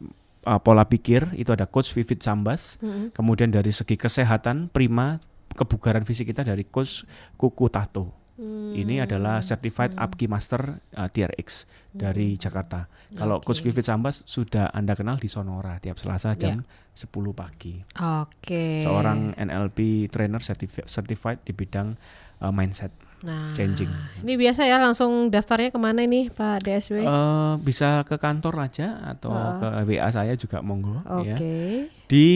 uh, 0.49 0.57
pola 0.65 0.89
pikir 0.89 1.29
itu 1.37 1.53
ada 1.53 1.69
coach 1.69 1.93
Vivit 1.93 2.25
Sambas, 2.25 2.81
uh-uh. 2.81 3.13
kemudian 3.13 3.53
dari 3.53 3.69
segi 3.69 4.01
kesehatan 4.01 4.73
prima 4.73 5.21
kebugaran 5.53 6.09
fisik 6.09 6.33
kita 6.33 6.41
dari 6.41 6.65
coach 6.65 7.05
Kuku 7.37 7.69
Tato. 7.69 8.24
Hmm. 8.35 8.75
Ini 8.75 9.07
adalah 9.07 9.39
Certified 9.39 9.95
hmm. 9.95 10.03
Upkey 10.03 10.27
Master 10.27 10.83
uh, 10.99 11.09
TRX 11.09 11.71
dari 11.95 12.35
hmm. 12.35 12.41
Jakarta. 12.43 12.91
Kalau 13.15 13.39
okay. 13.39 13.47
Coach 13.47 13.63
Vivid 13.63 13.87
Sambas 13.87 14.27
sudah 14.27 14.75
Anda 14.75 14.99
kenal 14.99 15.23
di 15.23 15.31
Sonora 15.31 15.79
tiap 15.79 16.03
Selasa 16.03 16.35
jam 16.35 16.67
yeah. 16.67 17.07
10 17.07 17.31
pagi. 17.31 17.79
Oke. 17.79 18.43
Okay. 18.43 18.73
Seorang 18.83 19.39
NLP 19.39 20.11
trainer 20.11 20.43
certified, 20.43 20.91
certified 20.91 21.39
di 21.47 21.55
bidang 21.55 21.95
uh, 22.43 22.51
mindset. 22.51 22.91
Nah, 23.25 23.57
changing. 23.57 23.89
Ini 24.21 24.37
biasa 24.37 24.69
ya 24.69 24.77
langsung 24.77 25.33
daftarnya 25.33 25.73
ke 25.73 25.81
mana 25.81 26.05
ini 26.05 26.29
Pak 26.29 26.61
DSW? 26.61 27.09
Uh, 27.09 27.57
bisa 27.63 28.05
ke 28.05 28.21
kantor 28.21 28.69
aja 28.69 29.01
atau 29.01 29.33
uh. 29.33 29.57
ke 29.57 29.69
WA 29.89 30.13
saya 30.13 30.37
juga 30.37 30.61
monggo 30.61 31.01
okay. 31.09 31.33
ya. 31.33 31.37
Di 32.05 32.27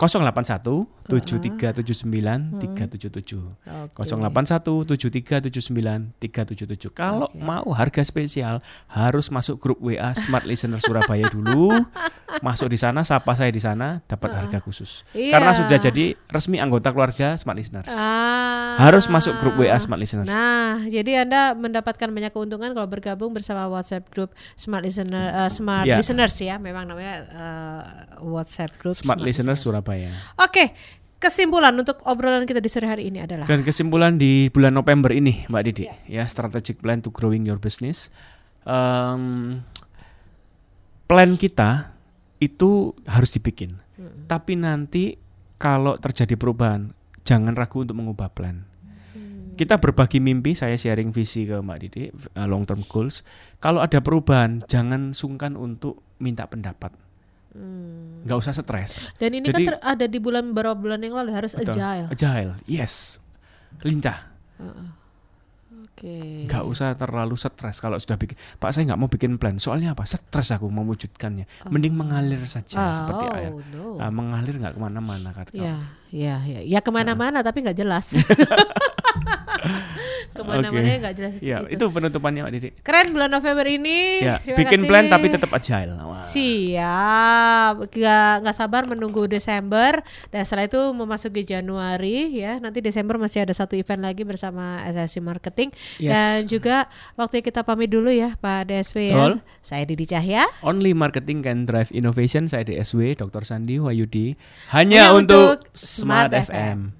081 0.00 0.88
7379 1.12 2.56
377. 2.56 3.92
081 3.92 4.88
7379 4.96 6.16
377. 6.16 6.96
Kalau 6.96 7.28
okay. 7.28 7.36
mau 7.36 7.68
harga 7.76 8.00
spesial 8.00 8.64
harus 8.88 9.28
masuk 9.28 9.60
grup 9.60 9.78
WA 9.84 10.16
Smart 10.16 10.48
Listener 10.48 10.80
Surabaya 10.80 11.28
dulu. 11.28 11.68
masuk 12.46 12.70
di 12.70 12.78
sana, 12.78 13.02
sapa 13.02 13.34
saya 13.34 13.50
di 13.50 13.58
sana 13.58 14.00
dapat 14.06 14.30
harga 14.30 14.62
khusus. 14.62 15.02
Iya. 15.12 15.34
Karena 15.34 15.50
sudah 15.50 15.78
jadi 15.82 16.14
resmi 16.30 16.62
anggota 16.62 16.94
keluarga 16.94 17.34
Smart 17.34 17.58
Listeners. 17.58 17.90
Ah. 17.90 18.78
Harus 18.78 19.10
masuk 19.10 19.34
grup 19.42 19.58
WA 19.58 19.74
Smart 19.82 19.98
Listeners. 19.98 20.30
Nah, 20.30 20.86
jadi 20.86 21.26
Anda 21.26 21.58
mendapatkan 21.58 22.06
banyak 22.06 22.30
keuntungan 22.30 22.70
kalau 22.70 22.86
bergabung 22.86 23.34
bersama 23.34 23.66
WhatsApp 23.66 24.06
grup 24.14 24.30
Smart 24.54 24.86
Listener 24.86 25.34
uh, 25.34 25.50
Smart 25.50 25.84
yeah. 25.90 25.98
Listeners 25.98 26.38
ya. 26.38 26.56
Memang 26.62 26.86
namanya 26.86 27.14
uh, 27.34 27.82
WhatsApp 28.22 28.70
grup 28.78 28.94
Smart, 28.94 29.18
Smart 29.18 29.20
Listeners, 29.26 29.60
Listeners 29.90 30.14
Surabaya. 30.14 30.46
Oke. 30.46 30.64
Kesimpulan 31.20 31.76
untuk 31.76 32.00
obrolan 32.08 32.48
kita 32.48 32.64
di 32.64 32.72
sore 32.72 32.88
hari 32.88 33.12
ini 33.12 33.20
adalah 33.20 33.44
dan 33.44 33.60
kesimpulan 33.60 34.16
di 34.16 34.48
bulan 34.48 34.72
November 34.72 35.12
ini 35.12 35.44
Mbak 35.52 35.62
Didi 35.68 35.84
yeah. 35.84 36.24
ya 36.24 36.24
strategic 36.24 36.80
plan 36.80 37.04
to 37.04 37.12
growing 37.12 37.44
your 37.44 37.60
business 37.60 38.08
um, 38.64 39.60
plan 41.04 41.36
kita 41.36 41.92
itu 42.40 42.96
harus 43.04 43.36
dibikin 43.36 43.76
hmm. 44.00 44.32
tapi 44.32 44.56
nanti 44.56 45.20
kalau 45.60 46.00
terjadi 46.00 46.40
perubahan 46.40 46.96
jangan 47.28 47.52
ragu 47.52 47.84
untuk 47.84 48.00
mengubah 48.00 48.32
plan 48.32 48.64
hmm. 49.12 49.60
kita 49.60 49.76
berbagi 49.76 50.24
mimpi 50.24 50.56
saya 50.56 50.80
sharing 50.80 51.12
visi 51.12 51.44
ke 51.44 51.60
Mbak 51.60 51.78
Didi 51.84 52.08
uh, 52.08 52.48
long 52.48 52.64
term 52.64 52.80
goals 52.88 53.28
kalau 53.60 53.84
ada 53.84 54.00
perubahan 54.00 54.64
jangan 54.72 55.12
sungkan 55.12 55.52
untuk 55.52 56.00
minta 56.16 56.48
pendapat 56.48 56.96
Hmm. 57.50 58.22
Nggak 58.22 58.38
usah 58.38 58.52
stres. 58.54 59.10
Dan 59.18 59.42
ini 59.42 59.46
Jadi, 59.50 59.66
kan 59.66 59.82
ada 59.82 60.06
di 60.06 60.18
bulan 60.22 60.54
beberapa 60.54 60.78
bulan 60.78 61.02
yang 61.02 61.18
lalu 61.18 61.34
harus 61.34 61.58
betul, 61.58 61.74
agile. 61.74 62.06
Agile, 62.12 62.52
yes, 62.70 63.18
lincah. 63.82 64.30
Uh, 64.60 64.94
Oke. 65.80 66.06
Okay. 66.06 66.46
Nggak 66.46 66.64
usah 66.64 66.94
terlalu 66.94 67.34
stres 67.34 67.82
kalau 67.82 67.98
sudah 67.98 68.16
bikin. 68.16 68.38
Pak 68.56 68.70
saya 68.70 68.88
nggak 68.92 69.00
mau 69.00 69.10
bikin 69.10 69.36
plan. 69.36 69.58
Soalnya 69.58 69.98
apa? 69.98 70.06
Stres 70.06 70.54
aku 70.54 70.70
mewujudkannya. 70.70 71.66
Oh. 71.66 71.74
Mending 71.74 71.94
mengalir 71.96 72.40
saja 72.46 72.78
oh, 72.78 72.94
seperti 72.94 73.24
air. 73.34 73.52
No. 73.74 73.98
Nah, 73.98 74.10
mengalir 74.14 74.54
nggak 74.54 74.74
ke 74.76 74.80
mana-mana 74.80 75.28
kata. 75.34 75.52
Ya, 75.56 75.76
ya, 76.14 76.38
ya, 76.46 76.60
ya 76.62 76.80
ke 76.80 76.90
mana-mana 76.94 77.40
nah. 77.40 77.44
tapi 77.44 77.66
nggak 77.66 77.78
jelas. 77.78 78.14
ke 80.36 80.42
mana-mana 80.46 80.86
okay. 80.86 80.96
nggak 81.02 81.14
jelas 81.16 81.32
ya, 81.42 81.58
itu. 81.66 81.76
itu 81.78 81.84
penutupannya 81.90 82.46
Pak 82.46 82.52
Didi. 82.54 82.68
Keren 82.80 83.08
bulan 83.10 83.30
November 83.30 83.66
ini. 83.66 84.22
Ya, 84.22 84.38
bikin 84.42 84.84
kasih. 84.84 84.88
plan 84.88 85.04
tapi 85.10 85.26
tetap 85.28 85.50
agile. 85.50 85.94
Wah. 85.98 86.14
Siap, 86.14 87.74
nggak 87.90 88.32
nggak 88.46 88.56
sabar 88.56 88.82
menunggu 88.86 89.26
Desember 89.26 90.00
dan 90.30 90.42
setelah 90.46 90.70
itu 90.70 90.80
memasuki 90.94 91.42
Januari 91.42 92.30
ya. 92.38 92.62
Nanti 92.62 92.78
Desember 92.80 93.18
masih 93.18 93.44
ada 93.44 93.54
satu 93.56 93.74
event 93.74 94.00
lagi 94.04 94.22
bersama 94.22 94.80
SSC 94.86 95.18
Marketing 95.20 95.74
yes. 95.98 96.12
dan 96.12 96.36
juga 96.46 96.76
waktu 97.18 97.42
kita 97.42 97.66
pamit 97.66 97.90
dulu 97.90 98.08
ya 98.12 98.38
Pak 98.38 98.70
DSW 98.70 99.12
ya. 99.12 99.16
All. 99.18 99.34
Saya 99.60 99.84
Didi 99.84 100.06
Cahya. 100.06 100.46
Only 100.62 100.94
marketing 100.94 101.42
can 101.42 101.66
drive 101.66 101.90
innovation. 101.90 102.46
Saya 102.46 102.62
DSW 102.62 103.18
Dr. 103.18 103.42
Sandi 103.42 103.82
Wayudi 103.82 104.38
hanya, 104.72 105.10
hanya 105.10 105.18
untuk 105.18 105.66
Smart, 105.74 106.30
Smart 106.30 106.46
FM. 106.46 106.54
FM. 106.54 106.99